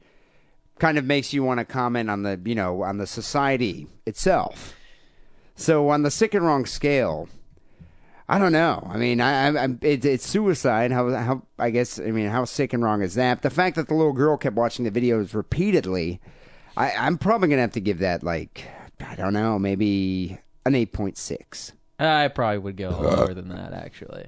kind 0.78 0.98
of 0.98 1.04
makes 1.04 1.32
you 1.32 1.42
want 1.42 1.58
to 1.58 1.64
comment 1.64 2.10
on 2.10 2.22
the, 2.22 2.40
you 2.44 2.54
know, 2.54 2.82
on 2.82 2.98
the 2.98 3.06
society 3.06 3.86
itself. 4.06 4.74
So 5.54 5.88
on 5.88 6.02
the 6.02 6.10
sick 6.10 6.34
and 6.34 6.44
wrong 6.44 6.66
scale, 6.66 7.28
I 8.28 8.38
don't 8.38 8.52
know. 8.52 8.86
I 8.90 8.96
mean, 8.96 9.20
I, 9.20 9.46
I, 9.46 9.62
I'm, 9.62 9.78
it, 9.82 10.04
it's 10.04 10.26
suicide. 10.26 10.92
How, 10.92 11.10
how, 11.10 11.42
I 11.58 11.70
guess, 11.70 11.98
I 11.98 12.10
mean, 12.10 12.28
how 12.28 12.44
sick 12.44 12.72
and 12.72 12.82
wrong 12.82 13.02
is 13.02 13.14
that? 13.14 13.42
The 13.42 13.50
fact 13.50 13.76
that 13.76 13.88
the 13.88 13.94
little 13.94 14.12
girl 14.12 14.36
kept 14.36 14.56
watching 14.56 14.84
the 14.84 14.90
videos 14.90 15.34
repeatedly, 15.34 16.20
I, 16.76 16.92
I'm 16.92 17.18
probably 17.18 17.48
gonna 17.48 17.62
have 17.62 17.72
to 17.72 17.80
give 17.80 18.00
that 18.00 18.22
like, 18.22 18.64
I 19.00 19.14
don't 19.14 19.32
know, 19.32 19.58
maybe 19.58 20.38
an 20.64 20.74
eight 20.74 20.92
point 20.92 21.16
six. 21.16 21.72
I 21.98 22.28
probably 22.28 22.58
would 22.58 22.76
go 22.76 22.90
lower 23.00 23.34
than 23.34 23.48
that, 23.48 23.72
actually. 23.72 24.26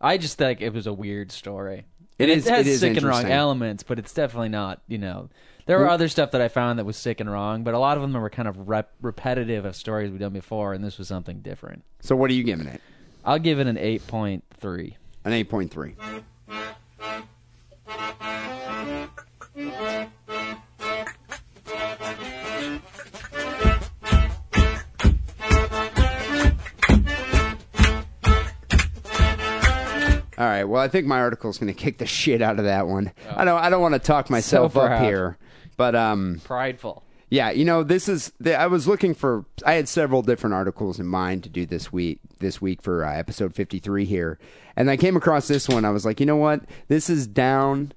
I 0.00 0.18
just 0.18 0.38
think 0.38 0.60
it 0.60 0.72
was 0.72 0.86
a 0.86 0.92
weird 0.92 1.32
story. 1.32 1.84
It 2.18 2.30
And 2.30 2.40
It 2.40 2.48
has 2.48 2.66
it 2.66 2.70
is 2.70 2.80
sick 2.80 2.96
and 2.96 3.06
wrong 3.06 3.26
elements, 3.26 3.82
but 3.82 3.98
it's 3.98 4.12
definitely 4.12 4.48
not. 4.48 4.80
You 4.88 4.98
know, 4.98 5.28
there 5.66 5.78
were 5.78 5.88
other 5.88 6.08
stuff 6.08 6.32
that 6.32 6.40
I 6.40 6.48
found 6.48 6.78
that 6.78 6.84
was 6.84 6.96
sick 6.96 7.20
and 7.20 7.30
wrong, 7.30 7.62
but 7.62 7.74
a 7.74 7.78
lot 7.78 7.96
of 7.96 8.02
them 8.02 8.12
were 8.12 8.30
kind 8.30 8.48
of 8.48 8.68
rep- 8.68 8.92
repetitive 9.02 9.64
of 9.64 9.76
stories 9.76 10.10
we've 10.10 10.20
done 10.20 10.32
before, 10.32 10.72
and 10.72 10.84
this 10.84 10.98
was 10.98 11.08
something 11.08 11.40
different. 11.40 11.84
So 12.00 12.16
what 12.16 12.30
are 12.30 12.34
you 12.34 12.44
giving 12.44 12.66
it? 12.66 12.80
I'll 13.24 13.38
give 13.38 13.60
it 13.60 13.66
an 13.66 13.76
eight 13.76 14.06
point 14.06 14.44
three. 14.58 14.96
An 15.24 15.32
eight 15.32 15.48
point 15.48 15.70
three. 15.70 15.94
All 30.38 30.46
right. 30.46 30.62
Well, 30.62 30.80
I 30.80 30.86
think 30.86 31.04
my 31.06 31.18
article 31.18 31.50
is 31.50 31.58
going 31.58 31.74
to 31.74 31.78
kick 31.78 31.98
the 31.98 32.06
shit 32.06 32.40
out 32.40 32.60
of 32.60 32.64
that 32.64 32.86
one. 32.86 33.12
I 33.28 33.44
don't. 33.44 33.60
I 33.60 33.68
don't 33.68 33.82
want 33.82 33.94
to 33.94 33.98
talk 33.98 34.30
myself 34.30 34.76
up 34.76 35.02
here, 35.02 35.36
but 35.76 35.96
um, 35.96 36.40
Prideful. 36.44 37.02
yeah, 37.28 37.50
you 37.50 37.64
know, 37.64 37.82
this 37.82 38.08
is. 38.08 38.32
The, 38.38 38.54
I 38.54 38.68
was 38.68 38.86
looking 38.86 39.14
for. 39.14 39.46
I 39.66 39.72
had 39.74 39.88
several 39.88 40.22
different 40.22 40.54
articles 40.54 41.00
in 41.00 41.06
mind 41.06 41.42
to 41.42 41.48
do 41.48 41.66
this 41.66 41.92
week. 41.92 42.20
This 42.38 42.60
week 42.62 42.82
for 42.82 43.04
uh, 43.04 43.12
episode 43.12 43.52
fifty-three 43.52 44.04
here, 44.04 44.38
and 44.76 44.88
I 44.88 44.96
came 44.96 45.16
across 45.16 45.48
this 45.48 45.68
one. 45.68 45.84
I 45.84 45.90
was 45.90 46.06
like, 46.06 46.20
you 46.20 46.26
know 46.26 46.36
what? 46.36 46.60
This 46.86 47.10
is 47.10 47.26
down 47.26 47.92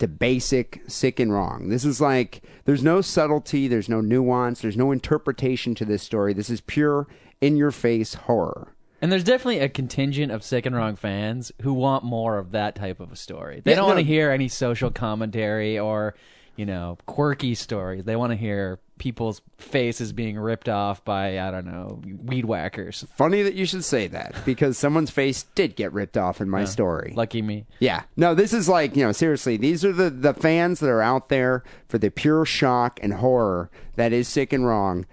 to 0.00 0.08
basic, 0.08 0.82
sick 0.88 1.20
and 1.20 1.32
wrong. 1.32 1.68
This 1.68 1.84
is 1.84 2.00
like 2.00 2.42
there's 2.64 2.82
no 2.82 3.02
subtlety, 3.02 3.68
there's 3.68 3.88
no 3.88 4.00
nuance, 4.00 4.60
there's 4.60 4.76
no 4.76 4.90
interpretation 4.90 5.76
to 5.76 5.84
this 5.84 6.02
story. 6.02 6.32
This 6.32 6.50
is 6.50 6.60
pure 6.60 7.06
in-your-face 7.40 8.14
horror. 8.14 8.73
And 9.04 9.12
there's 9.12 9.22
definitely 9.22 9.58
a 9.58 9.68
contingent 9.68 10.32
of 10.32 10.42
sick 10.42 10.64
and 10.64 10.74
wrong 10.74 10.96
fans 10.96 11.52
who 11.60 11.74
want 11.74 12.04
more 12.04 12.38
of 12.38 12.52
that 12.52 12.74
type 12.74 13.00
of 13.00 13.12
a 13.12 13.16
story. 13.16 13.60
They 13.62 13.72
Yeah, 13.72 13.76
don't 13.76 13.86
want 13.88 13.98
to 13.98 14.02
hear 14.02 14.30
any 14.30 14.48
social 14.48 14.90
commentary 14.90 15.78
or, 15.78 16.14
you 16.56 16.64
know, 16.64 16.96
quirky 17.04 17.54
stories. 17.54 18.04
They 18.04 18.16
want 18.16 18.30
to 18.32 18.36
hear 18.38 18.78
people's 18.96 19.42
faces 19.58 20.14
being 20.14 20.38
ripped 20.38 20.70
off 20.70 21.04
by, 21.04 21.38
I 21.38 21.50
don't 21.50 21.66
know, 21.66 22.00
weed 22.24 22.46
whackers. 22.46 23.04
Funny 23.14 23.42
that 23.42 23.52
you 23.52 23.66
should 23.66 23.84
say 23.84 24.06
that 24.06 24.36
because 24.46 24.78
someone's 24.78 25.10
face 25.10 25.42
did 25.54 25.76
get 25.76 25.92
ripped 25.92 26.16
off 26.16 26.40
in 26.40 26.48
my 26.48 26.64
story. 26.64 27.12
Lucky 27.14 27.42
me. 27.42 27.66
Yeah. 27.80 28.04
No, 28.16 28.34
this 28.34 28.54
is 28.54 28.70
like, 28.70 28.96
you 28.96 29.04
know, 29.04 29.12
seriously, 29.12 29.58
these 29.58 29.84
are 29.84 29.92
the, 29.92 30.08
the 30.08 30.32
fans 30.32 30.80
that 30.80 30.88
are 30.88 31.02
out 31.02 31.28
there 31.28 31.62
for 31.88 31.98
the 31.98 32.08
pure 32.10 32.46
shock 32.46 32.98
and 33.02 33.12
horror 33.12 33.70
that 33.96 34.14
is 34.14 34.28
sick 34.28 34.54
and 34.54 34.66
wrong. 34.66 35.04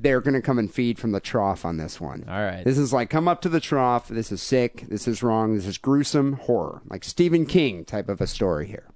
They're 0.00 0.20
going 0.20 0.34
to 0.34 0.42
come 0.42 0.58
and 0.58 0.72
feed 0.72 0.98
from 0.98 1.12
the 1.12 1.20
trough 1.20 1.64
on 1.64 1.76
this 1.76 2.00
one. 2.00 2.24
All 2.28 2.42
right. 2.42 2.64
This 2.64 2.78
is 2.78 2.92
like 2.92 3.10
come 3.10 3.28
up 3.28 3.42
to 3.42 3.48
the 3.48 3.60
trough. 3.60 4.08
This 4.08 4.32
is 4.32 4.42
sick. 4.42 4.86
This 4.88 5.06
is 5.06 5.22
wrong. 5.22 5.54
This 5.54 5.66
is 5.66 5.78
gruesome 5.78 6.34
horror, 6.34 6.82
like 6.88 7.04
Stephen 7.04 7.46
King 7.46 7.84
type 7.84 8.08
of 8.08 8.20
a 8.20 8.26
story 8.26 8.66
here. 8.66 8.88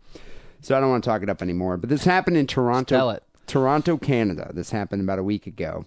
So 0.61 0.77
I 0.77 0.81
don't 0.81 0.91
want 0.91 1.05
to 1.05 1.11
talk 1.11 1.23
it 1.23 1.29
up 1.29 1.43
anymore. 1.43 1.77
But 1.77 1.91
this 1.91 2.05
happened 2.05 2.37
in 2.37 2.47
Toronto, 2.47 3.11
it. 3.11 3.23
Toronto, 3.47 3.99
Canada. 3.99 4.51
This 4.55 4.71
happened 4.71 5.03
about 5.03 5.19
a 5.19 5.25
week 5.25 5.47
ago. 5.47 5.85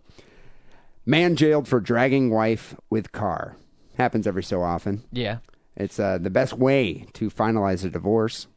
Man 1.06 1.36
jailed 1.36 1.68
for 1.68 1.80
dragging 1.80 2.30
wife 2.30 2.76
with 2.90 3.12
car. 3.12 3.58
Happens 3.98 4.28
every 4.28 4.44
so 4.44 4.62
often. 4.62 5.04
Yeah. 5.12 5.40
It's 5.76 6.00
uh, 6.00 6.18
the 6.18 6.30
best 6.30 6.54
way 6.54 7.06
to 7.14 7.30
finalize 7.30 7.84
a 7.86 7.90
divorce. 7.90 8.48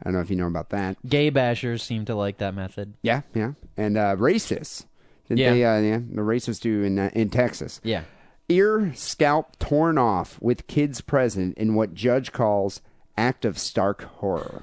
I 0.00 0.04
don't 0.04 0.14
know 0.14 0.20
if 0.20 0.30
you 0.30 0.36
know 0.36 0.46
about 0.46 0.70
that. 0.70 0.96
Gay 1.06 1.30
bashers 1.30 1.80
seem 1.80 2.04
to 2.04 2.14
like 2.14 2.38
that 2.38 2.54
method. 2.54 2.94
Yeah, 3.02 3.22
yeah, 3.34 3.52
and 3.78 3.96
uh, 3.96 4.16
racists. 4.16 4.84
Did 5.28 5.38
Yeah. 5.38 5.52
they? 5.52 5.64
Uh, 5.64 5.80
yeah, 5.80 5.98
the 5.98 6.22
racists 6.22 6.60
do 6.60 6.82
in 6.82 6.98
uh, 6.98 7.10
in 7.14 7.30
Texas. 7.30 7.80
Yeah. 7.82 8.02
Ear, 8.48 8.92
scalp 8.94 9.58
torn 9.58 9.98
off 9.98 10.40
with 10.40 10.66
kids 10.68 11.00
present 11.00 11.58
in 11.58 11.74
what 11.74 11.94
judge 11.94 12.30
calls 12.32 12.80
act 13.18 13.44
of 13.44 13.58
stark 13.58 14.02
horror. 14.02 14.62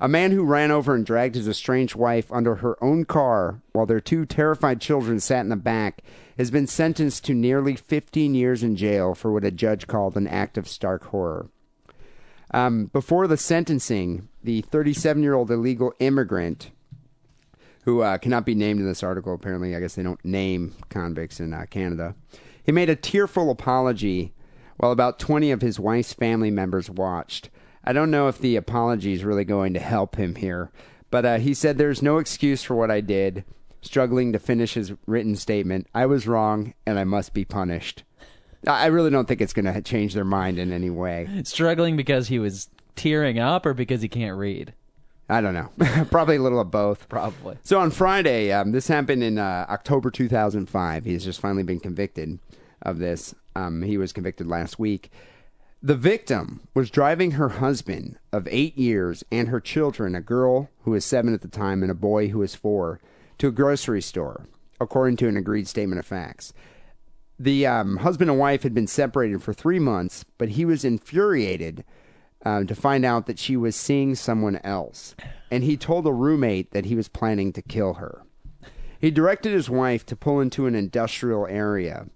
A 0.00 0.08
man 0.08 0.30
who 0.30 0.42
ran 0.44 0.70
over 0.70 0.94
and 0.94 1.04
dragged 1.04 1.34
his 1.34 1.46
estranged 1.46 1.94
wife 1.94 2.32
under 2.32 2.54
her 2.56 2.82
own 2.82 3.04
car 3.04 3.60
while 3.72 3.84
their 3.84 4.00
two 4.00 4.24
terrified 4.24 4.80
children 4.80 5.20
sat 5.20 5.40
in 5.40 5.50
the 5.50 5.56
back 5.56 6.00
has 6.38 6.50
been 6.50 6.66
sentenced 6.66 7.24
to 7.26 7.34
nearly 7.34 7.76
15 7.76 8.34
years 8.34 8.62
in 8.62 8.74
jail 8.76 9.14
for 9.14 9.30
what 9.30 9.44
a 9.44 9.50
judge 9.50 9.86
called 9.86 10.16
an 10.16 10.26
act 10.26 10.56
of 10.56 10.66
stark 10.66 11.04
horror. 11.08 11.50
Um, 12.54 12.86
before 12.86 13.26
the 13.26 13.36
sentencing, 13.36 14.28
the 14.42 14.62
37 14.62 15.22
year 15.22 15.34
old 15.34 15.50
illegal 15.50 15.92
immigrant, 15.98 16.70
who 17.86 18.02
uh, 18.02 18.18
cannot 18.18 18.44
be 18.44 18.54
named 18.54 18.80
in 18.80 18.86
this 18.86 19.04
article, 19.04 19.32
apparently, 19.32 19.74
I 19.74 19.80
guess 19.80 19.94
they 19.94 20.02
don't 20.02 20.22
name 20.24 20.74
convicts 20.90 21.38
in 21.38 21.54
uh, 21.54 21.66
Canada, 21.70 22.16
he 22.64 22.72
made 22.72 22.90
a 22.90 22.96
tearful 22.96 23.48
apology 23.48 24.34
while 24.76 24.90
about 24.90 25.20
20 25.20 25.52
of 25.52 25.62
his 25.62 25.78
wife's 25.80 26.12
family 26.12 26.50
members 26.50 26.90
watched. 26.90 27.48
I 27.84 27.92
don't 27.92 28.10
know 28.10 28.26
if 28.26 28.38
the 28.38 28.56
apology 28.56 29.12
is 29.12 29.24
really 29.24 29.44
going 29.44 29.72
to 29.74 29.80
help 29.80 30.16
him 30.16 30.34
here, 30.34 30.72
but 31.10 31.24
uh, 31.24 31.38
he 31.38 31.54
said 31.54 31.78
there's 31.78 32.02
no 32.02 32.18
excuse 32.18 32.64
for 32.64 32.74
what 32.74 32.90
I 32.90 33.00
did. 33.00 33.44
Struggling 33.82 34.32
to 34.32 34.40
finish 34.40 34.74
his 34.74 34.92
written 35.06 35.36
statement, 35.36 35.86
I 35.94 36.06
was 36.06 36.26
wrong 36.26 36.74
and 36.84 36.98
I 36.98 37.04
must 37.04 37.32
be 37.34 37.44
punished. 37.44 38.02
I 38.66 38.82
I 38.82 38.86
really 38.86 39.10
don't 39.10 39.28
think 39.28 39.40
it's 39.40 39.52
going 39.52 39.72
to 39.72 39.80
change 39.80 40.12
their 40.12 40.24
mind 40.24 40.58
in 40.58 40.72
any 40.72 40.90
way. 40.90 41.28
Struggling 41.44 41.96
because 41.96 42.26
he 42.26 42.40
was 42.40 42.68
tearing 42.96 43.38
up 43.38 43.64
or 43.64 43.74
because 43.74 44.02
he 44.02 44.08
can't 44.08 44.36
read? 44.36 44.74
I 45.28 45.40
don't 45.40 45.54
know. 45.54 45.70
Probably 46.10 46.36
a 46.36 46.42
little 46.42 46.60
of 46.60 46.70
both. 46.70 47.08
Probably. 47.08 47.56
So 47.62 47.80
on 47.80 47.90
Friday, 47.90 48.52
um, 48.52 48.72
this 48.72 48.88
happened 48.88 49.22
in 49.22 49.38
uh, 49.38 49.66
October 49.68 50.10
2005. 50.10 51.04
He's 51.04 51.24
just 51.24 51.40
finally 51.40 51.64
been 51.64 51.80
convicted 51.80 52.38
of 52.82 52.98
this. 52.98 53.34
Um, 53.54 53.82
he 53.82 53.98
was 53.98 54.12
convicted 54.12 54.46
last 54.46 54.78
week. 54.78 55.10
The 55.82 55.94
victim 55.94 56.60
was 56.74 56.90
driving 56.90 57.32
her 57.32 57.48
husband 57.48 58.18
of 58.32 58.48
eight 58.50 58.76
years 58.78 59.24
and 59.30 59.48
her 59.48 59.60
children, 59.60 60.14
a 60.14 60.20
girl 60.20 60.70
who 60.82 60.92
was 60.92 61.04
seven 61.04 61.34
at 61.34 61.42
the 61.42 61.48
time 61.48 61.82
and 61.82 61.90
a 61.90 61.94
boy 61.94 62.28
who 62.28 62.38
was 62.38 62.54
four, 62.54 63.00
to 63.38 63.48
a 63.48 63.52
grocery 63.52 64.02
store, 64.02 64.46
according 64.80 65.16
to 65.18 65.28
an 65.28 65.36
agreed 65.36 65.68
statement 65.68 65.98
of 65.98 66.06
facts. 66.06 66.52
The 67.38 67.66
um, 67.66 67.98
husband 67.98 68.30
and 68.30 68.38
wife 68.38 68.62
had 68.62 68.72
been 68.72 68.86
separated 68.86 69.42
for 69.42 69.52
three 69.52 69.78
months, 69.78 70.24
but 70.38 70.50
he 70.50 70.64
was 70.64 70.84
infuriated 70.84 71.84
um, 72.46 72.64
to 72.68 72.76
find 72.76 73.04
out 73.04 73.26
that 73.26 73.40
she 73.40 73.56
was 73.56 73.74
seeing 73.74 74.14
someone 74.14 74.60
else. 74.62 75.16
And 75.50 75.64
he 75.64 75.76
told 75.76 76.06
a 76.06 76.12
roommate 76.12 76.70
that 76.70 76.84
he 76.84 76.94
was 76.94 77.08
planning 77.08 77.52
to 77.54 77.60
kill 77.62 77.94
her. 77.94 78.22
He 79.00 79.10
directed 79.10 79.52
his 79.52 79.68
wife 79.68 80.06
to 80.06 80.14
pull 80.14 80.40
into 80.40 80.66
an 80.66 80.76
industrial 80.76 81.46
area. 81.48 82.06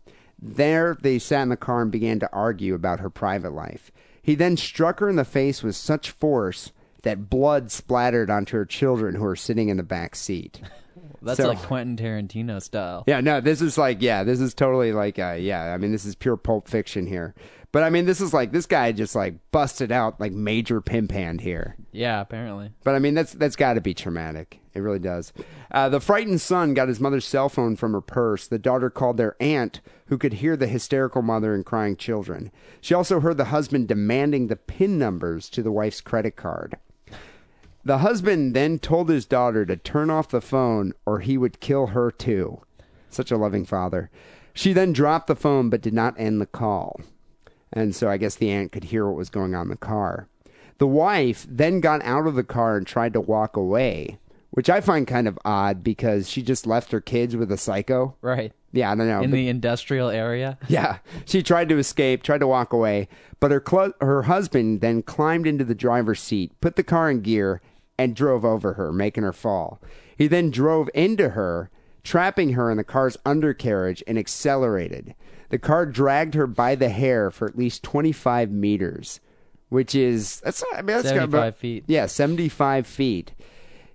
There, 0.41 0.97
they 1.03 1.19
sat 1.19 1.43
in 1.43 1.49
the 1.49 1.57
car 1.57 1.83
and 1.83 1.91
began 1.91 2.21
to 2.21 2.33
argue 2.33 2.75
about 2.75 3.01
her 3.01 3.11
private 3.11 3.53
life. 3.53 3.91
He 4.23 4.37
then 4.37 4.57
struck 4.57 5.01
her 5.01 5.09
in 5.09 5.17
the 5.17 5.25
face 5.25 5.65
with 5.65 5.75
such 5.75 6.11
force 6.13 6.71
that 7.03 7.29
blood 7.29 7.73
splattered 7.73 8.31
onto 8.31 8.57
her 8.57 8.65
children 8.65 9.17
who 9.17 9.23
were 9.25 9.35
sitting 9.37 9.69
in 9.69 9.79
the 9.79 9.83
back 9.83 10.15
seat. 10.15 10.61
That's 11.23 11.39
So- 11.39 11.49
like 11.49 11.59
Quentin 11.63 11.97
Tarantino 11.97 12.63
style. 12.63 13.03
Yeah, 13.09 13.21
no, 13.21 13.41
this 13.41 13.61
is 13.61 13.77
like, 13.77 14.01
yeah, 14.01 14.23
this 14.23 14.41
is 14.41 14.55
totally 14.55 14.93
like, 14.93 15.19
uh, 15.19 15.37
yeah, 15.39 15.75
I 15.75 15.77
mean, 15.77 15.91
this 15.93 16.05
is 16.05 16.15
pure 16.15 16.37
pulp 16.37 16.69
fiction 16.69 17.07
here. 17.07 17.35
But 17.73 17.85
I 17.85 17.91
mean, 17.91 18.07
this 18.07 18.21
is 18.21 18.35
like, 18.35 18.51
this 18.51 18.67
guy 18.67 18.91
just 18.93 19.15
like 19.15 19.35
busted 19.53 19.93
out 19.93 20.21
like 20.21 20.33
major 20.33 20.81
pimp 20.81 21.13
hand 21.13 21.41
here. 21.41 21.77
Yeah, 21.93 22.21
apparently. 22.21 22.73
But 22.83 22.95
I 22.95 22.99
mean, 22.99 23.15
that's 23.15 23.33
that's 23.33 23.57
got 23.57 23.75
to 23.75 23.81
be 23.81 23.95
traumatic. 23.95 24.61
It 24.75 24.81
really 24.81 24.99
does. 24.99 25.33
Uh, 25.71 25.89
the 25.89 26.01
frightened 26.01 26.41
son 26.41 26.75
got 26.75 26.89
his 26.89 27.01
mother's 27.01 27.27
cell 27.27 27.49
phone 27.49 27.77
from 27.77 27.93
her 27.93 28.01
purse. 28.01 28.47
The 28.47 28.59
daughter 28.59 28.91
called 28.91 29.17
their 29.17 29.37
aunt, 29.41 29.81
who 30.07 30.19
could 30.19 30.35
hear 30.35 30.57
the 30.57 30.67
hysterical 30.67 31.23
mother 31.23 31.55
and 31.55 31.65
crying 31.65 31.97
children. 31.97 32.51
She 32.81 32.95
also 32.95 33.21
heard 33.21 33.37
the 33.37 33.47
husband 33.47 33.89
demanding 33.89 34.47
the 34.47 34.57
PIN 34.57 34.99
numbers 34.99 35.49
to 35.51 35.63
the 35.63 35.73
wife's 35.73 36.01
credit 36.01 36.37
card. 36.37 36.77
The 37.85 37.99
husband 37.99 38.55
then 38.55 38.79
told 38.79 39.09
his 39.09 39.25
daughter 39.25 39.65
to 39.65 39.77
turn 39.77 40.11
off 40.11 40.29
the 40.29 40.41
phone 40.41 40.93
or 41.07 41.21
he 41.21 41.39
would 41.39 41.61
kill 41.61 41.89
her 41.89 42.11
too. 42.11 42.61
Such 43.09 43.31
a 43.31 43.37
loving 43.37 43.65
father. 43.65 44.11
She 44.53 44.73
then 44.73 44.93
dropped 44.93 45.29
the 45.29 45.37
phone 45.37 45.71
but 45.71 45.81
did 45.81 45.95
not 45.95 46.19
end 46.19 46.41
the 46.41 46.47
call. 46.47 47.01
And 47.73 47.95
so 47.95 48.09
I 48.09 48.17
guess 48.17 48.35
the 48.35 48.51
aunt 48.51 48.73
could 48.73 48.85
hear 48.85 49.07
what 49.07 49.17
was 49.17 49.31
going 49.31 49.55
on 49.55 49.67
in 49.67 49.71
the 49.71 49.77
car. 49.77 50.29
The 50.79 50.87
wife 50.87 51.47
then 51.49 51.81
got 51.81 52.03
out 52.05 52.27
of 52.27 52.35
the 52.35 52.45
car 52.45 52.77
and 52.77 52.87
tried 52.87 53.13
to 53.13 53.21
walk 53.21 53.57
away, 53.57 54.19
which 54.51 54.71
I 54.71 54.81
find 54.81 55.07
kind 55.07 55.29
of 55.29 55.39
odd 55.45 55.85
because 55.85 56.29
she 56.29 56.43
just 56.43 56.67
left 56.67 56.91
her 56.93 57.01
kids 57.01 57.37
with 57.37 57.53
a 57.53 57.57
psycho. 57.59 58.17
Right. 58.23 58.53
Yeah, 58.73 58.91
I 58.91 58.95
don't 58.95 59.09
know. 59.09 59.21
In 59.21 59.31
but- 59.31 59.37
the 59.37 59.49
industrial 59.49 60.09
area. 60.09 60.59
yeah, 60.69 60.99
she 61.25 61.43
tried 61.43 61.69
to 61.69 61.79
escape, 61.79 62.23
tried 62.23 62.39
to 62.39 62.47
walk 62.47 62.73
away, 62.73 63.09
but 63.41 63.51
her 63.51 63.63
her 64.01 64.23
husband 64.23 64.81
then 64.81 65.03
climbed 65.03 65.47
into 65.47 65.65
the 65.65 65.75
driver's 65.75 66.21
seat, 66.21 66.53
put 66.61 66.77
the 66.77 66.83
car 66.83 67.11
in 67.11 67.21
gear, 67.21 67.61
and 67.99 68.17
drove 68.17 68.45
over 68.45 68.75
her, 68.75 68.93
making 68.93 69.23
her 69.25 69.33
fall. 69.33 69.81
He 70.17 70.27
then 70.27 70.51
drove 70.51 70.89
into 70.95 71.31
her, 71.31 71.71
trapping 72.05 72.55
her 72.55 72.71
in 72.71 72.77
the 72.79 72.85
car's 72.85 73.17
undercarriage, 73.27 74.03
and 74.07 74.19
accelerated. 74.19 75.15
The 75.51 75.59
car 75.59 75.85
dragged 75.87 76.35
her 76.35 76.47
by 76.47 76.75
the 76.75 76.89
hair 76.89 77.31
for 77.31 77.47
at 77.47 77.59
least 77.59 77.83
25 77.83 78.51
meters, 78.51 79.21
which 79.69 79.95
is 79.95 80.41
that's 80.41 80.65
I 80.73 80.77
mean 80.79 80.87
that's 80.97 81.03
got 81.09 81.15
75 81.15 81.29
about- 81.35 81.57
feet. 81.57 81.85
Yeah, 81.87 82.07
75 82.07 82.87
feet. 82.87 83.33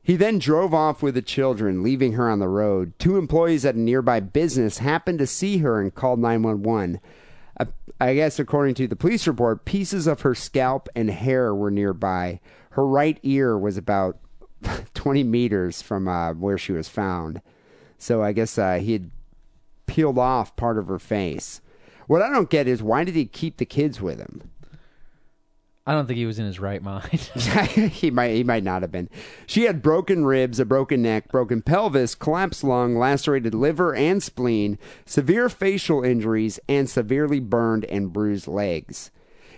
He 0.03 0.15
then 0.15 0.37
drove 0.37 0.71
off 0.71 1.01
with 1.01 1.15
the 1.15 1.23
children, 1.23 1.81
leaving 1.81 2.13
her 2.13 2.29
on 2.29 2.37
the 2.37 2.47
road. 2.47 2.93
Two 2.99 3.17
employees 3.17 3.65
at 3.65 3.73
a 3.73 3.79
nearby 3.79 4.19
business 4.19 4.77
happened 4.77 5.17
to 5.17 5.25
see 5.25 5.57
her 5.59 5.81
and 5.81 5.95
called 5.95 6.19
911. 6.19 6.99
Uh, 7.59 7.65
I 7.99 8.13
guess, 8.13 8.37
according 8.37 8.75
to 8.75 8.87
the 8.87 8.95
police 8.95 9.25
report, 9.25 9.65
pieces 9.65 10.05
of 10.05 10.21
her 10.21 10.35
scalp 10.35 10.89
and 10.95 11.09
hair 11.09 11.55
were 11.55 11.71
nearby. 11.71 12.39
Her 12.71 12.85
right 12.85 13.17
ear 13.23 13.57
was 13.57 13.77
about 13.77 14.19
20 14.93 15.23
meters 15.23 15.81
from 15.81 16.07
uh, 16.07 16.33
where 16.33 16.57
she 16.59 16.71
was 16.73 16.87
found. 16.87 17.41
So 17.97 18.21
I 18.21 18.31
guess 18.31 18.59
uh, 18.59 18.75
he 18.75 18.93
had 18.93 19.09
peeled 19.95 20.17
off 20.17 20.57
part 20.57 20.77
of 20.77 20.89
her 20.89 20.99
face. 20.99 21.61
What 22.07 22.21
I 22.21 22.29
don't 22.29 22.49
get 22.49 22.67
is 22.67 22.83
why 22.83 23.05
did 23.05 23.15
he 23.15 23.25
keep 23.25 23.55
the 23.55 23.65
kids 23.65 24.01
with 24.01 24.19
him? 24.19 24.51
I 25.87 25.93
don't 25.93 26.05
think 26.05 26.17
he 26.17 26.25
was 26.25 26.37
in 26.37 26.45
his 26.45 26.59
right 26.59 26.83
mind. 26.83 27.11
he 27.93 28.11
might 28.11 28.31
he 28.31 28.43
might 28.43 28.65
not 28.65 28.81
have 28.81 28.91
been. 28.91 29.07
She 29.45 29.63
had 29.63 29.81
broken 29.81 30.25
ribs, 30.25 30.59
a 30.59 30.65
broken 30.65 31.01
neck, 31.01 31.29
broken 31.29 31.61
pelvis, 31.61 32.13
collapsed 32.13 32.61
lung, 32.65 32.97
lacerated 32.97 33.53
liver 33.53 33.95
and 33.95 34.21
spleen, 34.21 34.77
severe 35.05 35.47
facial 35.47 36.03
injuries, 36.03 36.59
and 36.67 36.89
severely 36.89 37.39
burned 37.39 37.85
and 37.85 38.11
bruised 38.11 38.49
legs. 38.49 39.11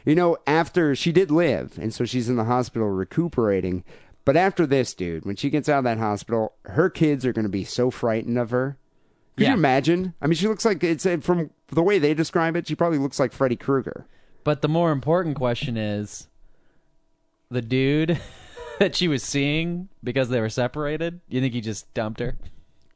You 0.06 0.14
know, 0.14 0.38
after 0.46 0.94
she 0.94 1.12
did 1.12 1.32
live, 1.32 1.80
and 1.80 1.92
so 1.92 2.06
she's 2.06 2.30
in 2.30 2.36
the 2.36 2.44
hospital 2.44 2.90
recuperating. 2.90 3.84
But 4.24 4.38
after 4.38 4.68
this, 4.68 4.94
dude, 4.94 5.26
when 5.26 5.36
she 5.36 5.50
gets 5.50 5.68
out 5.68 5.80
of 5.80 5.84
that 5.86 5.98
hospital, 5.98 6.54
her 6.66 6.92
kids 6.92 7.26
are 7.26 7.34
going 7.34 7.42
to 7.42 7.50
be 7.50 7.64
so 7.64 7.90
frightened 7.90 8.38
of 8.38 8.52
her. 8.52 8.78
Could 9.38 9.44
Yeah. 9.44 9.50
you 9.52 9.56
imagine? 9.56 10.14
I 10.22 10.28
mean, 10.28 10.36
she 10.36 10.48
looks 10.48 10.66
like 10.66 10.84
it's 10.84 11.06
uh, 11.06 11.18
from 11.22 11.52
the 11.70 11.84
way 11.84 12.00
they 12.00 12.14
describe 12.14 12.56
it. 12.56 12.68
She 12.68 12.76
probably 12.76 12.98
looks 13.00 13.20
like 13.20 13.32
Freddy 13.32 13.56
Krueger. 13.56 14.06
but 14.44 14.62
the 14.62 14.68
more 14.68 14.92
important 14.92 15.36
question 15.36 15.78
is 15.78 16.28
the 17.50 17.62
dude 17.62 18.20
that 18.80 18.96
she 18.96 19.08
was 19.08 19.24
seeing 19.24 19.90
because 20.04 20.30
they 20.30 20.40
were 20.42 20.50
separated. 20.50 21.22
You 21.30 21.40
think 21.42 21.54
he 21.54 21.62
just 21.62 21.94
dumped 21.94 22.20
her? 22.20 22.36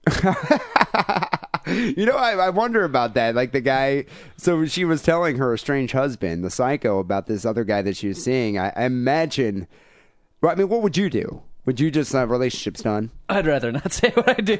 You 1.68 2.08
know, 2.08 2.16
I, 2.16 2.32
I 2.34 2.50
wonder 2.50 2.84
about 2.84 3.14
that. 3.14 3.36
Like 3.36 3.52
the 3.52 3.62
guy, 3.62 4.06
so 4.36 4.66
she 4.66 4.84
was 4.84 5.04
telling 5.04 5.38
her 5.38 5.54
estranged 5.54 5.94
husband, 5.94 6.44
the 6.44 6.50
psycho, 6.50 6.98
about 7.00 7.28
this 7.28 7.46
other 7.46 7.64
guy 7.64 7.84
that 7.84 7.96
she 7.96 8.08
was 8.08 8.22
seeing. 8.22 8.58
I, 8.58 8.74
I 8.76 8.86
imagine. 8.86 9.68
Well, 10.42 10.52
I 10.52 10.56
mean, 10.56 10.70
what 10.70 10.82
would 10.82 10.98
you 10.98 11.08
do? 11.10 11.44
Would 11.66 11.80
you 11.80 11.92
just 11.92 12.12
have 12.14 12.32
relationships 12.32 12.82
done? 12.82 13.12
I'd 13.30 13.46
rather 13.46 13.72
not 13.72 13.92
say 13.94 14.10
what 14.10 14.28
I 14.28 14.42
do. 14.42 14.60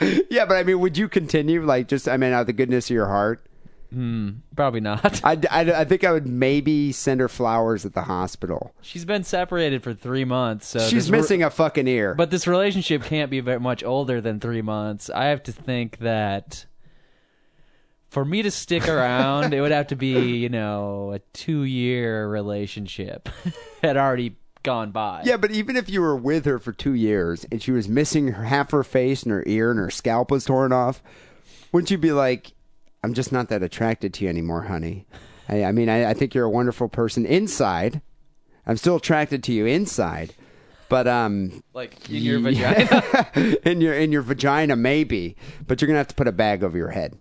yeah, 0.30 0.46
but 0.46 0.56
I 0.56 0.62
mean, 0.62 0.80
would 0.80 0.96
you 0.96 1.08
continue? 1.08 1.64
Like, 1.64 1.88
just 1.88 2.08
I 2.08 2.16
mean, 2.16 2.32
out 2.32 2.42
of 2.42 2.46
the 2.46 2.52
goodness 2.52 2.90
of 2.90 2.94
your 2.94 3.06
heart. 3.06 3.44
Hmm, 3.92 4.30
probably 4.54 4.80
not. 4.80 5.20
I, 5.24 5.36
I, 5.50 5.60
I 5.72 5.84
think 5.84 6.04
I 6.04 6.12
would 6.12 6.26
maybe 6.26 6.92
send 6.92 7.20
her 7.20 7.28
flowers 7.28 7.84
at 7.84 7.94
the 7.94 8.02
hospital. 8.02 8.72
She's 8.82 9.04
been 9.04 9.24
separated 9.24 9.82
for 9.82 9.94
three 9.94 10.24
months, 10.24 10.68
so 10.68 10.78
She's 10.78 11.06
this 11.06 11.10
re- 11.10 11.18
missing 11.18 11.42
a 11.42 11.50
fucking 11.50 11.88
ear. 11.88 12.14
But 12.14 12.30
this 12.30 12.46
relationship 12.46 13.02
can't 13.02 13.30
be 13.30 13.40
very 13.40 13.58
much 13.58 13.82
older 13.82 14.20
than 14.20 14.38
three 14.38 14.62
months. 14.62 15.10
I 15.10 15.26
have 15.26 15.42
to 15.44 15.52
think 15.52 15.98
that 15.98 16.66
for 18.10 18.24
me 18.24 18.42
to 18.42 18.50
stick 18.50 18.88
around, 18.88 19.54
it 19.54 19.60
would 19.60 19.72
have 19.72 19.88
to 19.88 19.96
be, 19.96 20.36
you 20.36 20.48
know, 20.48 21.12
a 21.12 21.18
two 21.32 21.64
year 21.64 22.28
relationship 22.28 23.28
had 23.82 23.96
already 23.96 24.36
gone 24.62 24.90
by. 24.90 25.22
yeah, 25.24 25.36
but 25.36 25.50
even 25.50 25.76
if 25.76 25.88
you 25.88 26.00
were 26.00 26.16
with 26.16 26.44
her 26.44 26.58
for 26.58 26.72
two 26.72 26.94
years 26.94 27.46
and 27.50 27.62
she 27.62 27.70
was 27.72 27.88
missing 27.88 28.28
her, 28.28 28.44
half 28.44 28.70
her 28.72 28.84
face 28.84 29.22
and 29.22 29.32
her 29.32 29.44
ear 29.46 29.70
and 29.70 29.80
her 29.80 29.90
scalp 29.90 30.30
was 30.30 30.44
torn 30.44 30.72
off, 30.72 31.02
wouldn't 31.72 31.90
you 31.90 31.98
be 31.98 32.12
like, 32.12 32.52
I'm 33.02 33.14
just 33.14 33.32
not 33.32 33.48
that 33.48 33.62
attracted 33.62 34.12
to 34.14 34.24
you 34.24 34.28
anymore, 34.30 34.62
honey? 34.62 35.06
I, 35.48 35.64
I 35.64 35.72
mean, 35.72 35.88
I, 35.88 36.10
I 36.10 36.14
think 36.14 36.34
you're 36.34 36.44
a 36.44 36.50
wonderful 36.50 36.88
person 36.88 37.24
inside. 37.24 38.02
I'm 38.66 38.76
still 38.76 38.96
attracted 38.96 39.42
to 39.44 39.52
you 39.52 39.66
inside. 39.66 40.34
But 40.88 41.06
um, 41.08 41.62
Like 41.72 42.10
in 42.10 42.22
your 42.22 42.40
vagina. 42.40 43.26
in 43.64 43.80
your 43.80 43.94
in 43.94 44.10
your 44.12 44.22
vagina 44.22 44.74
maybe, 44.76 45.36
but 45.66 45.80
you're 45.80 45.86
gonna 45.86 45.98
have 45.98 46.08
to 46.08 46.14
put 46.14 46.26
a 46.28 46.32
bag 46.32 46.62
over 46.64 46.76
your 46.76 46.90
head. 46.90 47.16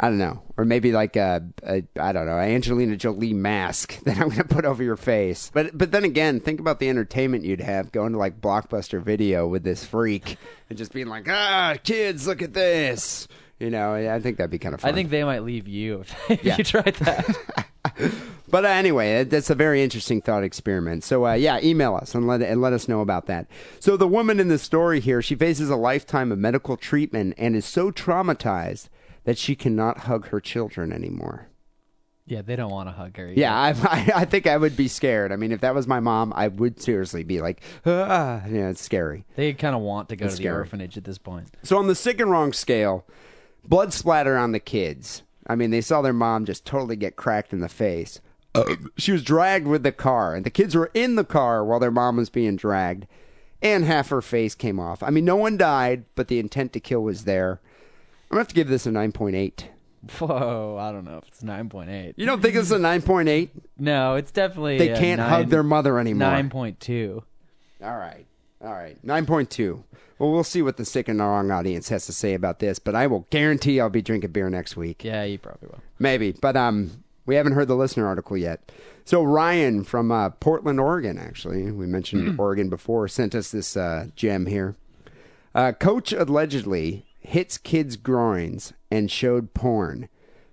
I 0.00 0.08
don't 0.08 0.18
know, 0.18 0.42
or 0.56 0.64
maybe 0.64 0.92
like 0.92 1.16
a, 1.16 1.44
a 1.64 1.82
I 1.98 2.12
don't 2.12 2.26
know, 2.26 2.38
Angelina 2.38 2.96
Jolie 2.96 3.32
mask 3.32 3.98
that 4.04 4.18
I'm 4.18 4.28
gonna 4.28 4.44
put 4.44 4.64
over 4.64 4.82
your 4.82 4.96
face. 4.96 5.50
But 5.52 5.76
but 5.76 5.90
then 5.90 6.04
again, 6.04 6.38
think 6.40 6.60
about 6.60 6.78
the 6.78 6.88
entertainment 6.88 7.44
you'd 7.44 7.60
have 7.60 7.90
going 7.90 8.12
to 8.12 8.18
like 8.18 8.40
Blockbuster 8.40 9.02
Video 9.02 9.46
with 9.48 9.64
this 9.64 9.84
freak 9.84 10.36
and 10.70 10.78
just 10.78 10.92
being 10.92 11.08
like, 11.08 11.28
ah, 11.28 11.74
kids, 11.82 12.26
look 12.28 12.42
at 12.42 12.54
this. 12.54 13.26
You 13.58 13.70
know, 13.70 13.94
I 13.94 14.20
think 14.20 14.36
that'd 14.38 14.52
be 14.52 14.58
kind 14.60 14.72
of 14.72 14.80
fun. 14.82 14.90
I 14.92 14.94
think 14.94 15.10
they 15.10 15.24
might 15.24 15.42
leave 15.42 15.66
you 15.66 16.04
if 16.28 16.44
Yeah. 16.44 16.58
you 16.58 16.64
tried 16.64 16.94
that. 16.94 17.36
But 18.50 18.64
uh, 18.64 18.68
anyway, 18.68 19.24
that's 19.24 19.50
a 19.50 19.54
very 19.54 19.82
interesting 19.82 20.22
thought 20.22 20.42
experiment. 20.42 21.04
So 21.04 21.26
uh, 21.26 21.34
yeah, 21.34 21.58
email 21.62 21.96
us 21.96 22.14
and 22.14 22.26
let 22.26 22.40
and 22.40 22.62
let 22.62 22.72
us 22.72 22.88
know 22.88 23.00
about 23.00 23.26
that. 23.26 23.46
So 23.78 23.96
the 23.96 24.08
woman 24.08 24.40
in 24.40 24.48
the 24.48 24.58
story 24.58 25.00
here, 25.00 25.20
she 25.20 25.34
faces 25.34 25.68
a 25.68 25.76
lifetime 25.76 26.32
of 26.32 26.38
medical 26.38 26.76
treatment 26.78 27.34
and 27.36 27.54
is 27.54 27.66
so 27.66 27.90
traumatized 27.90 28.88
that 29.28 29.36
she 29.36 29.54
cannot 29.54 29.98
hug 29.98 30.28
her 30.28 30.40
children 30.40 30.90
anymore. 30.90 31.48
yeah, 32.24 32.40
they 32.40 32.56
don't 32.56 32.70
want 32.70 32.88
to 32.88 32.92
hug 32.92 33.14
her. 33.18 33.24
either. 33.28 33.38
Yeah, 33.38 33.54
I, 33.54 33.68
I, 33.82 34.10
I 34.22 34.24
think 34.24 34.46
I 34.46 34.56
would 34.56 34.74
be 34.74 34.88
scared. 34.88 35.32
I 35.32 35.36
mean, 35.36 35.52
if 35.52 35.60
that 35.60 35.74
was 35.74 35.86
my 35.86 36.00
mom, 36.00 36.32
I 36.34 36.48
would 36.48 36.80
seriously 36.80 37.24
be 37.24 37.42
like, 37.42 37.60
ah, 37.84 38.42
yeah, 38.48 38.70
it's 38.70 38.80
scary. 38.80 39.26
They 39.36 39.52
kind 39.52 39.76
of 39.76 39.82
want 39.82 40.08
to 40.08 40.16
go 40.16 40.24
That's 40.24 40.36
to 40.36 40.38
the 40.38 40.44
scary. 40.44 40.58
orphanage 40.60 40.96
at 40.96 41.04
this 41.04 41.18
point. 41.18 41.48
So 41.62 41.76
on 41.76 41.88
the 41.88 41.94
sick 41.94 42.20
and 42.20 42.30
wrong 42.30 42.54
scale, 42.54 43.04
blood 43.66 43.92
splatter 43.92 44.38
on 44.38 44.52
the 44.52 44.60
kids. 44.60 45.24
I 45.46 45.56
mean, 45.56 45.72
they 45.72 45.82
saw 45.82 46.00
their 46.00 46.14
mom 46.14 46.46
just 46.46 46.64
totally 46.64 46.96
get 46.96 47.16
cracked 47.16 47.52
in 47.52 47.60
the 47.60 47.68
face. 47.68 48.22
she 48.96 49.12
was 49.12 49.22
dragged 49.22 49.66
with 49.66 49.82
the 49.82 49.92
car, 49.92 50.34
and 50.34 50.46
the 50.46 50.50
kids 50.50 50.74
were 50.74 50.90
in 50.94 51.16
the 51.16 51.24
car 51.24 51.62
while 51.62 51.80
their 51.80 51.90
mom 51.90 52.16
was 52.16 52.30
being 52.30 52.56
dragged, 52.56 53.06
and 53.60 53.84
half 53.84 54.08
her 54.08 54.22
face 54.22 54.54
came 54.54 54.80
off. 54.80 55.02
I 55.02 55.10
mean, 55.10 55.26
no 55.26 55.36
one 55.36 55.58
died, 55.58 56.06
but 56.14 56.28
the 56.28 56.38
intent 56.38 56.72
to 56.72 56.80
kill 56.80 57.02
was 57.02 57.24
there. 57.24 57.60
I'm 58.30 58.34
gonna 58.34 58.40
have 58.40 58.48
to 58.48 58.54
give 58.54 58.68
this 58.68 58.86
a 58.86 58.90
9.8. 58.90 59.64
Whoa, 60.20 60.76
I 60.80 60.92
don't 60.92 61.04
know 61.04 61.18
if 61.18 61.26
it's 61.28 61.42
nine 61.42 61.68
point 61.68 61.90
eight. 61.90 62.14
You 62.16 62.24
don't 62.24 62.40
think 62.40 62.54
it's 62.54 62.70
a 62.70 62.78
9.8? 62.78 63.48
No, 63.78 64.14
it's 64.14 64.30
definitely 64.30 64.78
They 64.78 64.90
a 64.90 64.96
can't 64.98 65.18
nine- 65.20 65.28
hug 65.28 65.48
their 65.48 65.62
mother 65.64 65.98
anymore. 65.98 66.30
Nine 66.30 66.50
point 66.50 66.78
two. 66.78 67.24
All 67.82 67.96
right. 67.96 68.24
All 68.62 68.72
right. 68.72 68.96
9.2. 69.04 69.82
Well, 70.18 70.32
we'll 70.32 70.44
see 70.44 70.62
what 70.62 70.76
the 70.76 70.84
sick 70.84 71.08
and 71.08 71.20
wrong 71.20 71.50
audience 71.50 71.88
has 71.90 72.06
to 72.06 72.12
say 72.12 72.34
about 72.34 72.58
this, 72.58 72.78
but 72.78 72.94
I 72.94 73.06
will 73.06 73.26
guarantee 73.30 73.80
I'll 73.80 73.88
be 73.90 74.02
drinking 74.02 74.30
beer 74.32 74.50
next 74.50 74.76
week. 74.76 75.04
Yeah, 75.04 75.22
you 75.24 75.38
probably 75.38 75.68
will. 75.68 75.78
Maybe, 75.98 76.32
but 76.32 76.56
um, 76.56 77.04
we 77.26 77.36
haven't 77.36 77.52
heard 77.52 77.68
the 77.68 77.76
listener 77.76 78.06
article 78.06 78.36
yet. 78.36 78.70
So 79.04 79.22
Ryan 79.22 79.84
from 79.84 80.10
uh, 80.12 80.30
Portland, 80.30 80.80
Oregon, 80.80 81.18
actually, 81.18 81.70
we 81.70 81.86
mentioned 81.86 82.36
Oregon 82.40 82.68
before, 82.68 83.06
sent 83.08 83.34
us 83.34 83.50
this 83.52 83.76
uh, 83.76 84.08
gem 84.16 84.46
here. 84.46 84.74
Uh, 85.54 85.72
coach 85.72 86.12
allegedly 86.12 87.04
hits 87.20 87.58
kids' 87.58 87.96
groins 87.96 88.72
and 88.90 89.10
showed 89.10 89.54
porn 89.54 90.08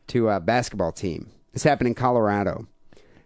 to 0.08 0.30
a 0.30 0.40
basketball 0.40 0.92
team. 0.92 1.32
This 1.54 1.64
happened 1.64 1.88
in 1.88 1.96
Colorado, 1.96 2.68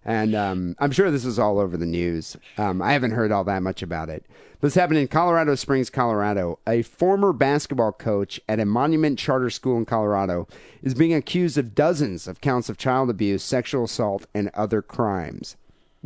and 0.06 0.36
um, 0.36 0.76
I'm 0.80 0.92
sure 0.92 1.12
this 1.12 1.26
is 1.26 1.40
all 1.40 1.60
over 1.60 1.78
the 1.78 1.86
news. 1.86 2.38
Um, 2.58 2.82
I 2.82 2.94
haven't 2.94 3.12
heard 3.12 3.32
all 3.32 3.44
that 3.46 3.64
much 3.64 3.82
about 3.82 4.10
it. 4.10 4.26
This 4.62 4.76
happened 4.76 5.00
in 5.00 5.08
Colorado 5.08 5.56
Springs, 5.56 5.90
Colorado. 5.90 6.60
A 6.68 6.82
former 6.82 7.32
basketball 7.32 7.94
coach 7.94 8.42
at 8.50 8.60
a 8.60 8.66
Monument 8.66 9.18
Charter 9.18 9.50
School 9.50 9.78
in 9.78 9.86
Colorado 9.86 10.48
is 10.82 10.94
being 10.94 11.14
accused 11.14 11.58
of 11.58 11.76
dozens 11.76 12.28
of 12.28 12.42
counts 12.42 12.68
of 12.68 12.78
child 12.78 13.10
abuse, 13.10 13.42
sexual 13.42 13.86
assault, 13.86 14.26
and 14.34 14.50
other 14.54 14.82
crimes. 14.82 15.56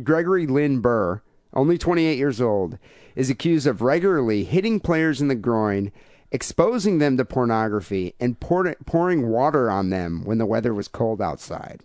Gregory 0.02 0.46
Lynn 0.46 0.80
Burr, 0.80 1.20
only 1.52 1.78
28 1.78 2.16
years 2.16 2.40
old, 2.40 2.78
is 3.16 3.28
accused 3.28 3.66
of 3.66 3.82
regularly 3.82 4.44
hitting 4.44 4.80
players 4.80 5.20
in 5.20 5.28
the 5.28 5.34
groin, 5.34 5.90
exposing 6.34 6.98
them 6.98 7.16
to 7.16 7.24
pornography, 7.24 8.12
and 8.18 8.40
pour- 8.40 8.74
pouring 8.86 9.28
water 9.28 9.70
on 9.70 9.90
them 9.90 10.24
when 10.24 10.38
the 10.38 10.44
weather 10.44 10.74
was 10.74 10.88
cold 10.88 11.22
outside. 11.22 11.80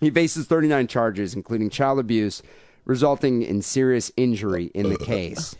He 0.00 0.10
faces 0.10 0.46
39 0.46 0.86
charges, 0.86 1.34
including 1.34 1.68
child 1.68 1.98
abuse, 1.98 2.42
resulting 2.86 3.42
in 3.42 3.60
serious 3.60 4.10
injury 4.16 4.70
in 4.74 4.88
the 4.88 4.96
case. 4.96 5.54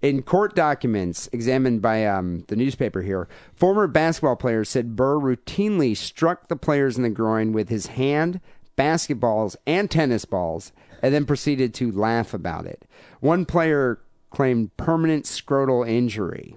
In 0.00 0.22
court 0.22 0.56
documents 0.56 1.28
examined 1.30 1.82
by 1.82 2.06
um, 2.06 2.46
the 2.48 2.56
newspaper 2.56 3.02
here, 3.02 3.28
former 3.52 3.86
basketball 3.86 4.36
players 4.36 4.70
said 4.70 4.96
Burr 4.96 5.16
routinely 5.16 5.94
struck 5.94 6.48
the 6.48 6.56
players 6.56 6.96
in 6.96 7.02
the 7.02 7.10
groin 7.10 7.52
with 7.52 7.68
his 7.68 7.88
hand, 7.88 8.40
basketballs, 8.78 9.56
and 9.66 9.90
tennis 9.90 10.24
balls, 10.24 10.72
and 11.02 11.12
then 11.12 11.26
proceeded 11.26 11.74
to 11.74 11.92
laugh 11.92 12.32
about 12.32 12.64
it. 12.64 12.86
One 13.20 13.44
player 13.44 14.00
claimed 14.30 14.74
permanent 14.78 15.26
scrotal 15.26 15.86
injury. 15.86 16.56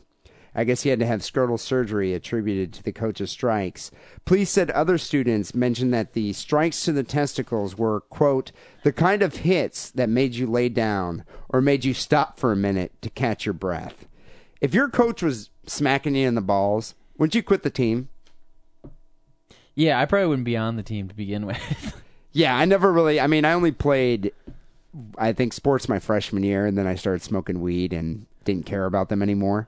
I 0.55 0.63
guess 0.63 0.81
he 0.83 0.89
had 0.89 0.99
to 0.99 1.05
have 1.05 1.21
scrotal 1.21 1.59
surgery 1.59 2.13
attributed 2.13 2.73
to 2.73 2.83
the 2.83 2.91
coach's 2.91 3.31
strikes. 3.31 3.91
Police 4.25 4.51
said 4.51 4.71
other 4.71 4.97
students 4.97 5.55
mentioned 5.55 5.93
that 5.93 6.13
the 6.13 6.33
strikes 6.33 6.83
to 6.85 6.91
the 6.91 7.03
testicles 7.03 7.77
were, 7.77 8.01
quote, 8.01 8.51
the 8.83 8.93
kind 8.93 9.21
of 9.21 9.37
hits 9.37 9.89
that 9.91 10.09
made 10.09 10.35
you 10.35 10.47
lay 10.47 10.69
down 10.69 11.23
or 11.49 11.61
made 11.61 11.85
you 11.85 11.93
stop 11.93 12.37
for 12.37 12.51
a 12.51 12.57
minute 12.57 12.91
to 13.01 13.09
catch 13.09 13.45
your 13.45 13.53
breath. 13.53 14.05
If 14.61 14.73
your 14.73 14.89
coach 14.89 15.21
was 15.21 15.49
smacking 15.65 16.15
you 16.15 16.27
in 16.27 16.35
the 16.35 16.41
balls, 16.41 16.95
wouldn't 17.17 17.35
you 17.35 17.43
quit 17.43 17.63
the 17.63 17.69
team? 17.69 18.09
Yeah, 19.75 19.99
I 19.99 20.05
probably 20.05 20.27
wouldn't 20.27 20.45
be 20.45 20.57
on 20.57 20.75
the 20.75 20.83
team 20.83 21.07
to 21.07 21.15
begin 21.15 21.45
with. 21.45 22.01
Yeah, 22.33 22.57
I 22.57 22.65
never 22.65 22.91
really, 22.91 23.19
I 23.19 23.27
mean, 23.27 23.45
I 23.45 23.53
only 23.53 23.71
played, 23.71 24.33
I 25.19 25.33
think, 25.33 25.53
sports 25.53 25.87
my 25.87 25.99
freshman 25.99 26.41
year, 26.41 26.65
and 26.65 26.75
then 26.75 26.87
I 26.87 26.95
started 26.95 27.21
smoking 27.21 27.61
weed 27.61 27.93
and 27.93 28.25
didn't 28.43 28.65
care 28.65 28.85
about 28.85 29.09
them 29.09 29.21
anymore. 29.21 29.67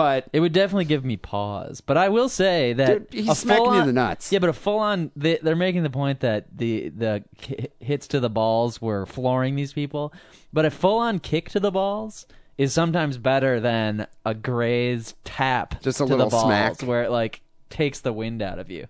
But 0.00 0.28
it 0.32 0.40
would 0.40 0.52
definitely 0.54 0.86
give 0.86 1.04
me 1.04 1.16
pause. 1.18 1.80
But 1.82 1.96
I 1.98 2.08
will 2.08 2.28
say 2.30 2.72
that 2.72 3.10
Dude, 3.10 3.20
he's 3.24 3.28
a 3.28 3.34
smacking 3.34 3.66
you 3.74 3.80
in 3.80 3.86
the 3.86 3.92
nuts. 3.92 4.32
Yeah, 4.32 4.38
but 4.38 4.48
a 4.48 4.54
full 4.54 4.78
on 4.78 5.10
they, 5.14 5.36
they're 5.42 5.54
making 5.56 5.82
the 5.82 5.90
point 5.90 6.20
that 6.20 6.46
the 6.56 6.88
the 6.88 7.22
ki- 7.38 7.68
hits 7.80 8.06
to 8.08 8.20
the 8.20 8.30
balls 8.30 8.80
were 8.80 9.04
flooring 9.04 9.56
these 9.56 9.72
people, 9.74 10.12
but 10.52 10.64
a 10.64 10.70
full 10.70 10.98
on 10.98 11.18
kick 11.18 11.50
to 11.50 11.60
the 11.60 11.70
balls 11.70 12.26
is 12.56 12.72
sometimes 12.72 13.18
better 13.18 13.60
than 13.60 14.06
a 14.24 14.34
grazed 14.34 15.16
tap 15.24 15.80
Just 15.82 16.00
a 16.00 16.04
to 16.04 16.10
little 16.10 16.26
the 16.26 16.30
balls 16.30 16.44
smack. 16.78 16.80
where 16.88 17.02
it 17.04 17.10
like 17.10 17.40
takes 17.68 18.00
the 18.00 18.12
wind 18.12 18.40
out 18.42 18.58
of 18.58 18.70
you. 18.70 18.86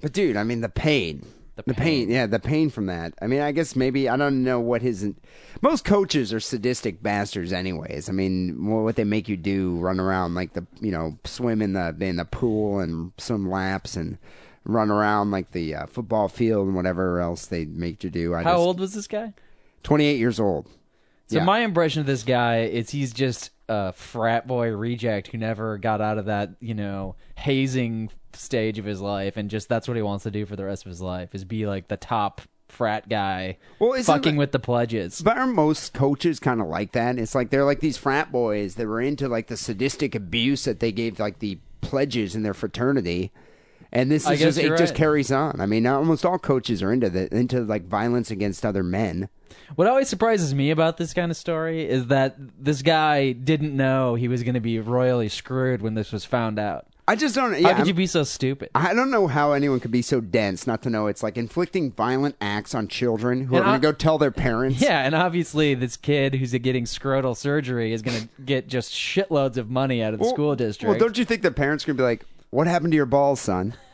But 0.00 0.12
dude, 0.12 0.36
I 0.36 0.42
mean 0.44 0.60
the 0.60 0.68
pain. 0.68 1.24
The 1.56 1.64
The 1.66 1.74
pain. 1.74 2.06
pain. 2.06 2.10
yeah, 2.10 2.26
the 2.26 2.38
pain 2.40 2.70
from 2.70 2.86
that. 2.86 3.12
I 3.20 3.26
mean, 3.26 3.40
I 3.40 3.52
guess 3.52 3.76
maybe 3.76 4.08
I 4.08 4.16
don't 4.16 4.42
know 4.42 4.58
what 4.58 4.80
his. 4.80 5.06
Most 5.60 5.84
coaches 5.84 6.32
are 6.32 6.40
sadistic 6.40 7.02
bastards, 7.02 7.52
anyways. 7.52 8.08
I 8.08 8.12
mean, 8.12 8.66
what 8.70 8.96
they 8.96 9.04
make 9.04 9.28
you 9.28 9.36
do, 9.36 9.76
run 9.78 10.00
around 10.00 10.34
like 10.34 10.54
the, 10.54 10.66
you 10.80 10.90
know, 10.90 11.18
swim 11.24 11.60
in 11.60 11.74
the 11.74 11.94
in 12.00 12.16
the 12.16 12.24
pool 12.24 12.80
and 12.80 13.12
swim 13.18 13.50
laps 13.50 13.96
and 13.96 14.16
run 14.64 14.90
around 14.90 15.30
like 15.30 15.50
the 15.50 15.74
uh, 15.74 15.86
football 15.86 16.28
field 16.28 16.68
and 16.68 16.74
whatever 16.76 17.20
else 17.20 17.44
they 17.46 17.66
make 17.66 18.02
you 18.02 18.08
do. 18.10 18.34
I 18.34 18.42
How 18.44 18.52
just, 18.52 18.58
old 18.60 18.80
was 18.80 18.94
this 18.94 19.06
guy? 19.06 19.34
Twenty 19.82 20.06
eight 20.06 20.18
years 20.18 20.40
old. 20.40 20.68
So 21.26 21.36
Yeah. 21.38 21.44
my 21.44 21.60
impression 21.60 22.00
of 22.00 22.06
this 22.06 22.22
guy 22.24 22.60
is 22.62 22.90
he's 22.90 23.12
just 23.12 23.50
a 23.68 23.92
frat 23.92 24.46
boy 24.46 24.70
reject 24.70 25.28
who 25.28 25.38
never 25.38 25.76
got 25.78 26.00
out 26.00 26.16
of 26.18 26.26
that, 26.26 26.50
you 26.60 26.74
know, 26.74 27.16
hazing 27.36 28.10
stage 28.36 28.78
of 28.78 28.84
his 28.84 29.00
life 29.00 29.36
and 29.36 29.50
just 29.50 29.68
that's 29.68 29.88
what 29.88 29.96
he 29.96 30.02
wants 30.02 30.24
to 30.24 30.30
do 30.30 30.46
for 30.46 30.56
the 30.56 30.64
rest 30.64 30.84
of 30.84 30.90
his 30.90 31.00
life 31.00 31.34
is 31.34 31.44
be 31.44 31.66
like 31.66 31.88
the 31.88 31.96
top 31.96 32.40
frat 32.68 33.08
guy 33.08 33.58
Well, 33.78 34.02
fucking 34.02 34.36
with 34.36 34.52
the 34.52 34.58
pledges. 34.58 35.20
But 35.20 35.36
are 35.36 35.46
most 35.46 35.92
coaches 35.92 36.40
kind 36.40 36.60
of 36.60 36.66
like 36.68 36.92
that? 36.92 37.18
It's 37.18 37.34
like 37.34 37.50
they're 37.50 37.64
like 37.64 37.80
these 37.80 37.98
frat 37.98 38.32
boys 38.32 38.76
that 38.76 38.86
were 38.86 39.00
into 39.00 39.28
like 39.28 39.48
the 39.48 39.56
sadistic 39.56 40.14
abuse 40.14 40.64
that 40.64 40.80
they 40.80 40.90
gave 40.90 41.20
like 41.20 41.38
the 41.38 41.58
pledges 41.82 42.34
in 42.34 42.42
their 42.42 42.54
fraternity. 42.54 43.30
And 43.94 44.10
this 44.10 44.28
is 44.28 44.40
just 44.40 44.58
it 44.58 44.64
you're 44.64 44.76
just 44.76 44.94
carries 44.94 45.30
on. 45.30 45.60
I 45.60 45.66
mean, 45.66 45.86
almost 45.86 46.24
all 46.24 46.38
coaches 46.38 46.82
are 46.82 46.90
into 46.92 47.10
the 47.10 47.32
into 47.34 47.60
like 47.60 47.84
violence 47.84 48.30
against 48.30 48.64
other 48.64 48.82
men. 48.82 49.28
What 49.74 49.86
always 49.86 50.08
surprises 50.08 50.54
me 50.54 50.70
about 50.70 50.96
this 50.96 51.12
kind 51.12 51.30
of 51.30 51.36
story 51.36 51.86
is 51.86 52.06
that 52.06 52.36
this 52.58 52.80
guy 52.80 53.32
didn't 53.32 53.76
know 53.76 54.14
he 54.14 54.28
was 54.28 54.42
going 54.42 54.54
to 54.54 54.60
be 54.60 54.78
royally 54.78 55.28
screwed 55.28 55.82
when 55.82 55.92
this 55.92 56.10
was 56.10 56.24
found 56.24 56.58
out. 56.58 56.86
I 57.08 57.16
just 57.16 57.34
don't. 57.34 57.52
How 57.52 57.58
Yeah, 57.58 57.68
could 57.70 57.76
I'm- 57.78 57.86
you 57.88 57.94
be 57.94 58.06
so 58.06 58.22
stupid? 58.22 58.70
I 58.74 58.94
don't 58.94 59.10
know 59.10 59.26
how 59.26 59.52
anyone 59.52 59.80
could 59.80 59.90
be 59.90 60.02
so 60.02 60.20
dense 60.20 60.66
not 60.66 60.82
to 60.82 60.90
know 60.90 61.08
it's 61.08 61.22
like 61.22 61.36
inflicting 61.36 61.90
violent 61.92 62.36
acts 62.40 62.74
on 62.74 62.86
children 62.86 63.46
who 63.46 63.56
And 63.56 63.64
are 63.64 63.68
going 63.70 63.80
to 63.80 63.86
go 63.88 63.92
tell 63.92 64.18
their 64.18 64.30
parents. 64.30 64.80
Yeah, 64.80 65.00
and 65.04 65.14
obviously 65.14 65.74
this 65.74 65.96
kid 65.96 66.36
who's 66.36 66.52
getting 66.52 66.84
scrotal 66.84 67.36
surgery 67.36 67.92
is 67.92 68.02
going 68.02 68.20
to 68.20 68.28
get 68.44 68.68
just 68.68 68.92
shitloads 68.92 69.56
of 69.56 69.68
money 69.68 70.02
out 70.02 70.12
of 70.14 70.20
the 70.20 70.24
Well- 70.26 70.34
school 70.34 70.54
district. 70.56 70.88
Well, 70.90 70.98
don't 70.98 71.18
you 71.18 71.24
think 71.24 71.42
the 71.42 71.50
parents 71.50 71.84
are 71.84 71.88
going 71.88 71.96
to 71.96 72.00
be 72.02 72.04
like, 72.04 72.24
"What 72.50 72.66
happened 72.68 72.92
to 72.92 72.96
your 72.96 73.06
balls, 73.06 73.40
son?" 73.40 73.74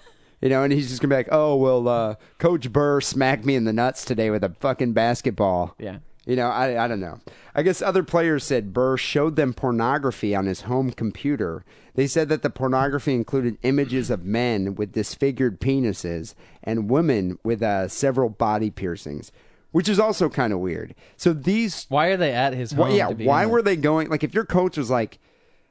You 0.40 0.48
know, 0.50 0.62
and 0.62 0.72
he's 0.72 0.88
just 0.88 1.00
going 1.02 1.08
to 1.10 1.14
be 1.14 1.18
like, 1.18 1.28
"Oh, 1.32 1.56
well, 1.56 1.88
uh, 1.88 2.14
Coach 2.38 2.72
Burr 2.72 3.00
smacked 3.00 3.44
me 3.44 3.56
in 3.56 3.64
the 3.64 3.72
nuts 3.72 4.04
today 4.04 4.30
with 4.30 4.44
a 4.44 4.50
fucking 4.60 4.92
basketball." 4.92 5.74
Yeah. 5.80 5.96
You 6.28 6.36
know, 6.36 6.48
I, 6.50 6.84
I 6.84 6.88
don't 6.88 7.00
know. 7.00 7.20
I 7.54 7.62
guess 7.62 7.80
other 7.80 8.02
players 8.02 8.44
said 8.44 8.74
Burr 8.74 8.98
showed 8.98 9.36
them 9.36 9.54
pornography 9.54 10.34
on 10.34 10.44
his 10.44 10.60
home 10.60 10.90
computer. 10.90 11.64
They 11.94 12.06
said 12.06 12.28
that 12.28 12.42
the 12.42 12.50
pornography 12.50 13.14
included 13.14 13.56
images 13.62 14.10
of 14.10 14.26
men 14.26 14.74
with 14.74 14.92
disfigured 14.92 15.58
penises 15.58 16.34
and 16.62 16.90
women 16.90 17.38
with 17.42 17.62
uh, 17.62 17.88
several 17.88 18.28
body 18.28 18.68
piercings, 18.68 19.32
which 19.72 19.88
is 19.88 19.98
also 19.98 20.28
kind 20.28 20.52
of 20.52 20.58
weird. 20.58 20.94
So 21.16 21.32
these 21.32 21.86
Why 21.88 22.08
are 22.08 22.18
they 22.18 22.34
at 22.34 22.52
his 22.52 22.72
home? 22.72 22.88
well, 22.88 22.94
yeah, 22.94 23.08
why 23.08 23.46
were 23.46 23.62
they 23.62 23.76
going? 23.76 24.10
Like, 24.10 24.22
if 24.22 24.34
your 24.34 24.44
coach 24.44 24.76
was 24.76 24.90
like, 24.90 25.18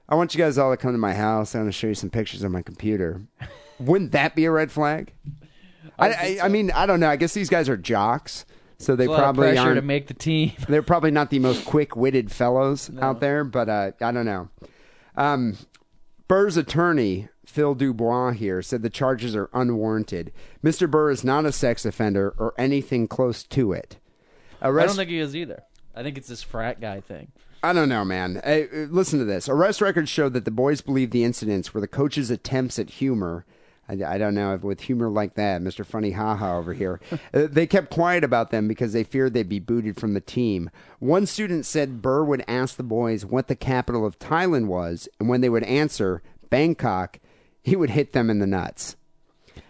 "I 0.10 0.16
want 0.16 0.34
you 0.34 0.40
guys 0.40 0.58
all 0.58 0.72
to 0.72 0.78
come 0.78 0.92
to 0.92 0.98
my 0.98 1.14
house. 1.14 1.54
I 1.54 1.60
want 1.60 1.68
to 1.68 1.72
show 1.72 1.88
you 1.88 1.94
some 1.94 2.10
pictures 2.10 2.44
on 2.44 2.52
my 2.52 2.64
computer," 2.64 3.22
wouldn't 3.80 4.12
that 4.14 4.36
be 4.36 4.46
a 4.46 4.52
red 4.52 4.72
flag? 4.72 5.14
I, 6.00 6.10
I, 6.10 6.40
I 6.46 6.48
mean, 6.48 6.72
I 6.72 6.88
don't 6.88 7.00
know. 7.00 7.10
I 7.10 7.16
guess 7.16 7.36
these 7.36 7.50
guys 7.50 7.70
are 7.70 7.78
jocks, 7.78 8.46
so 8.78 8.96
they 8.96 9.08
probably 9.08 9.58
aren't. 9.58 9.76
to 9.76 9.82
make 9.82 10.08
the 10.08 10.14
team? 10.14 10.54
they're 10.70 10.82
probably 10.82 11.12
not 11.12 11.30
the 11.30 11.40
most 11.40 11.66
quick-witted 11.66 12.32
fellows 12.32 12.92
out 13.02 13.20
there, 13.20 13.44
but 13.44 13.70
uh, 13.70 13.92
I 14.02 14.12
don't 14.12 14.26
know. 14.26 14.50
Um, 15.16 15.58
Burr's 16.28 16.58
attorney, 16.58 17.30
Phil 17.46 17.74
Dubois, 17.74 18.32
here 18.32 18.62
said 18.62 18.82
the 18.82 18.90
charges 18.90 19.36
are 19.36 19.50
unwarranted. 19.54 20.32
Mr. 20.64 20.90
Burr 20.90 21.10
is 21.12 21.24
not 21.24 21.46
a 21.46 21.52
sex 21.52 21.86
offender 21.86 22.34
or 22.38 22.54
anything 22.58 23.08
close 23.08 23.44
to 23.44 23.72
it. 23.72 23.98
I 24.62 24.70
don't 24.70 24.96
think 24.96 25.10
he 25.10 25.20
is 25.20 25.36
either. 25.36 25.64
I 25.96 26.04
think 26.04 26.18
it's 26.18 26.28
this 26.28 26.44
frat 26.44 26.80
guy 26.80 27.02
thing. 27.02 27.32
I 27.64 27.74
don't 27.74 27.90
know, 27.90 28.06
man. 28.06 28.42
Hey, 28.44 28.66
uh, 28.66 28.88
listen 28.90 29.20
to 29.20 29.26
this. 29.26 29.50
Arrest 29.50 29.82
records 29.82 30.10
show 30.10 30.30
that 30.30 30.46
the 30.46 30.52
boys 30.52 30.82
believe 30.82 31.10
the 31.12 31.24
incidents 31.24 31.74
were 31.74 31.82
the 31.82 31.88
coach's 31.88 32.30
attempts 32.30 32.78
at 32.78 32.92
humor. 32.92 33.46
I, 33.90 34.16
I 34.16 34.18
don't 34.18 34.36
know 34.36 34.54
if 34.54 34.62
with 34.62 34.82
humor 34.82 35.10
like 35.10 35.36
that, 35.36 35.62
Mr. 35.62 35.86
Funny 35.86 36.12
Haha 36.12 36.58
over 36.58 36.74
here. 36.74 37.00
uh, 37.34 37.48
they 37.50 37.68
kept 37.68 37.90
quiet 37.90 38.24
about 38.24 38.52
them 38.52 38.68
because 38.68 38.94
they 38.94 39.04
feared 39.04 39.34
they'd 39.34 39.50
be 39.50 39.60
booted 39.60 39.98
from 39.98 40.14
the 40.14 40.22
team. 40.22 40.70
One 41.00 41.26
student 41.26 41.66
said 41.66 42.02
Burr 42.02 42.24
would 42.24 42.44
ask 42.48 42.76
the 42.76 42.84
boys 42.84 43.26
what 43.26 43.48
the 43.48 43.56
capital 43.56 44.06
of 44.06 44.20
Thailand 44.20 44.68
was, 44.68 45.08
and 45.20 45.30
when 45.30 45.42
they 45.42 45.50
would 45.50 45.64
answer 45.64 46.22
Bangkok, 46.50 47.20
he 47.64 47.76
would 47.76 47.92
hit 47.92 48.14
them 48.14 48.30
in 48.30 48.40
the 48.40 48.48
nuts. 48.48 48.96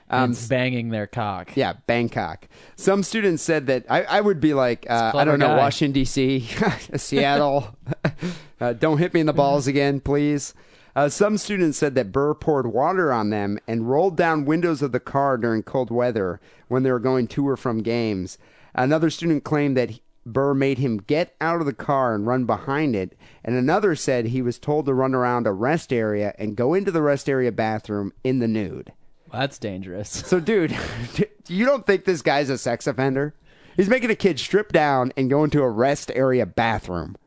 Um, 0.09 0.33
banging 0.47 0.89
their 0.89 1.05
cock. 1.05 1.51
Yeah, 1.55 1.73
Bangkok. 1.85 2.47
Some 2.77 3.03
students 3.03 3.43
said 3.43 3.67
that 3.67 3.85
I, 3.89 4.03
I 4.03 4.21
would 4.21 4.39
be 4.39 4.53
like, 4.53 4.89
uh, 4.89 5.11
I 5.13 5.25
don't 5.25 5.39
know, 5.39 5.47
guy. 5.47 5.57
Washington 5.57 5.91
D.C., 5.91 6.47
Seattle. 6.95 7.75
uh, 8.61 8.73
don't 8.73 8.99
hit 8.99 9.13
me 9.13 9.19
in 9.19 9.25
the 9.25 9.33
balls 9.33 9.67
again, 9.67 9.99
please. 9.99 10.53
Uh, 10.97 11.07
some 11.07 11.37
students 11.37 11.77
said 11.77 11.93
that 11.93 12.11
Burr 12.11 12.33
poured 12.33 12.65
water 12.65 13.13
on 13.13 13.29
them 13.29 13.59
and 13.67 13.87
rolled 13.87 14.17
down 14.17 14.45
windows 14.45 14.81
of 14.81 14.91
the 14.91 14.99
car 14.99 15.37
during 15.37 15.61
cold 15.61 15.91
weather 15.91 16.41
when 16.69 16.81
they 16.81 16.91
were 16.91 16.97
going 16.97 17.27
to 17.27 17.47
or 17.47 17.55
from 17.55 17.83
games. 17.83 18.39
Another 18.73 19.11
student 19.11 19.43
claimed 19.43 19.77
that 19.77 19.91
he- 19.91 20.01
Burr 20.25 20.55
made 20.55 20.79
him 20.79 20.97
get 20.97 21.35
out 21.39 21.59
of 21.59 21.67
the 21.67 21.73
car 21.73 22.15
and 22.15 22.25
run 22.25 22.45
behind 22.45 22.95
it, 22.95 23.15
and 23.43 23.55
another 23.55 23.95
said 23.95 24.25
he 24.25 24.41
was 24.41 24.57
told 24.57 24.87
to 24.87 24.93
run 24.95 25.13
around 25.13 25.45
a 25.45 25.53
rest 25.53 25.93
area 25.93 26.33
and 26.39 26.55
go 26.55 26.73
into 26.73 26.89
the 26.89 27.03
rest 27.03 27.29
area 27.29 27.51
bathroom 27.51 28.11
in 28.23 28.39
the 28.39 28.47
nude. 28.47 28.91
That's 29.31 29.59
dangerous. 29.59 30.09
So, 30.09 30.39
dude, 30.39 30.75
you 31.47 31.63
don't 31.63 31.85
think 31.85 32.05
this 32.05 32.23
guy's 32.23 32.49
a 32.49 32.57
sex 32.57 32.87
offender? 32.87 33.35
He's 33.75 33.87
making 33.87 34.09
a 34.09 34.15
kid 34.15 34.39
strip 34.39 34.71
down 34.71 35.13
and 35.15 35.29
go 35.29 35.43
into 35.43 35.61
a 35.61 35.69
rest 35.69 36.09
area 36.15 36.47
bathroom. 36.47 37.17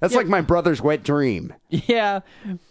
That's 0.00 0.14
like 0.14 0.26
my 0.26 0.40
brother's 0.40 0.80
wet 0.80 1.02
dream. 1.02 1.54
Yeah, 1.68 2.20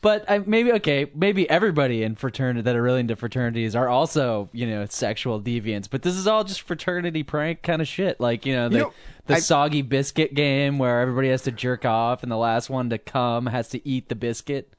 but 0.01 0.29
I, 0.29 0.39
maybe 0.39 0.71
okay, 0.73 1.09
maybe 1.15 1.49
everybody 1.49 2.03
in 2.03 2.15
fraternity 2.15 2.61
that 2.63 2.75
are 2.75 2.81
really 2.81 2.99
into 2.99 3.15
fraternities 3.15 3.75
are 3.75 3.87
also 3.87 4.49
you 4.51 4.67
know 4.67 4.85
sexual 4.87 5.39
deviants. 5.39 5.87
But 5.89 6.01
this 6.01 6.15
is 6.15 6.27
all 6.27 6.43
just 6.43 6.61
fraternity 6.61 7.23
prank 7.23 7.61
kind 7.61 7.81
of 7.81 7.87
shit, 7.87 8.19
like 8.19 8.45
you 8.45 8.53
know 8.55 8.67
the 8.69 8.77
You 8.77 8.83
know, 8.85 8.93
the 9.27 9.35
I- 9.35 9.39
soggy 9.39 9.83
biscuit 9.83 10.33
game 10.33 10.79
where 10.79 10.99
everybody 11.01 11.29
has 11.29 11.43
to 11.43 11.51
jerk 11.51 11.85
off 11.85 12.23
and 12.23 12.31
the 12.31 12.37
last 12.37 12.69
one 12.69 12.89
to 12.89 12.97
come 12.97 13.45
has 13.45 13.69
to 13.69 13.87
eat 13.87 14.09
the 14.09 14.15
biscuit 14.15 14.73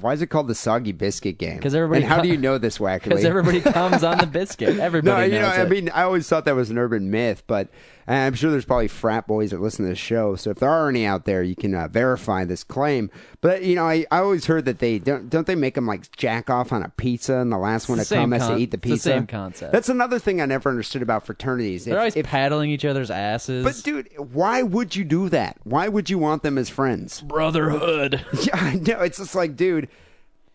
Why 0.00 0.12
is 0.14 0.20
it 0.22 0.26
called 0.26 0.48
the 0.48 0.54
soggy 0.54 0.90
biscuit 0.92 1.38
game? 1.38 1.56
Because 1.56 1.74
everybody 1.76 2.02
And 2.02 2.08
how 2.10 2.16
co- 2.16 2.22
do 2.22 2.28
you 2.28 2.36
know 2.36 2.58
this 2.58 2.78
Wackerly? 2.78 3.04
because 3.04 3.24
everybody 3.34 3.60
comes 3.60 4.02
on 4.02 4.18
the 4.18 4.26
biscuit. 4.26 4.76
No, 4.76 4.82
Everybody 4.84 5.32
you 5.32 5.38
know, 5.40 5.48
knows 5.48 5.58
I 5.58 5.64
mean, 5.66 5.88
I 5.90 6.02
always 6.02 6.28
thought 6.28 6.44
that 6.46 6.54
was 6.56 6.70
an 6.70 6.78
urban 6.78 7.10
myth, 7.10 7.44
but 7.46 7.68
I'm 8.06 8.34
sure 8.34 8.50
there's 8.50 8.64
probably 8.64 8.88
frat 8.88 9.26
boys 9.26 9.50
that 9.50 9.60
listen 9.60 9.84
to 9.84 9.88
this 9.90 9.98
show. 9.98 10.36
So 10.36 10.50
if 10.50 10.58
there 10.58 10.68
are 10.68 10.88
any 10.88 11.06
out 11.06 11.24
there, 11.24 11.42
you 11.42 11.56
can 11.56 11.74
uh, 11.74 11.88
verify 11.88 12.44
this 12.44 12.62
claim. 12.62 13.10
But 13.40 13.62
you 13.64 13.74
know, 13.76 13.84
I, 13.86 14.04
I 14.10 14.18
always 14.18 14.46
heard 14.46 14.66
that 14.66 14.78
they 14.78 14.98
don't 14.98 15.30
don't 15.30 15.46
they 15.46 15.54
make 15.54 15.74
them 15.74 15.86
like 15.86 16.10
jack 16.16 16.50
off 16.50 16.72
on 16.72 16.82
a 16.82 16.90
pizza, 16.90 17.36
and 17.38 17.50
the 17.50 17.58
last 17.58 17.88
one 17.88 17.98
the 17.98 18.04
to 18.04 18.14
come 18.14 18.30
same 18.30 18.40
has 18.40 18.48
to 18.48 18.56
eat 18.58 18.70
the 18.70 18.76
it's 18.76 18.82
the 18.84 18.90
pizza. 18.90 19.08
same 19.10 19.26
concept. 19.26 19.72
That's 19.72 19.88
another 19.88 20.18
thing 20.18 20.40
I 20.40 20.46
never 20.46 20.68
understood 20.68 21.02
about 21.02 21.24
fraternities. 21.26 21.84
They're 21.86 21.94
If- 21.94 21.98
always 21.98 22.16
if- 22.16 22.26
paddling 22.26 22.70
each 22.70 22.84
other's 22.84 23.10
asses. 23.10 23.64
But 23.64 23.80
dude, 23.84 24.08
why 24.18 24.62
would 24.62 24.94
you 24.96 25.04
do 25.04 25.28
that? 25.30 25.56
Why 25.64 25.88
would 25.88 26.10
you 26.10 26.18
want 26.18 26.42
them 26.42 26.58
as 26.58 26.68
friends? 26.68 27.20
brotherhood. 27.22 28.24
Yeah, 28.44 28.56
I 28.56 28.74
know. 28.74 29.00
It's 29.00 29.18
just 29.18 29.34
like, 29.34 29.56
dude, 29.56 29.88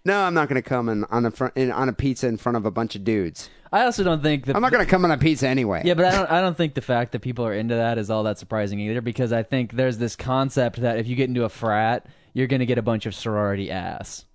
no, 0.05 0.21
I'm 0.21 0.33
not 0.33 0.47
going 0.49 0.61
to 0.61 0.67
come 0.67 0.89
in, 0.89 1.03
on 1.05 1.25
a 1.25 1.31
front 1.31 1.53
in, 1.55 1.71
on 1.71 1.89
a 1.89 1.93
pizza 1.93 2.27
in 2.27 2.37
front 2.37 2.55
of 2.57 2.65
a 2.65 2.71
bunch 2.71 2.95
of 2.95 3.03
dudes. 3.03 3.49
I 3.71 3.83
also 3.83 4.03
don't 4.03 4.23
think 4.23 4.45
that 4.45 4.55
I'm 4.55 4.61
not 4.61 4.71
going 4.71 4.83
to 4.83 4.89
come 4.89 5.05
on 5.05 5.11
a 5.11 5.17
pizza 5.17 5.47
anyway. 5.47 5.83
Yeah, 5.85 5.93
but 5.93 6.05
I 6.05 6.11
don't. 6.11 6.31
I 6.31 6.41
don't 6.41 6.57
think 6.57 6.73
the 6.73 6.81
fact 6.81 7.11
that 7.11 7.19
people 7.19 7.45
are 7.45 7.53
into 7.53 7.75
that 7.75 7.97
is 7.97 8.09
all 8.09 8.23
that 8.23 8.39
surprising 8.39 8.79
either. 8.79 9.01
Because 9.01 9.31
I 9.31 9.43
think 9.43 9.73
there's 9.73 9.97
this 9.97 10.15
concept 10.15 10.81
that 10.81 10.97
if 10.97 11.07
you 11.07 11.15
get 11.15 11.29
into 11.29 11.43
a 11.43 11.49
frat, 11.49 12.05
you're 12.33 12.47
going 12.47 12.61
to 12.61 12.65
get 12.65 12.77
a 12.77 12.83
bunch 12.83 13.05
of 13.05 13.13
sorority 13.13 13.69
ass. 13.69 14.25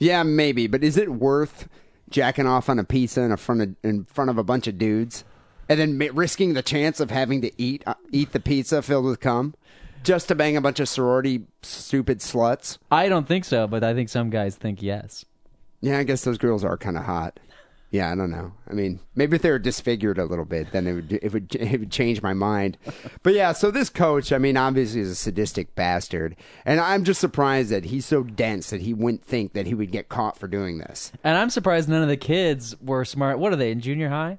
Yeah, 0.00 0.22
maybe, 0.22 0.66
but 0.66 0.82
is 0.82 0.96
it 0.96 1.08
worth 1.10 1.68
jacking 2.10 2.46
off 2.46 2.68
on 2.68 2.78
a 2.78 2.84
pizza 2.84 3.20
in 3.20 3.32
a 3.32 3.36
front 3.36 3.62
of 3.62 3.76
in 3.82 4.04
front 4.04 4.30
of 4.30 4.38
a 4.38 4.44
bunch 4.44 4.66
of 4.66 4.78
dudes, 4.78 5.24
and 5.68 5.78
then 5.78 5.98
ma- 5.98 6.06
risking 6.12 6.54
the 6.54 6.62
chance 6.62 7.00
of 7.00 7.10
having 7.10 7.40
to 7.42 7.52
eat 7.60 7.82
uh, 7.86 7.94
eat 8.10 8.32
the 8.32 8.40
pizza 8.40 8.82
filled 8.82 9.04
with 9.04 9.20
cum, 9.20 9.54
just 10.02 10.28
to 10.28 10.34
bang 10.34 10.56
a 10.56 10.60
bunch 10.60 10.80
of 10.80 10.88
sorority 10.88 11.42
stupid 11.62 12.18
sluts? 12.18 12.78
I 12.90 13.08
don't 13.08 13.28
think 13.28 13.44
so, 13.44 13.66
but 13.66 13.84
I 13.84 13.94
think 13.94 14.08
some 14.08 14.30
guys 14.30 14.56
think 14.56 14.82
yes. 14.82 15.24
Yeah, 15.80 15.98
I 15.98 16.02
guess 16.02 16.24
those 16.24 16.38
girls 16.38 16.64
are 16.64 16.76
kind 16.76 16.96
of 16.96 17.04
hot. 17.04 17.38
Yeah, 17.90 18.12
I 18.12 18.14
don't 18.14 18.30
know. 18.30 18.52
I 18.68 18.74
mean, 18.74 19.00
maybe 19.14 19.36
if 19.36 19.42
they 19.42 19.50
were 19.50 19.58
disfigured 19.58 20.18
a 20.18 20.26
little 20.26 20.44
bit, 20.44 20.72
then 20.72 20.86
it 20.86 20.92
would 20.92 21.12
it 21.12 21.32
would 21.32 21.54
it 21.54 21.80
would 21.80 21.90
change 21.90 22.22
my 22.22 22.34
mind. 22.34 22.76
But 23.22 23.34
yeah, 23.34 23.52
so 23.52 23.70
this 23.70 23.88
coach, 23.88 24.32
I 24.32 24.38
mean, 24.38 24.56
obviously 24.56 25.00
is 25.00 25.10
a 25.10 25.14
sadistic 25.14 25.74
bastard, 25.74 26.36
and 26.66 26.80
I'm 26.80 27.04
just 27.04 27.20
surprised 27.20 27.70
that 27.70 27.86
he's 27.86 28.04
so 28.04 28.22
dense 28.22 28.70
that 28.70 28.82
he 28.82 28.92
wouldn't 28.92 29.24
think 29.24 29.54
that 29.54 29.66
he 29.66 29.74
would 29.74 29.90
get 29.90 30.08
caught 30.08 30.36
for 30.38 30.48
doing 30.48 30.78
this. 30.78 31.12
And 31.24 31.38
I'm 31.38 31.50
surprised 31.50 31.88
none 31.88 32.02
of 32.02 32.08
the 32.08 32.16
kids 32.16 32.76
were 32.80 33.04
smart. 33.04 33.38
What 33.38 33.52
are 33.52 33.56
they 33.56 33.70
in 33.70 33.80
junior 33.80 34.10
high? 34.10 34.38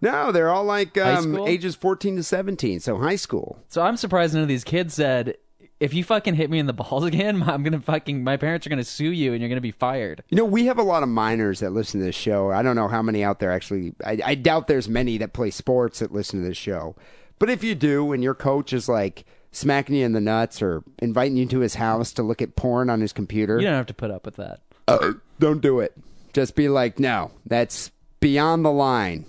No, 0.00 0.32
they're 0.32 0.50
all 0.50 0.64
like 0.64 0.98
um, 0.98 1.46
ages 1.46 1.74
14 1.76 2.16
to 2.16 2.22
17, 2.22 2.80
so 2.80 2.98
high 2.98 3.16
school. 3.16 3.58
So 3.68 3.80
I'm 3.80 3.96
surprised 3.96 4.34
none 4.34 4.42
of 4.42 4.48
these 4.48 4.64
kids 4.64 4.92
said, 4.94 5.36
"If 5.84 5.94
you 5.94 6.02
fucking 6.04 6.34
hit 6.34 6.50
me 6.50 6.58
in 6.58 6.66
the 6.66 6.72
balls 6.72 7.04
again, 7.12 7.42
I'm 7.42 7.62
gonna 7.62 7.80
fucking 7.80 8.24
my 8.24 8.36
parents 8.36 8.66
are 8.66 8.70
gonna 8.70 8.84
sue 8.84 9.10
you 9.10 9.32
and 9.32 9.40
you're 9.40 9.48
gonna 9.48 9.60
be 9.60 9.70
fired." 9.70 10.22
You 10.30 10.36
know, 10.36 10.44
we 10.44 10.66
have 10.66 10.78
a 10.78 10.82
lot 10.82 11.02
of 11.02 11.08
minors 11.08 11.60
that 11.60 11.70
listen 11.70 12.00
to 12.00 12.06
this 12.06 12.14
show. 12.14 12.50
I 12.50 12.62
don't 12.62 12.76
know 12.76 12.88
how 12.88 13.02
many 13.02 13.22
out 13.22 13.38
there 13.40 13.52
actually. 13.52 13.94
I, 14.04 14.18
I 14.24 14.34
doubt 14.34 14.66
there's 14.66 14.88
many 14.88 15.18
that 15.18 15.32
play 15.32 15.50
sports 15.50 15.98
that 16.00 16.12
listen 16.12 16.40
to 16.42 16.48
this 16.48 16.56
show. 16.56 16.96
But 17.38 17.50
if 17.50 17.64
you 17.64 17.74
do, 17.74 18.12
and 18.12 18.22
your 18.22 18.34
coach 18.34 18.72
is 18.72 18.88
like 18.88 19.24
smacking 19.52 19.96
you 19.96 20.04
in 20.04 20.12
the 20.12 20.20
nuts 20.20 20.60
or 20.62 20.82
inviting 20.98 21.36
you 21.36 21.46
to 21.46 21.60
his 21.60 21.74
house 21.74 22.12
to 22.12 22.22
look 22.22 22.42
at 22.42 22.56
porn 22.56 22.90
on 22.90 23.00
his 23.00 23.12
computer, 23.12 23.58
You 23.58 23.66
don't 23.66 23.74
have 23.74 23.86
to 23.86 23.94
put 23.94 24.10
up 24.10 24.24
with 24.24 24.36
that. 24.36 24.60
Uh, 24.88 25.12
don't 25.38 25.60
do 25.60 25.80
it. 25.80 25.96
Just 26.32 26.56
be 26.56 26.68
like, 26.68 26.98
no, 26.98 27.30
that's 27.46 27.90
beyond 28.20 28.64
the 28.64 28.72
line. 28.72 29.26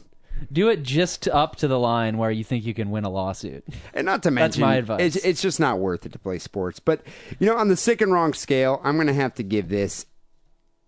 Do 0.51 0.69
it 0.69 0.83
just 0.83 1.27
up 1.27 1.55
to 1.57 1.67
the 1.67 1.79
line 1.79 2.17
where 2.17 2.31
you 2.31 2.43
think 2.43 2.65
you 2.65 2.73
can 2.73 2.91
win 2.91 3.03
a 3.03 3.09
lawsuit. 3.09 3.63
And 3.93 4.05
not 4.05 4.23
to 4.23 4.31
mention, 4.31 4.61
That's 4.61 4.69
my 4.69 4.75
advice. 4.75 5.01
It's, 5.01 5.25
it's 5.25 5.41
just 5.41 5.59
not 5.59 5.79
worth 5.79 6.05
it 6.05 6.11
to 6.13 6.19
play 6.19 6.39
sports. 6.39 6.79
But 6.79 7.01
you 7.39 7.47
know, 7.47 7.57
on 7.57 7.67
the 7.67 7.77
sick 7.77 8.01
and 8.01 8.11
wrong 8.11 8.33
scale, 8.33 8.79
I'm 8.83 8.95
going 8.95 9.07
to 9.07 9.13
have 9.13 9.33
to 9.36 9.43
give 9.43 9.69
this 9.69 10.05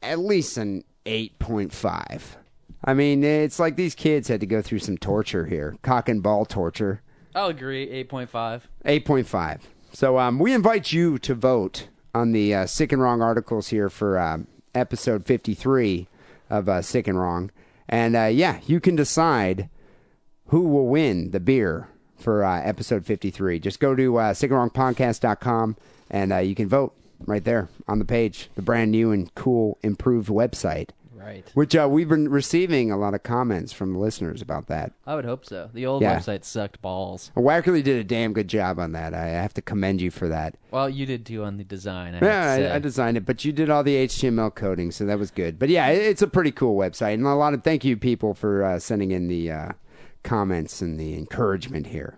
at 0.02 0.20
least 0.20 0.58
an 0.58 0.84
eight 1.06 1.39
point 1.39 1.74
five. 1.74 2.38
I 2.84 2.93
mean, 2.93 3.24
it's 3.24 3.60
like 3.60 3.76
these 3.76 3.95
kids 3.95 4.28
had 4.28 4.39
to 4.41 4.45
go 4.45 4.62
through 4.62 4.80
some 4.80 4.98
torture 4.98 5.45
here, 5.45 5.76
cock 5.82 6.08
and 6.10 6.22
ball 6.22 6.45
torture. 6.45 7.02
I'll 7.34 7.48
agree. 7.48 7.89
Eight 7.89 8.10
point 8.10 8.30
five. 8.30 8.68
Eight 8.86 9.06
point 9.06 9.28
five. 9.28 9.68
So 9.93 10.20
um, 10.20 10.39
we 10.39 10.54
invite 10.54 10.91
you 10.91 11.18
to 11.20 11.34
vote 11.34 11.88
on 12.14 12.32
the 12.32 12.54
uh, 12.54 12.66
sick 12.66 12.91
and 12.91 13.02
wrong 13.02 13.22
articles 13.22 13.70
here 13.70 13.89
for 13.89 14.20
um, 14.20 14.48
episode 14.76 15.26
fifty 15.26 15.54
three 15.54 16.08
of 16.50 16.70
uh, 16.70 16.82
sick 16.82 17.08
and 17.08 17.20
wrong, 17.20 17.52
and 17.90 18.16
uh, 18.16 18.26
yeah, 18.26 18.60
you 18.66 18.80
can 18.80 18.96
decide 18.96 19.70
who 20.48 20.62
will 20.62 20.88
win 20.88 21.32
the 21.32 21.40
beer 21.40 21.90
for 22.18 22.44
uh, 22.44 22.62
episode 22.62 23.06
53. 23.06 23.60
Just 23.60 23.80
go 23.80 23.96
to 23.96 24.18
uh, 24.18 24.34
and 26.10 26.34
uh, 26.34 26.38
you 26.38 26.56
can 26.56 26.68
vote. 26.68 26.94
right 27.26 27.44
there 27.44 27.70
on 27.88 28.00
the 28.00 28.06
page, 28.06 28.50
the 28.56 28.62
brand 28.62 28.92
new 28.92 29.12
and 29.12 29.34
cool, 29.36 29.78
improved 29.84 30.30
website. 30.30 30.90
Right. 31.28 31.52
Which 31.56 31.76
uh, 31.76 31.90
we've 31.92 32.08
been 32.08 32.30
receiving 32.30 32.90
a 32.90 32.96
lot 32.98 33.14
of 33.14 33.22
comments 33.22 33.74
from 33.74 33.92
the 33.92 34.00
listeners 34.00 34.42
about 34.42 34.68
that. 34.68 34.94
I 35.06 35.14
would 35.16 35.26
hope 35.26 35.44
so. 35.46 35.70
The 35.74 35.86
old 35.86 36.02
Yeah. 36.02 36.18
website 36.18 36.46
sucked 36.46 36.82
balls. 36.82 37.32
Wackerly 37.36 37.84
did 37.84 38.00
a 38.00 38.04
damn 38.06 38.32
good 38.32 38.48
job 38.48 38.80
on 38.80 38.94
that. 38.94 39.14
I 39.14 39.26
have 39.28 39.54
to 39.56 39.62
commend 39.62 40.00
you 40.00 40.10
for 40.10 40.30
that. 40.30 40.56
Well, 40.72 40.90
you 40.90 41.06
did 41.06 41.26
too 41.26 41.44
on 41.44 41.58
the 41.58 41.66
design. 41.66 42.14
I 42.16 42.20
have 42.20 42.24
Yeah, 42.24 42.56
to 42.58 42.64
say. 42.64 42.72
I, 42.72 42.76
I 42.76 42.80
designed 42.80 43.18
it, 43.18 43.26
but 43.26 43.44
you 43.44 43.52
did 43.52 43.70
all 43.70 43.84
the 43.84 43.96
HTML 44.08 44.56
coding, 44.56 44.90
so 44.92 45.06
that 45.06 45.20
was 45.20 45.30
good. 45.32 45.60
But 45.60 45.68
yeah, 45.68 45.88
it, 45.88 46.02
it's 46.02 46.22
a 46.22 46.28
pretty 46.28 46.52
cool 46.52 46.78
website, 46.78 47.16
and 47.16 47.26
a 47.26 47.36
lot 47.36 47.54
of 47.54 47.62
thank 47.62 47.84
you 47.84 47.98
people 47.98 48.34
for 48.34 48.64
uh, 48.64 48.80
sending 48.80 49.12
in 49.12 49.28
the 49.28 49.52
uh, 49.52 49.72
comments 50.24 50.82
and 50.82 50.98
the 50.98 51.14
encouragement 51.16 51.88
here. 51.88 52.18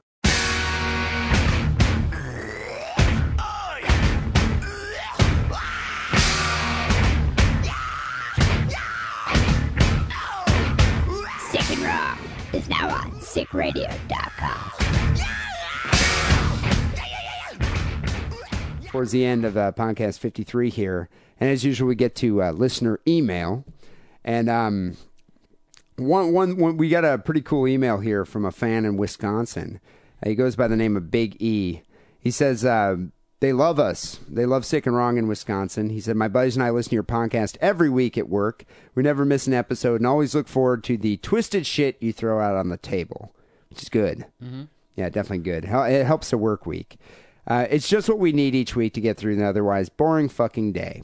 sickradio.com. 13.30 14.80
towards 18.90 19.12
the 19.12 19.24
end 19.24 19.46
of 19.46 19.56
uh, 19.56 19.72
podcast 19.72 20.18
53 20.20 20.70
here. 20.70 21.10
And 21.40 21.50
as 21.50 21.64
usual, 21.64 21.88
we 21.88 21.96
get 21.96 22.16
to 22.16 22.42
uh, 22.42 22.52
listener 22.52 23.00
email. 23.08 23.64
And 24.26 24.50
um, 24.50 24.98
one, 25.96 26.34
one, 26.34 26.58
one, 26.58 26.78
we 26.78 26.90
got 26.90 27.06
a 27.06 27.18
pretty 27.18 27.42
cool 27.42 27.68
email 27.68 28.00
here 28.00 28.26
from 28.26 28.46
a 28.46 28.52
fan 28.52 28.86
in 28.86 28.98
Wisconsin. 28.98 29.80
Uh, 30.24 30.30
he 30.30 30.36
goes 30.36 30.56
by 30.56 30.68
the 30.68 30.76
name 30.76 30.98
of 30.98 31.12
Big 31.12 31.42
E. 31.42 31.82
He 32.20 32.32
says, 32.32 32.66
uh, 32.66 32.98
they 33.40 33.54
love 33.54 33.80
us. 33.80 34.20
They 34.28 34.46
love 34.46 34.66
Sick 34.66 34.86
and 34.86 34.96
Wrong 34.96 35.18
in 35.18 35.28
Wisconsin. 35.28 35.90
He 35.90 36.02
said, 36.02 36.16
My 36.16 36.28
buddies 36.28 36.56
and 36.56 36.64
I 36.64 36.70
listen 36.72 36.90
to 36.90 36.96
your 36.96 37.04
podcast 37.04 37.58
every 37.62 37.90
week 37.90 38.18
at 38.18 38.30
work. 38.30 38.66
We 38.96 39.04
never 39.04 39.24
miss 39.24 39.48
an 39.48 39.54
episode 39.54 40.02
and 40.02 40.08
always 40.08 40.36
look 40.36 40.48
forward 40.48 40.84
to 40.86 40.98
the 40.98 41.18
twisted 41.18 41.66
shit 41.66 41.98
you 42.02 42.12
throw 42.12 42.40
out 42.42 42.56
on 42.56 42.70
the 42.70 42.78
table, 42.78 43.34
which 43.70 43.82
is 43.82 43.90
good. 43.90 44.26
Yeah, 44.96 45.10
definitely 45.10 45.40
good. 45.40 45.64
It 45.66 46.06
helps 46.06 46.32
the 46.32 46.38
work 46.38 46.66
week. 46.66 46.98
Uh, 47.48 47.66
it's 47.70 47.88
just 47.88 48.10
what 48.10 48.20
we 48.20 48.32
need 48.34 48.54
each 48.54 48.76
week 48.76 48.94
to 48.94 49.02
get 49.02 49.18
through 49.18 49.34
an 49.34 49.42
otherwise 49.42 49.88
boring 49.90 50.28
fucking 50.30 50.74
day. 50.74 51.04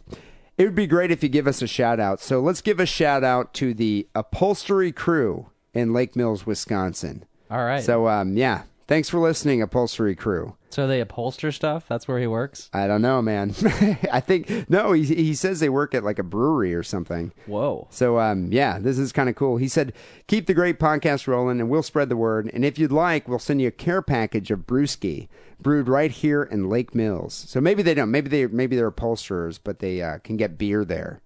It 0.58 0.66
would 0.66 0.76
be 0.76 0.88
great 0.88 1.12
if 1.12 1.24
you 1.24 1.30
give 1.30 1.48
us 1.48 1.62
a 1.62 1.68
shout 1.68 2.00
out. 2.00 2.20
So 2.20 2.40
let's 2.42 2.62
give 2.62 2.80
a 2.80 2.86
shout 2.86 3.24
out 3.24 3.54
to 3.56 3.74
the 3.74 4.08
upholstery 4.14 4.92
crew 4.92 5.48
in 5.74 5.94
Lake 5.94 6.16
Mills, 6.16 6.46
Wisconsin. 6.46 7.26
All 7.50 7.64
right. 7.64 7.84
So, 7.84 8.08
um, 8.08 8.38
yeah, 8.38 8.64
thanks 8.88 9.10
for 9.10 9.20
listening, 9.20 9.62
upholstery 9.62 10.16
crew. 10.16 10.56
So 10.70 10.88
they 10.88 11.00
upholster 11.00 11.52
stuff. 11.54 11.88
That's 11.88 12.08
where 12.08 12.20
he 12.20 12.28
works. 12.28 12.70
I 12.74 12.88
don't 12.88 13.02
know, 13.02 13.22
man. 13.22 13.54
I 14.12 14.20
think 14.20 14.70
no. 14.70 14.92
He 14.92 15.06
he 15.06 15.34
says 15.34 15.60
they 15.60 15.70
work 15.70 15.96
at 15.96 16.04
like 16.04 16.20
a 16.20 16.24
brewery 16.24 16.74
or 16.74 16.84
something. 16.84 17.32
Whoa. 17.46 17.88
So 17.92 18.20
um, 18.20 18.52
yeah, 18.52 18.80
this 18.80 18.98
is 18.98 19.12
kind 19.12 19.30
of 19.30 19.36
cool. 19.36 19.58
He 19.58 19.68
said, 19.68 19.94
"Keep 20.28 20.48
the 20.48 20.54
great 20.54 20.80
podcast 20.80 21.28
rolling, 21.28 21.60
and 21.60 21.70
we'll 21.70 21.84
spread 21.84 22.10
the 22.10 22.18
word. 22.18 22.50
And 22.54 22.66
if 22.66 22.78
you'd 22.78 22.92
like, 22.92 23.28
we'll 23.28 23.40
send 23.40 23.62
you 23.62 23.70
a 23.70 23.72
care 23.72 24.02
package 24.02 24.52
of 24.52 24.68
brewski 24.68 25.30
brewed 25.60 25.88
right 25.88 26.12
here 26.12 26.44
in 26.44 26.70
Lake 26.70 26.94
Mills. 26.94 27.34
So 27.34 27.62
maybe 27.62 27.82
they 27.82 27.94
don't. 27.94 28.12
Maybe 28.12 28.30
they 28.30 28.48
maybe 28.48 28.76
they're 28.76 28.88
upholsterers, 28.88 29.58
but 29.58 29.80
they 29.80 30.02
uh, 30.02 30.20
can 30.20 30.38
get 30.38 30.58
beer 30.58 30.84
there. 30.84 31.22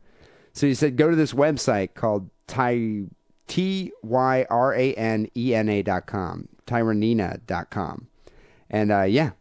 So 0.53 0.67
he 0.67 0.73
said, 0.73 0.97
go 0.97 1.09
to 1.09 1.15
this 1.15 1.33
website 1.33 1.93
called 1.93 2.29
Ty 2.47 3.05
T 3.47 3.91
Y 4.03 4.45
R 4.49 4.73
A 4.73 4.93
N 4.93 5.29
E 5.35 5.55
N 5.55 5.69
A 5.69 5.81
dot 5.81 6.05
com, 6.05 6.47
Tyranena 6.69 7.39
dot 7.47 7.69
com, 7.71 8.07
and 8.69 8.91
uh, 8.91 9.03
yeah." 9.03 9.31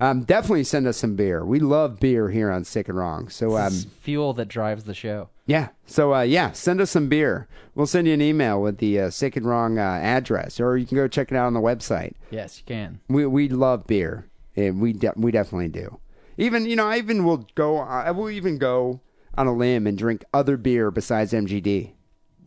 Um, 0.00 0.22
definitely 0.22 0.62
send 0.62 0.86
us 0.86 0.96
some 0.96 1.16
beer. 1.16 1.44
We 1.44 1.58
love 1.58 1.98
beer 1.98 2.30
here 2.30 2.52
on 2.52 2.62
Sick 2.62 2.88
and 2.88 2.96
Wrong. 2.96 3.28
So 3.28 3.56
um, 3.56 3.66
It's 3.66 3.82
fuel 3.82 4.32
that 4.34 4.46
drives 4.46 4.84
the 4.84 4.94
show. 4.94 5.28
yeah. 5.46 5.70
So 5.86 6.14
uh, 6.14 6.20
yeah, 6.22 6.52
send 6.52 6.80
us 6.80 6.92
some 6.92 7.08
beer. 7.08 7.48
We'll 7.74 7.88
send 7.88 8.06
you 8.06 8.14
an 8.14 8.22
email 8.22 8.62
with 8.62 8.78
the 8.78 9.00
uh, 9.00 9.10
sick 9.10 9.34
and 9.34 9.44
wrong 9.44 9.76
uh, 9.76 9.82
address, 9.82 10.60
or 10.60 10.76
you 10.76 10.86
can 10.86 10.94
go 10.96 11.08
check 11.08 11.32
it 11.32 11.36
out 11.36 11.46
on 11.48 11.54
the 11.54 11.60
website. 11.60 12.12
Yes, 12.30 12.58
you 12.58 12.64
can. 12.64 13.00
We 13.08 13.26
we 13.26 13.48
love 13.48 13.88
beer, 13.88 14.28
and 14.54 14.80
we 14.80 14.92
de- 14.92 15.14
we 15.16 15.32
definitely 15.32 15.68
do. 15.68 15.98
Even 16.36 16.64
you 16.66 16.76
know, 16.76 16.86
I 16.86 16.98
even 16.98 17.24
will 17.24 17.48
go. 17.56 17.78
I 17.78 18.12
will 18.12 18.30
even 18.30 18.56
go 18.58 19.00
on 19.36 19.48
a 19.48 19.52
limb 19.52 19.84
and 19.88 19.98
drink 19.98 20.24
other 20.32 20.56
beer 20.56 20.92
besides 20.92 21.32
MGD. 21.32 21.90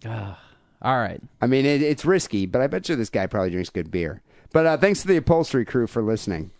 Ah, 0.06 0.40
All 0.82 0.98
right. 0.98 1.22
I 1.42 1.48
mean, 1.48 1.66
it, 1.66 1.82
it's 1.82 2.06
risky, 2.06 2.46
but 2.46 2.62
I 2.62 2.68
bet 2.68 2.90
you 2.90 2.96
this 2.96 3.10
guy 3.10 3.28
probably 3.28 3.52
drinks 3.52 3.70
good 3.70 3.92
beer. 3.92 4.22
But 4.52 4.66
uh, 4.66 4.78
thanks 4.78 5.02
to 5.02 5.08
the 5.08 5.18
upholstery 5.18 5.66
crew 5.66 5.88
for 5.88 6.02
listening. 6.02 6.52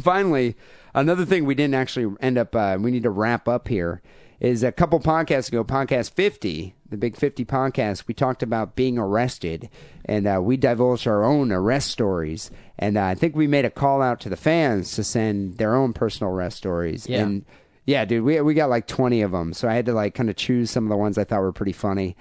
Finally, 0.00 0.56
another 0.94 1.24
thing 1.24 1.44
we 1.44 1.54
didn't 1.54 1.74
actually 1.74 2.14
end 2.20 2.38
up, 2.38 2.54
uh, 2.54 2.76
we 2.80 2.90
need 2.90 3.04
to 3.04 3.10
wrap 3.10 3.48
up 3.48 3.68
here 3.68 4.02
is 4.40 4.62
a 4.62 4.72
couple 4.72 4.98
podcasts 5.00 5.48
ago, 5.48 5.62
podcast 5.62 6.12
50, 6.12 6.74
the 6.88 6.96
Big 6.96 7.16
50 7.16 7.44
podcast, 7.44 8.06
we 8.08 8.14
talked 8.14 8.42
about 8.42 8.74
being 8.74 8.98
arrested 8.98 9.68
and 10.06 10.26
uh, 10.26 10.40
we 10.42 10.56
divulged 10.56 11.06
our 11.06 11.24
own 11.24 11.52
arrest 11.52 11.90
stories. 11.90 12.50
And 12.78 12.96
uh, 12.96 13.04
I 13.04 13.14
think 13.14 13.36
we 13.36 13.46
made 13.46 13.66
a 13.66 13.70
call 13.70 14.00
out 14.00 14.18
to 14.20 14.30
the 14.30 14.36
fans 14.36 14.92
to 14.92 15.04
send 15.04 15.58
their 15.58 15.76
own 15.76 15.92
personal 15.92 16.32
arrest 16.32 16.56
stories. 16.56 17.06
Yeah. 17.06 17.20
And 17.20 17.44
yeah, 17.84 18.06
dude, 18.06 18.24
we, 18.24 18.40
we 18.40 18.54
got 18.54 18.70
like 18.70 18.86
20 18.86 19.20
of 19.20 19.32
them. 19.32 19.52
So 19.52 19.68
I 19.68 19.74
had 19.74 19.86
to 19.86 19.92
like 19.92 20.14
kind 20.14 20.30
of 20.30 20.36
choose 20.36 20.70
some 20.70 20.84
of 20.84 20.90
the 20.90 20.96
ones 20.96 21.18
I 21.18 21.24
thought 21.24 21.42
were 21.42 21.52
pretty 21.52 21.72
funny. 21.72 22.16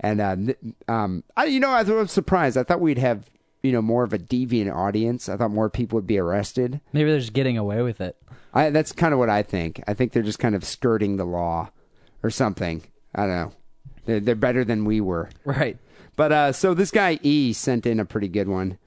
And, 0.00 0.20
uh, 0.20 0.36
um, 0.88 1.24
I, 1.36 1.44
you 1.46 1.60
know, 1.60 1.70
I 1.70 1.82
was 1.82 2.10
surprised. 2.12 2.56
I 2.56 2.62
thought 2.62 2.80
we'd 2.80 2.98
have, 2.98 3.30
you 3.62 3.72
know, 3.72 3.80
more 3.82 4.04
of 4.04 4.12
a 4.12 4.18
deviant 4.18 4.74
audience. 4.74 5.28
I 5.28 5.36
thought 5.36 5.50
more 5.50 5.70
people 5.70 5.96
would 5.96 6.06
be 6.06 6.18
arrested. 6.18 6.80
Maybe 6.92 7.10
they're 7.10 7.20
just 7.20 7.32
getting 7.32 7.56
away 7.56 7.80
with 7.82 8.00
it. 8.00 8.16
I, 8.52 8.70
that's 8.70 8.92
kind 8.92 9.12
of 9.12 9.18
what 9.18 9.30
I 9.30 9.42
think. 9.42 9.82
I 9.86 9.94
think 9.94 10.12
they're 10.12 10.22
just 10.22 10.38
kind 10.38 10.54
of 10.54 10.64
skirting 10.64 11.16
the 11.16 11.24
law 11.24 11.70
or 12.22 12.30
something. 12.30 12.82
I 13.14 13.26
don't 13.26 13.36
know. 13.36 13.52
They're, 14.06 14.20
they're 14.20 14.34
better 14.34 14.64
than 14.64 14.84
we 14.84 15.00
were. 15.00 15.30
Right. 15.44 15.78
But 16.16 16.32
uh, 16.32 16.52
so 16.52 16.74
this 16.74 16.90
guy 16.90 17.18
E 17.22 17.52
sent 17.52 17.86
in 17.86 17.98
a 17.98 18.04
pretty 18.04 18.28
good 18.28 18.48
one. 18.48 18.78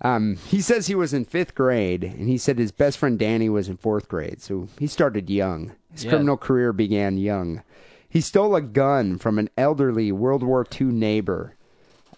Um, 0.00 0.36
he 0.48 0.60
says 0.60 0.88
he 0.88 0.96
was 0.96 1.14
in 1.14 1.24
fifth 1.24 1.54
grade, 1.54 2.02
and 2.02 2.28
he 2.28 2.36
said 2.36 2.58
his 2.58 2.72
best 2.72 2.98
friend 2.98 3.16
Danny 3.16 3.48
was 3.48 3.68
in 3.68 3.76
fourth 3.76 4.08
grade. 4.08 4.42
So 4.42 4.66
he 4.78 4.88
started 4.88 5.30
young. 5.30 5.72
His 5.92 6.04
Yeah. 6.04 6.10
criminal 6.10 6.36
career 6.36 6.72
began 6.72 7.18
young. 7.18 7.62
He 8.12 8.20
stole 8.20 8.54
a 8.54 8.60
gun 8.60 9.16
from 9.16 9.38
an 9.38 9.48
elderly 9.56 10.12
World 10.12 10.42
War 10.42 10.66
II 10.78 10.88
neighbor, 10.88 11.54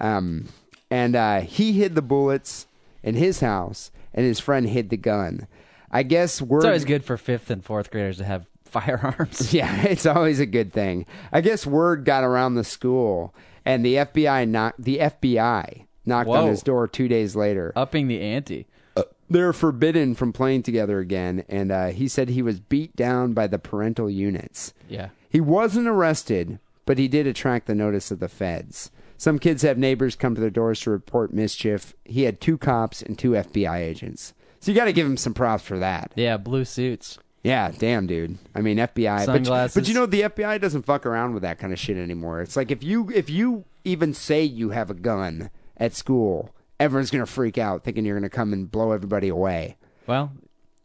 um, 0.00 0.48
and 0.90 1.14
uh, 1.14 1.42
he 1.42 1.74
hid 1.74 1.94
the 1.94 2.02
bullets 2.02 2.66
in 3.04 3.14
his 3.14 3.38
house, 3.38 3.92
and 4.12 4.26
his 4.26 4.40
friend 4.40 4.68
hid 4.68 4.90
the 4.90 4.96
gun. 4.96 5.46
I 5.92 6.02
guess 6.02 6.42
word. 6.42 6.58
It's 6.58 6.64
always 6.64 6.84
good 6.84 7.04
for 7.04 7.16
fifth 7.16 7.48
and 7.48 7.64
fourth 7.64 7.92
graders 7.92 8.16
to 8.16 8.24
have 8.24 8.44
firearms. 8.64 9.52
Yeah, 9.54 9.84
it's 9.84 10.04
always 10.04 10.40
a 10.40 10.46
good 10.46 10.72
thing. 10.72 11.06
I 11.30 11.40
guess 11.40 11.64
word 11.64 12.04
got 12.04 12.24
around 12.24 12.56
the 12.56 12.64
school, 12.64 13.32
and 13.64 13.84
the 13.86 13.94
FBI 13.94 14.48
knocked 14.48 14.82
the 14.82 14.98
FBI 14.98 15.86
knocked 16.04 16.28
on 16.28 16.48
his 16.48 16.64
door 16.64 16.88
two 16.88 17.06
days 17.06 17.36
later. 17.36 17.72
Upping 17.76 18.08
the 18.08 18.20
ante. 18.20 18.66
They're 19.30 19.52
forbidden 19.52 20.16
from 20.16 20.32
playing 20.32 20.64
together 20.64 20.98
again, 20.98 21.44
and 21.48 21.70
uh, 21.70 21.86
he 21.86 22.08
said 22.08 22.30
he 22.30 22.42
was 22.42 22.58
beat 22.58 22.96
down 22.96 23.32
by 23.32 23.46
the 23.46 23.60
parental 23.60 24.10
units. 24.10 24.74
Yeah. 24.88 25.10
He 25.34 25.40
wasn't 25.40 25.88
arrested, 25.88 26.60
but 26.86 26.96
he 26.96 27.08
did 27.08 27.26
attract 27.26 27.66
the 27.66 27.74
notice 27.74 28.12
of 28.12 28.20
the 28.20 28.28
feds. 28.28 28.92
Some 29.16 29.40
kids 29.40 29.62
have 29.62 29.76
neighbors 29.76 30.14
come 30.14 30.36
to 30.36 30.40
their 30.40 30.48
doors 30.48 30.78
to 30.82 30.90
report 30.90 31.32
mischief. 31.32 31.92
He 32.04 32.22
had 32.22 32.40
two 32.40 32.56
cops 32.56 33.02
and 33.02 33.18
two 33.18 33.32
FBI 33.32 33.80
agents. 33.80 34.32
So 34.60 34.70
you 34.70 34.76
got 34.76 34.84
to 34.84 34.92
give 34.92 35.08
him 35.08 35.16
some 35.16 35.34
props 35.34 35.64
for 35.64 35.76
that. 35.80 36.12
Yeah, 36.14 36.36
blue 36.36 36.64
suits. 36.64 37.18
Yeah, 37.42 37.72
damn, 37.76 38.06
dude. 38.06 38.38
I 38.54 38.60
mean, 38.60 38.76
FBI. 38.76 39.26
But, 39.26 39.32
Sunglasses. 39.32 39.74
but 39.74 39.88
you 39.88 39.94
know, 39.94 40.06
the 40.06 40.22
FBI 40.22 40.60
doesn't 40.60 40.86
fuck 40.86 41.04
around 41.04 41.34
with 41.34 41.42
that 41.42 41.58
kind 41.58 41.72
of 41.72 41.80
shit 41.80 41.96
anymore. 41.96 42.40
It's 42.40 42.54
like 42.56 42.70
if 42.70 42.84
you 42.84 43.10
if 43.10 43.28
you 43.28 43.64
even 43.82 44.14
say 44.14 44.44
you 44.44 44.70
have 44.70 44.88
a 44.88 44.94
gun 44.94 45.50
at 45.76 45.94
school, 45.94 46.54
everyone's 46.78 47.10
gonna 47.10 47.26
freak 47.26 47.58
out, 47.58 47.82
thinking 47.82 48.04
you're 48.04 48.16
gonna 48.16 48.30
come 48.30 48.52
and 48.52 48.70
blow 48.70 48.92
everybody 48.92 49.30
away. 49.30 49.78
Well, 50.06 50.30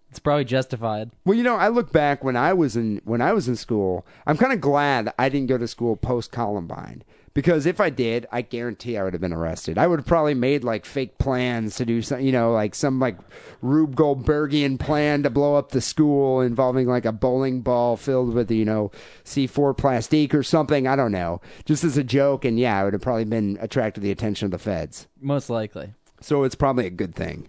it's 0.09 0.19
probably 0.19 0.45
justified. 0.45 1.11
Well, 1.23 1.37
you 1.37 1.43
know, 1.43 1.55
I 1.55 1.67
look 1.67 1.91
back 1.91 2.23
when 2.23 2.35
I 2.35 2.53
was 2.53 2.75
in 2.75 3.01
when 3.03 3.21
I 3.21 3.33
was 3.33 3.47
in 3.47 3.55
school. 3.55 4.05
I'm 4.25 4.37
kind 4.37 4.53
of 4.53 4.61
glad 4.61 5.13
I 5.19 5.29
didn't 5.29 5.47
go 5.47 5.57
to 5.57 5.67
school 5.67 5.95
post 5.95 6.31
Columbine 6.31 7.03
because 7.33 7.65
if 7.65 7.79
I 7.79 7.91
did, 7.91 8.25
I 8.31 8.41
guarantee 8.41 8.97
I 8.97 9.03
would 9.03 9.13
have 9.13 9.21
been 9.21 9.33
arrested. 9.33 9.77
I 9.77 9.85
would 9.85 9.99
have 9.99 10.07
probably 10.07 10.33
made 10.33 10.63
like 10.63 10.85
fake 10.85 11.19
plans 11.19 11.75
to 11.75 11.85
do 11.85 12.01
some, 12.01 12.21
you 12.21 12.31
know, 12.31 12.51
like 12.51 12.73
some 12.73 12.99
like 12.99 13.17
Rube 13.61 13.95
Goldbergian 13.95 14.79
plan 14.79 15.23
to 15.23 15.29
blow 15.29 15.55
up 15.55 15.71
the 15.71 15.81
school 15.81 16.41
involving 16.41 16.87
like 16.87 17.05
a 17.05 17.11
bowling 17.11 17.61
ball 17.61 17.95
filled 17.95 18.33
with 18.33 18.49
you 18.49 18.65
know 18.65 18.91
C4 19.25 19.77
plastique 19.77 20.33
or 20.33 20.43
something. 20.43 20.87
I 20.87 20.95
don't 20.95 21.11
know, 21.11 21.39
just 21.65 21.83
as 21.83 21.97
a 21.97 22.03
joke. 22.03 22.45
And 22.45 22.59
yeah, 22.59 22.79
I 22.79 22.83
would 22.83 22.93
have 22.93 23.01
probably 23.01 23.25
been 23.25 23.57
attracted 23.61 24.01
the 24.01 24.11
attention 24.11 24.45
of 24.45 24.51
the 24.51 24.59
feds. 24.59 25.07
Most 25.21 25.51
likely. 25.51 25.93
So 26.21 26.43
it's 26.43 26.55
probably 26.55 26.85
a 26.85 26.91
good 26.91 27.15
thing. 27.15 27.47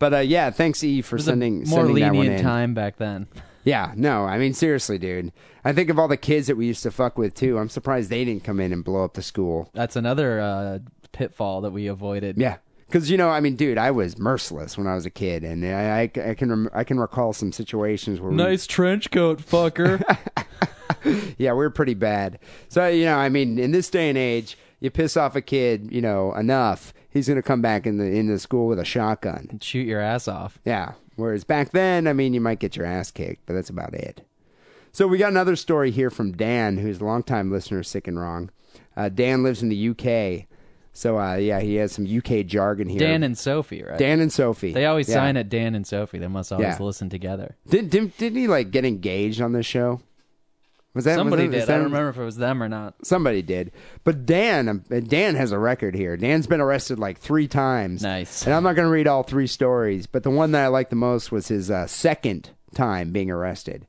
But 0.00 0.14
uh, 0.14 0.18
yeah, 0.18 0.50
thanks 0.50 0.82
E 0.82 1.00
for 1.02 1.16
sending 1.18 1.62
a 1.62 1.68
more 1.68 1.84
sending 1.86 1.94
that 2.02 2.08
one 2.12 2.20
lenient 2.22 2.40
in. 2.40 2.44
time 2.44 2.74
back 2.74 2.96
then. 2.96 3.28
Yeah, 3.62 3.92
no, 3.94 4.24
I 4.24 4.38
mean 4.38 4.54
seriously, 4.54 4.98
dude. 4.98 5.30
I 5.64 5.72
think 5.72 5.90
of 5.90 5.98
all 5.98 6.08
the 6.08 6.16
kids 6.16 6.46
that 6.48 6.56
we 6.56 6.66
used 6.66 6.82
to 6.82 6.90
fuck 6.90 7.16
with 7.18 7.34
too. 7.34 7.58
I'm 7.58 7.68
surprised 7.68 8.10
they 8.10 8.24
didn't 8.24 8.42
come 8.42 8.58
in 8.58 8.72
and 8.72 8.82
blow 8.82 9.04
up 9.04 9.14
the 9.14 9.22
school. 9.22 9.70
That's 9.74 9.94
another 9.96 10.40
uh, 10.40 10.78
pitfall 11.12 11.60
that 11.60 11.70
we 11.70 11.86
avoided. 11.86 12.38
Yeah, 12.38 12.56
Because 12.86 13.10
you 13.10 13.18
know, 13.18 13.28
I 13.28 13.40
mean, 13.40 13.56
dude, 13.56 13.76
I 13.76 13.90
was 13.90 14.16
merciless 14.18 14.78
when 14.78 14.86
I 14.86 14.94
was 14.94 15.04
a 15.04 15.10
kid, 15.10 15.44
and 15.44 15.62
I, 15.66 16.00
I, 16.00 16.30
I 16.30 16.34
can 16.34 16.48
rem- 16.48 16.70
I 16.72 16.82
can 16.84 16.98
recall 16.98 17.34
some 17.34 17.52
situations 17.52 18.18
where 18.20 18.30
we, 18.30 18.36
Nice 18.36 18.66
trench 18.66 19.10
coat, 19.10 19.40
fucker. 19.40 20.02
yeah, 21.38 21.52
we 21.52 21.64
are 21.64 21.70
pretty 21.70 21.94
bad. 21.94 22.38
So 22.68 22.86
you 22.88 23.04
know, 23.04 23.16
I 23.18 23.28
mean, 23.28 23.58
in 23.58 23.72
this 23.72 23.90
day 23.90 24.08
and 24.08 24.16
age, 24.18 24.56
you 24.80 24.90
piss 24.90 25.16
off 25.18 25.36
a 25.36 25.42
kid, 25.42 25.88
you 25.92 26.00
know, 26.00 26.32
enough, 26.34 26.94
he's 27.10 27.28
gonna 27.28 27.42
come 27.42 27.60
back 27.62 27.86
in 27.86 27.98
the 27.98 28.04
into 28.04 28.38
school 28.38 28.66
with 28.66 28.78
a 28.78 28.84
shotgun. 28.84 29.58
Shoot 29.60 29.86
your 29.86 30.00
ass 30.00 30.28
off. 30.28 30.58
Yeah. 30.64 30.92
Whereas 31.16 31.44
back 31.44 31.70
then, 31.72 32.06
I 32.06 32.12
mean, 32.12 32.32
you 32.32 32.40
might 32.40 32.60
get 32.60 32.76
your 32.76 32.86
ass 32.86 33.10
kicked, 33.10 33.44
but 33.46 33.52
that's 33.54 33.68
about 33.70 33.92
it. 33.94 34.22
So 34.92 35.06
we 35.06 35.18
got 35.18 35.30
another 35.30 35.54
story 35.56 35.90
here 35.90 36.10
from 36.10 36.32
Dan, 36.32 36.78
who's 36.78 37.00
a 37.00 37.04
longtime 37.04 37.50
listener, 37.50 37.80
of 37.80 37.86
sick 37.86 38.08
and 38.08 38.18
wrong. 38.18 38.50
Uh, 38.96 39.08
Dan 39.08 39.42
lives 39.42 39.62
in 39.62 39.68
the 39.68 39.88
UK, 39.90 40.46
so 40.92 41.18
uh, 41.18 41.36
yeah, 41.36 41.60
he 41.60 41.76
has 41.76 41.92
some 41.92 42.04
UK 42.06 42.44
jargon 42.46 42.88
here. 42.88 42.98
Dan 42.98 43.22
and 43.22 43.38
Sophie, 43.38 43.82
right? 43.82 43.98
Dan 43.98 44.20
and 44.20 44.32
Sophie. 44.32 44.72
They 44.72 44.86
always 44.86 45.08
Yeah. 45.08 45.16
sign 45.16 45.36
it 45.36 45.48
Dan 45.48 45.74
and 45.74 45.86
Sophie. 45.86 46.18
They 46.18 46.26
must 46.26 46.50
always 46.52 46.66
Yeah. 46.66 46.84
listen 46.84 47.08
together. 47.08 47.56
Didn't, 47.68 47.90
didn't 47.90 48.16
didn't 48.18 48.38
he 48.38 48.48
like 48.48 48.70
get 48.72 48.84
engaged 48.84 49.40
on 49.40 49.52
this 49.52 49.66
show? 49.66 50.00
Was 50.92 51.04
that 51.04 51.12
was 51.12 51.18
Somebody 51.18 51.44
did. 51.48 51.62
that- 51.62 51.70
I 51.70 51.74
don't 51.74 51.84
remember 51.84 52.08
if 52.10 52.16
it 52.18 52.24
was 52.24 52.36
them 52.36 52.62
or 52.62 52.68
not. 52.68 52.94
Somebody 53.04 53.42
did, 53.42 53.70
but 54.02 54.26
Dan 54.26 54.68
um, 54.68 54.84
Dan 55.06 55.36
has 55.36 55.52
a 55.52 55.58
record 55.58 55.94
here. 55.94 56.16
Dan's 56.16 56.46
been 56.48 56.60
arrested 56.60 56.98
like 56.98 57.18
three 57.18 57.46
times. 57.46 58.02
Nice. 58.02 58.44
And 58.44 58.54
I'm 58.54 58.64
not 58.64 58.74
going 58.74 58.86
to 58.88 58.92
read 58.92 59.06
all 59.06 59.22
three 59.22 59.46
stories, 59.46 60.06
but 60.06 60.24
the 60.24 60.30
one 60.30 60.50
that 60.52 60.64
I 60.64 60.68
liked 60.68 60.90
the 60.90 60.96
most 60.96 61.30
was 61.30 61.48
his 61.48 61.70
uh, 61.70 61.86
second 61.86 62.50
time 62.74 63.12
being 63.12 63.30
arrested. 63.30 63.86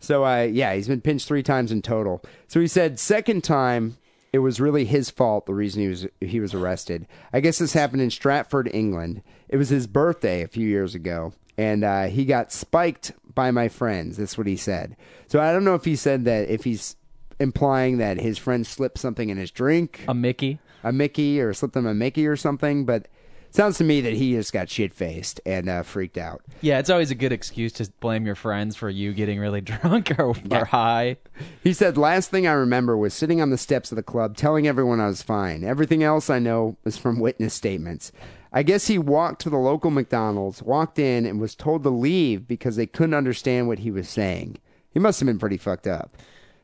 So 0.00 0.24
uh, 0.26 0.42
yeah, 0.42 0.74
he's 0.74 0.88
been 0.88 1.00
pinched 1.00 1.26
three 1.26 1.42
times 1.42 1.72
in 1.72 1.80
total. 1.80 2.22
So 2.48 2.60
he 2.60 2.66
said 2.66 2.98
second 2.98 3.44
time 3.44 3.96
it 4.32 4.40
was 4.40 4.60
really 4.60 4.84
his 4.84 5.10
fault. 5.10 5.46
The 5.46 5.54
reason 5.54 5.82
he 5.82 5.88
was 5.88 6.06
he 6.20 6.40
was 6.40 6.52
arrested. 6.52 7.06
I 7.32 7.40
guess 7.40 7.58
this 7.58 7.72
happened 7.72 8.02
in 8.02 8.10
Stratford, 8.10 8.68
England. 8.74 9.22
It 9.48 9.56
was 9.56 9.68
his 9.70 9.86
birthday 9.86 10.42
a 10.42 10.48
few 10.48 10.66
years 10.68 10.94
ago, 10.94 11.32
and 11.58 11.84
uh, 11.84 12.04
he 12.04 12.24
got 12.24 12.52
spiked 12.52 13.12
by 13.34 13.50
my 13.50 13.68
friends. 13.68 14.16
That's 14.16 14.36
what 14.38 14.46
he 14.46 14.56
said. 14.56 14.96
So 15.28 15.40
I 15.40 15.52
don't 15.52 15.64
know 15.64 15.74
if 15.74 15.84
he 15.84 15.96
said 15.96 16.24
that 16.24 16.48
if 16.48 16.64
he's 16.64 16.96
implying 17.40 17.98
that 17.98 18.20
his 18.20 18.38
friend 18.38 18.66
slipped 18.66 18.98
something 18.98 19.28
in 19.30 19.36
his 19.36 19.50
drink, 19.50 20.04
A 20.08 20.14
Mickey. 20.14 20.58
a 20.84 20.92
Mickey, 20.92 21.40
or 21.40 21.52
slipped 21.54 21.76
him 21.76 21.86
a 21.86 21.94
Mickey 21.94 22.26
or 22.26 22.36
something, 22.36 22.84
but. 22.84 23.02
it 23.48 23.54
Sounds 23.54 23.76
to 23.78 23.84
me 23.84 24.00
that 24.00 24.14
he 24.14 24.32
just 24.32 24.50
got 24.52 24.70
shit 24.70 24.94
faced 24.94 25.38
and 25.44 25.68
uh, 25.68 25.82
freaked 25.82 26.16
out. 26.16 26.40
Yeah, 26.62 26.78
it's 26.78 26.88
always 26.88 27.10
a 27.10 27.14
good 27.14 27.32
excuse 27.32 27.72
to 27.74 27.90
blame 28.00 28.24
your 28.24 28.34
friends 28.34 28.76
for 28.76 28.88
you 28.88 29.12
getting 29.12 29.38
really 29.38 29.60
drunk 29.72 30.18
or, 30.18 30.34
or 30.50 30.64
high. 30.64 31.16
He 31.62 31.74
said, 31.74 31.98
Last 31.98 32.30
thing 32.30 32.46
I 32.46 32.52
remember 32.52 32.96
was 32.96 33.12
sitting 33.12 33.42
on 33.42 33.50
the 33.50 33.58
steps 33.58 33.92
of 33.92 33.96
the 33.96 34.02
club 34.02 34.38
telling 34.38 34.66
everyone 34.66 35.00
I 35.00 35.06
was 35.08 35.20
fine. 35.20 35.64
Everything 35.64 36.02
else 36.02 36.30
I 36.30 36.38
know 36.38 36.76
was 36.84 36.96
from 36.96 37.20
witness 37.20 37.52
statements. 37.52 38.10
I 38.52 38.62
guess 38.62 38.86
he 38.86 38.98
walked 38.98 39.40
to 39.42 39.50
the 39.50 39.56
local 39.56 39.90
McDonald's, 39.90 40.62
walked 40.62 40.98
in, 40.98 41.24
and 41.24 41.40
was 41.40 41.54
told 41.54 41.82
to 41.84 41.90
leave 41.90 42.46
because 42.46 42.76
they 42.76 42.86
couldn't 42.86 43.14
understand 43.14 43.66
what 43.68 43.78
he 43.80 43.90
was 43.90 44.08
saying. 44.08 44.58
He 44.90 44.98
must 45.00 45.20
have 45.20 45.26
been 45.26 45.38
pretty 45.38 45.56
fucked 45.56 45.86
up. 45.86 46.16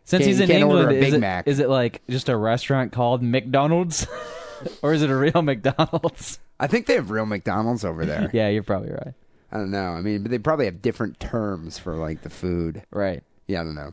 Since 0.04 0.20
Can't- 0.22 0.28
he's 0.28 0.40
in 0.40 0.48
can't 0.48 0.64
order 0.64 0.80
England, 0.82 0.98
a 0.98 1.00
Big 1.00 1.08
is 1.08 1.14
it, 1.14 1.20
Mac. 1.20 1.48
is 1.48 1.58
it 1.58 1.68
like 1.68 2.02
just 2.08 2.28
a 2.28 2.36
restaurant 2.36 2.92
called 2.92 3.22
McDonald's? 3.22 4.06
or 4.82 4.92
is 4.92 5.02
it 5.02 5.10
a 5.10 5.16
real 5.16 5.42
McDonald's? 5.42 6.38
I 6.60 6.66
think 6.66 6.86
they 6.86 6.94
have 6.94 7.10
real 7.10 7.26
McDonald's 7.26 7.84
over 7.84 8.04
there. 8.04 8.30
yeah, 8.34 8.48
you're 8.48 8.62
probably 8.62 8.90
right. 8.90 9.14
I 9.52 9.56
don't 9.56 9.70
know. 9.70 9.92
I 9.92 10.02
mean, 10.02 10.22
but 10.22 10.30
they 10.30 10.38
probably 10.38 10.66
have 10.66 10.82
different 10.82 11.20
terms 11.20 11.78
for 11.78 11.94
like 11.94 12.22
the 12.22 12.30
food. 12.30 12.82
Right. 12.90 13.22
Yeah, 13.46 13.60
I 13.60 13.64
don't 13.64 13.74
know. 13.74 13.92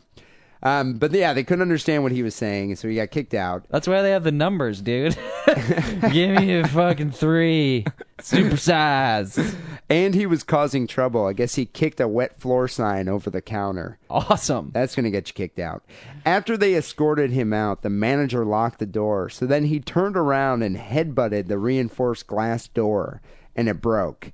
Um, 0.65 0.95
but 0.95 1.11
yeah, 1.11 1.33
they 1.33 1.43
couldn't 1.43 1.61
understand 1.61 2.01
what 2.01 2.11
he 2.11 2.23
was 2.23 2.33
saying, 2.33 2.75
so 2.75 2.87
he 2.87 2.95
got 2.95 3.11
kicked 3.11 3.35
out. 3.35 3.65
That's 3.69 3.87
why 3.87 4.01
they 4.01 4.09
have 4.09 4.23
the 4.23 4.31
numbers, 4.31 4.81
dude. 4.81 5.15
Give 6.11 6.31
me 6.31 6.55
a 6.57 6.67
fucking 6.67 7.11
three. 7.11 7.85
Supersize. 8.19 9.55
And 9.89 10.15
he 10.15 10.25
was 10.25 10.43
causing 10.43 10.87
trouble. 10.87 11.27
I 11.27 11.33
guess 11.33 11.53
he 11.53 11.65
kicked 11.67 11.99
a 11.99 12.07
wet 12.07 12.39
floor 12.39 12.67
sign 12.67 13.07
over 13.07 13.29
the 13.29 13.41
counter. 13.41 13.99
Awesome. 14.09 14.71
That's 14.73 14.95
going 14.95 15.03
to 15.03 15.11
get 15.11 15.27
you 15.27 15.35
kicked 15.35 15.59
out. 15.59 15.83
After 16.25 16.57
they 16.57 16.75
escorted 16.75 17.29
him 17.31 17.53
out, 17.53 17.83
the 17.83 17.89
manager 17.91 18.43
locked 18.43 18.79
the 18.79 18.87
door. 18.87 19.29
So 19.29 19.45
then 19.45 19.65
he 19.65 19.79
turned 19.79 20.17
around 20.17 20.63
and 20.63 20.77
headbutted 20.77 21.47
the 21.47 21.59
reinforced 21.59 22.25
glass 22.25 22.67
door, 22.67 23.21
and 23.55 23.69
it 23.69 23.81
broke. 23.81 24.31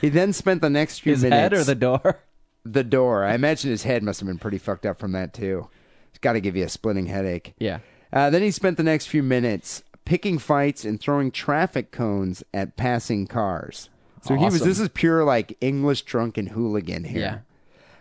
He 0.00 0.08
then 0.08 0.32
spent 0.32 0.62
the 0.62 0.70
next 0.70 1.00
few 1.00 1.12
His 1.14 1.24
minutes. 1.24 1.40
head 1.40 1.52
or 1.52 1.64
the 1.64 1.74
door? 1.74 2.20
The 2.64 2.84
door. 2.84 3.24
I 3.24 3.34
imagine 3.34 3.70
his 3.70 3.82
head 3.82 4.02
must 4.02 4.20
have 4.20 4.26
been 4.26 4.38
pretty 4.38 4.58
fucked 4.58 4.86
up 4.86 4.98
from 4.98 5.12
that 5.12 5.34
too. 5.34 5.68
It's 6.10 6.18
got 6.18 6.34
to 6.34 6.40
give 6.40 6.56
you 6.56 6.64
a 6.64 6.68
splitting 6.68 7.06
headache. 7.06 7.54
Yeah. 7.58 7.80
Uh, 8.12 8.30
then 8.30 8.42
he 8.42 8.50
spent 8.50 8.76
the 8.76 8.82
next 8.82 9.06
few 9.06 9.22
minutes 9.22 9.82
picking 10.04 10.38
fights 10.38 10.84
and 10.84 11.00
throwing 11.00 11.30
traffic 11.30 11.90
cones 11.90 12.42
at 12.52 12.76
passing 12.76 13.26
cars. 13.26 13.88
So 14.22 14.34
he 14.34 14.44
was. 14.44 14.56
Awesome. 14.56 14.68
This 14.68 14.80
is 14.80 14.88
pure 14.90 15.24
like 15.24 15.56
English 15.60 16.02
drunken 16.02 16.48
hooligan 16.48 17.04
here. 17.04 17.20
Yeah. 17.20 17.38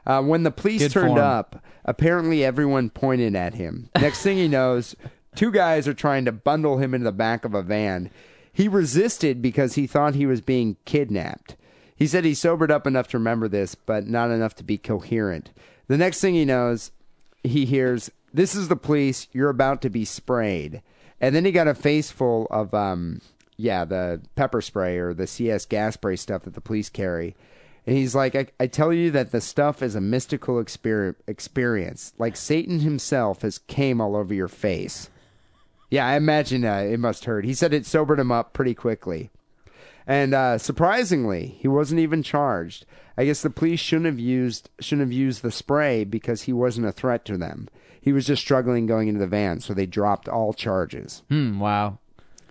Uh, 0.05 0.21
when 0.21 0.43
the 0.43 0.51
police 0.51 0.81
Good 0.81 0.91
turned 0.91 1.07
form. 1.09 1.19
up, 1.19 1.63
apparently 1.85 2.43
everyone 2.43 2.89
pointed 2.89 3.35
at 3.35 3.53
him. 3.53 3.89
Next 3.99 4.21
thing 4.21 4.37
he 4.37 4.47
knows, 4.49 4.95
two 5.35 5.51
guys 5.51 5.87
are 5.87 5.93
trying 5.93 6.25
to 6.25 6.31
bundle 6.31 6.77
him 6.77 6.93
into 6.93 7.05
the 7.05 7.11
back 7.13 7.45
of 7.45 7.53
a 7.53 7.61
van. 7.61 8.09
He 8.51 8.67
resisted 8.67 9.41
because 9.41 9.75
he 9.75 9.87
thought 9.87 10.13
he 10.15 10.25
was 10.25 10.41
being 10.41 10.75
kidnapped. 10.85 11.55
He 12.03 12.07
said 12.07 12.25
he 12.25 12.33
sobered 12.33 12.69
up 12.69 12.85
enough 12.85 13.07
to 13.07 13.17
remember 13.17 13.47
this, 13.47 13.75
but 13.75 14.07
not 14.07 14.29
enough 14.29 14.55
to 14.55 14.63
be 14.65 14.77
coherent. 14.77 15.53
The 15.87 15.97
next 15.97 16.19
thing 16.19 16.33
he 16.33 16.43
knows, 16.43 16.91
he 17.45 17.63
hears, 17.63 18.11
This 18.33 18.55
is 18.55 18.67
the 18.67 18.75
police. 18.75 19.29
You're 19.31 19.49
about 19.49 19.81
to 19.83 19.89
be 19.89 20.03
sprayed. 20.03 20.81
And 21.21 21.33
then 21.33 21.45
he 21.45 21.53
got 21.53 21.69
a 21.69 21.73
face 21.73 22.11
full 22.11 22.47
of, 22.51 22.73
um, 22.73 23.21
yeah, 23.55 23.85
the 23.85 24.21
pepper 24.35 24.59
spray 24.59 24.97
or 24.97 25.13
the 25.13 25.25
CS 25.25 25.65
gas 25.65 25.93
spray 25.93 26.17
stuff 26.17 26.43
that 26.43 26.55
the 26.55 26.59
police 26.59 26.89
carry. 26.89 27.37
And 27.87 27.95
he's 27.95 28.13
like, 28.13 28.35
I, 28.35 28.47
I 28.59 28.67
tell 28.67 28.91
you 28.91 29.09
that 29.11 29.31
the 29.31 29.39
stuff 29.39 29.81
is 29.81 29.95
a 29.95 30.01
mystical 30.01 30.55
exper- 30.55 31.15
experience. 31.25 32.11
Like 32.17 32.35
Satan 32.35 32.81
himself 32.81 33.43
has 33.43 33.59
came 33.59 34.01
all 34.01 34.17
over 34.17 34.33
your 34.33 34.49
face. 34.49 35.09
Yeah, 35.89 36.05
I 36.05 36.17
imagine 36.17 36.65
uh, 36.65 36.79
it 36.79 36.99
must 36.99 37.23
hurt. 37.23 37.45
He 37.45 37.53
said 37.53 37.73
it 37.73 37.85
sobered 37.85 38.19
him 38.19 38.29
up 38.29 38.51
pretty 38.51 38.73
quickly. 38.73 39.31
And 40.05 40.33
uh, 40.33 40.57
surprisingly, 40.57 41.57
he 41.59 41.67
wasn't 41.67 42.01
even 42.01 42.23
charged. 42.23 42.85
I 43.17 43.25
guess 43.25 43.41
the 43.41 43.49
police 43.49 43.79
shouldn't 43.79 44.07
have 44.07 44.19
used 44.19 44.69
shouldn't 44.79 45.07
have 45.07 45.13
used 45.13 45.43
the 45.43 45.51
spray 45.51 46.03
because 46.03 46.43
he 46.43 46.53
wasn't 46.53 46.87
a 46.87 46.91
threat 46.91 47.25
to 47.25 47.37
them. 47.37 47.69
He 48.01 48.11
was 48.11 48.25
just 48.25 48.41
struggling 48.41 48.85
going 48.85 49.07
into 49.07 49.19
the 49.19 49.27
van, 49.27 49.61
so 49.61 49.73
they 49.73 49.85
dropped 49.85 50.27
all 50.27 50.53
charges. 50.53 51.23
Hmm, 51.29 51.59
wow. 51.59 51.99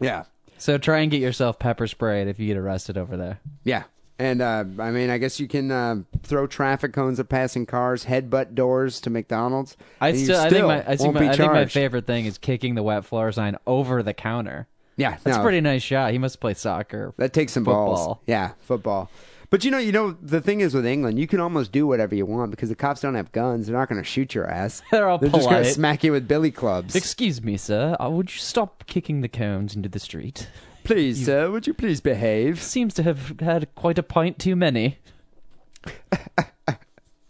Yeah. 0.00 0.24
So 0.56 0.78
try 0.78 1.00
and 1.00 1.10
get 1.10 1.20
yourself 1.20 1.58
pepper 1.58 1.86
sprayed 1.86 2.28
if 2.28 2.38
you 2.38 2.46
get 2.46 2.56
arrested 2.56 2.96
over 2.96 3.16
there. 3.16 3.40
Yeah. 3.64 3.84
And 4.18 4.40
uh, 4.40 4.64
I 4.78 4.92
mean, 4.92 5.10
I 5.10 5.18
guess 5.18 5.40
you 5.40 5.48
can 5.48 5.72
uh, 5.72 5.96
throw 6.22 6.46
traffic 6.46 6.92
cones 6.92 7.18
at 7.18 7.28
passing 7.28 7.66
cars, 7.66 8.04
headbutt 8.04 8.54
doors 8.54 9.00
to 9.00 9.10
McDonald's. 9.10 9.76
I 10.00 10.10
you 10.10 10.24
still, 10.24 10.40
I 10.40 10.48
think 10.48 10.66
my, 10.66 10.78
I, 10.78 10.96
think 10.96 11.14
my, 11.14 11.28
I 11.28 11.36
think 11.36 11.52
my 11.52 11.66
favorite 11.66 12.06
thing 12.06 12.26
is 12.26 12.38
kicking 12.38 12.76
the 12.76 12.82
wet 12.84 13.04
floor 13.04 13.32
sign 13.32 13.56
over 13.66 14.02
the 14.02 14.14
counter. 14.14 14.68
Yeah, 14.96 15.16
That's 15.22 15.36
no, 15.36 15.40
a 15.40 15.42
pretty 15.42 15.60
nice 15.60 15.82
shot. 15.82 16.12
He 16.12 16.18
must 16.18 16.40
play 16.40 16.54
soccer. 16.54 17.14
That 17.16 17.32
takes 17.32 17.52
some 17.52 17.64
balls. 17.64 18.00
Football. 18.00 18.22
Yeah, 18.26 18.52
football. 18.60 19.10
But 19.52 19.64
you 19.64 19.70
know, 19.70 19.78
you 19.78 19.92
know, 19.92 20.16
the 20.22 20.40
thing 20.40 20.60
is 20.60 20.74
with 20.74 20.86
England, 20.86 21.18
you 21.18 21.26
can 21.26 21.38
almost 21.38 21.72
do 21.72 21.86
whatever 21.86 22.14
you 22.14 22.24
want 22.24 22.50
because 22.50 22.70
the 22.70 22.74
cops 22.74 23.02
don't 23.02 23.14
have 23.14 23.32
guns. 23.32 23.66
They're 23.66 23.76
not 23.76 23.88
going 23.88 24.00
to 24.00 24.08
shoot 24.08 24.34
your 24.34 24.48
ass. 24.48 24.80
They're 24.90 25.06
all 25.06 25.18
They're 25.18 25.28
just 25.28 25.48
going 25.48 25.62
to 25.62 25.70
smack 25.70 26.02
you 26.02 26.12
with 26.12 26.26
billy 26.26 26.50
clubs. 26.50 26.96
Excuse 26.96 27.42
me, 27.42 27.58
sir. 27.58 27.94
Uh, 28.02 28.08
would 28.08 28.32
you 28.32 28.38
stop 28.38 28.84
kicking 28.86 29.20
the 29.20 29.28
cones 29.28 29.76
into 29.76 29.90
the 29.90 29.98
street? 29.98 30.48
please, 30.84 31.26
sir, 31.26 31.50
would 31.50 31.66
you 31.66 31.74
please 31.74 32.00
behave? 32.00 32.62
Seems 32.62 32.94
to 32.94 33.02
have 33.02 33.38
had 33.40 33.74
quite 33.74 33.98
a 33.98 34.02
pint 34.02 34.38
too 34.38 34.56
many. 34.56 34.98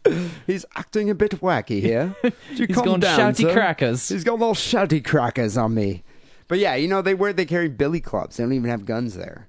He's 0.46 0.64
acting 0.76 1.10
a 1.10 1.14
bit 1.16 1.32
wacky 1.40 1.80
here. 1.80 2.14
You 2.22 2.66
He's 2.66 2.76
gone 2.76 3.00
down, 3.00 3.18
shouty 3.18 3.42
sir? 3.42 3.52
crackers. 3.52 4.08
He's 4.08 4.24
got 4.24 4.38
little 4.38 4.54
shouty 4.54 5.04
crackers 5.04 5.56
on 5.56 5.74
me. 5.74 6.04
But 6.52 6.58
yeah, 6.58 6.74
you 6.74 6.86
know 6.86 7.00
they 7.00 7.14
wear 7.14 7.32
they 7.32 7.46
carry 7.46 7.70
billy 7.70 8.02
clubs. 8.02 8.36
They 8.36 8.44
don't 8.44 8.52
even 8.52 8.68
have 8.68 8.84
guns 8.84 9.14
there. 9.14 9.48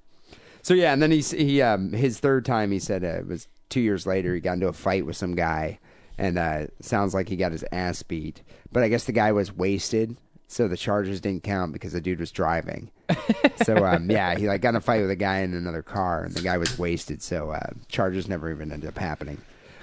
So 0.62 0.72
yeah, 0.72 0.94
and 0.94 1.02
then 1.02 1.10
he's 1.10 1.32
he 1.32 1.60
um 1.60 1.92
his 1.92 2.18
third 2.18 2.46
time 2.46 2.72
he 2.72 2.78
said 2.78 3.04
uh, 3.04 3.08
it 3.18 3.26
was 3.26 3.46
two 3.68 3.80
years 3.82 4.06
later 4.06 4.34
he 4.34 4.40
got 4.40 4.54
into 4.54 4.68
a 4.68 4.72
fight 4.72 5.04
with 5.04 5.14
some 5.14 5.34
guy, 5.34 5.80
and 6.16 6.38
uh, 6.38 6.68
sounds 6.80 7.12
like 7.12 7.28
he 7.28 7.36
got 7.36 7.52
his 7.52 7.62
ass 7.70 8.02
beat. 8.02 8.40
But 8.72 8.84
I 8.84 8.88
guess 8.88 9.04
the 9.04 9.12
guy 9.12 9.32
was 9.32 9.52
wasted, 9.52 10.16
so 10.48 10.66
the 10.66 10.78
charges 10.78 11.20
didn't 11.20 11.42
count 11.42 11.74
because 11.74 11.92
the 11.92 12.00
dude 12.00 12.20
was 12.20 12.32
driving. 12.32 12.90
so 13.66 13.84
um 13.84 14.10
yeah, 14.10 14.34
he 14.38 14.48
like 14.48 14.62
got 14.62 14.70
in 14.70 14.76
a 14.76 14.80
fight 14.80 15.02
with 15.02 15.10
a 15.10 15.14
guy 15.16 15.40
in 15.40 15.52
another 15.52 15.82
car, 15.82 16.24
and 16.24 16.32
the 16.32 16.40
guy 16.40 16.56
was 16.56 16.78
wasted, 16.78 17.20
so 17.22 17.50
uh, 17.50 17.66
charges 17.88 18.28
never 18.28 18.50
even 18.50 18.72
ended 18.72 18.88
up 18.88 18.96
happening. 18.96 19.36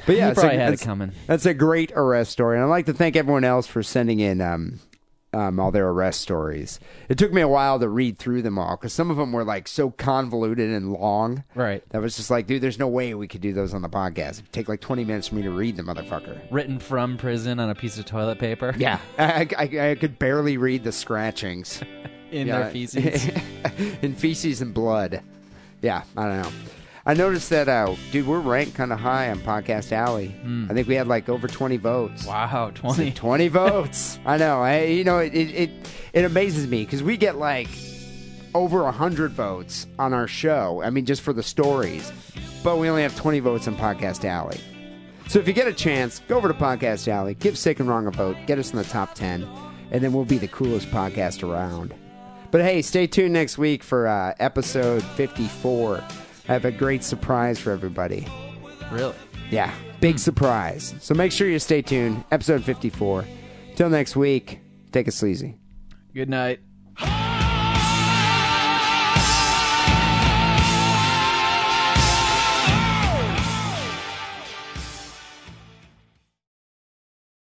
But 0.07 0.15
yeah, 0.15 0.26
He 0.26 0.32
it's 0.32 0.39
a- 0.39 0.41
probably 0.41 0.57
had 0.57 0.74
it 0.74 0.82
coming. 0.82 1.11
that's 1.28 1.45
a 1.45 1.53
great 1.53 1.91
arrest 1.95 2.32
story, 2.32 2.57
and 2.57 2.65
I'd 2.65 2.69
like 2.69 2.88
to 2.88 2.93
thank 2.93 3.15
everyone 3.15 3.43
else 3.43 3.67
for 3.67 3.84
sending 3.84 4.19
in 4.19 4.41
um, 4.41 4.80
um, 5.34 5.60
all 5.60 5.72
their 5.72 5.88
arrest 5.90 6.22
stories. 6.22 6.80
It 7.08 7.18
took 7.18 7.32
me 7.32 7.42
a 7.42 7.48
while 7.48 7.80
to 7.80 7.88
read 7.88 8.18
through 8.20 8.42
them 8.42 8.58
all 8.60 8.76
because 8.76 8.92
some 8.94 9.10
of 9.10 9.18
them 9.18 9.32
were 9.32 9.44
like 9.46 9.68
so 9.68 9.90
convoluted 9.92 10.70
and 10.70 10.92
long. 10.92 11.44
Right. 11.56 11.84
That 11.90 12.02
was 12.02 12.18
just 12.18 12.30
like, 12.30 12.48
dude, 12.48 12.62
there's 12.62 12.80
no 12.80 12.88
way 12.88 13.14
we 13.14 13.28
could 13.28 13.42
do 13.42 13.54
those 13.54 13.74
on 13.74 13.82
the 13.82 13.90
podcast. 13.90 14.40
It'd 14.40 14.52
take 14.52 14.68
like 14.68 14.82
20 14.82 15.06
minutes 15.06 15.30
for 15.30 15.36
me 15.36 15.42
to 15.44 15.50
read 15.52 15.78
the 15.78 15.84
motherfucker. 15.84 16.40
Written 16.52 16.80
from 16.80 17.18
prison 17.18 17.60
on 17.60 17.70
a 17.70 17.76
piece 17.76 17.98
of 17.98 18.06
toilet 18.06 18.40
paper. 18.40 18.74
Yeah, 18.78 19.00
I, 19.18 19.48
I, 19.58 19.90
I 19.92 19.96
could 19.96 20.20
barely 20.20 20.58
read 20.58 20.84
the 20.84 20.92
scratchings 20.92 21.82
In 22.32 22.48
Yeah. 22.48 22.60
their 22.64 22.72
feces. 22.72 23.30
in 24.02 24.16
feces 24.16 24.62
and 24.62 24.74
blood. 24.74 25.22
yeah, 25.82 26.04
I 26.16 26.24
don't 26.28 26.42
know. 26.44 26.52
I 27.06 27.14
noticed 27.16 27.49
that, 27.49 27.68
uh, 27.68 27.95
dude, 28.12 28.28
we're 28.28 28.39
ranked 28.39 28.76
kind 28.76 28.93
of 28.93 28.99
high 28.99 29.32
on 29.32 29.39
Podcast 29.39 29.91
Alley. 29.91 30.36
I 30.70 30.74
think 30.74 30.88
we 30.88 30.93
had 30.95 31.08
like 31.08 31.30
over 31.30 31.47
20 31.47 31.78
votes. 31.78 32.26
Wow, 32.28 32.72
twenty. 32.76 33.12
20 33.12 33.47
votes. 33.49 34.20
I 34.26 34.38
know. 34.38 34.62
I, 34.62 34.84
you 34.84 35.04
know, 35.04 35.18
it 35.20 35.34
it, 35.34 35.49
it, 35.56 35.70
it 36.14 36.26
amazes 36.26 36.68
me 36.68 36.84
because 36.86 37.02
we 37.02 37.18
get 37.18 37.38
like 37.38 37.70
over 38.54 38.84
100 38.84 39.32
votes 39.32 39.88
on 39.97 40.14
our 40.14 40.28
show. 40.28 40.82
I 40.84 40.89
mean, 40.91 41.06
just 41.06 41.22
for 41.22 41.34
the 41.34 41.43
stories. 41.43 42.12
But 42.64 42.78
we 42.78 42.88
only 42.89 43.02
have 43.02 43.16
20 43.16 43.39
votes 43.39 43.68
on 43.68 43.76
Podcast 43.76 44.24
Alley. 44.24 44.60
So 45.28 45.39
if 45.39 45.47
you 45.47 45.54
get 45.54 45.68
a 45.68 45.74
chance, 45.74 46.20
go 46.28 46.38
over 46.38 46.47
to 46.49 46.54
Podcast 46.54 47.08
Alley, 47.08 47.34
give 47.36 47.58
Sick 47.58 47.80
and 47.80 47.89
Wrong 47.89 48.06
a 48.06 48.12
vote, 48.12 48.38
get 48.45 48.60
us 48.60 48.72
in 48.72 48.78
the 48.78 48.84
top 48.84 49.16
10, 49.16 49.47
and 49.91 50.04
then 50.04 50.14
we'll 50.14 50.26
be 50.26 50.38
the 50.38 50.49
coolest 50.49 50.91
podcast 50.91 51.41
around. 51.49 51.95
But 52.52 52.62
hey, 52.62 52.82
stay 52.82 53.08
tuned 53.08 53.34
next 53.34 53.58
week 53.58 53.82
for 53.82 54.08
uh, 54.08 54.34
episode 54.39 55.02
54. 55.02 56.04
I 56.48 56.54
have 56.54 56.66
a 56.66 56.72
great 56.72 57.04
surprise 57.04 57.60
for 57.60 57.72
everybody. 57.72 58.28
Really? 58.92 59.16
Yeah, 59.50 59.74
big 60.00 60.20
surprise. 60.20 60.96
So 61.00 61.14
make 61.14 61.32
sure 61.32 61.48
you 61.48 61.60
stay 61.60 61.82
tuned. 61.82 62.24
Episode 62.32 62.64
54. 62.64 63.26
Till 63.76 63.89
next 63.89 64.16
week, 64.16 64.60
take 64.92 65.08
it 65.08 65.14
sleazy. 65.14 65.58
Good 66.14 66.30
night. 66.30 66.60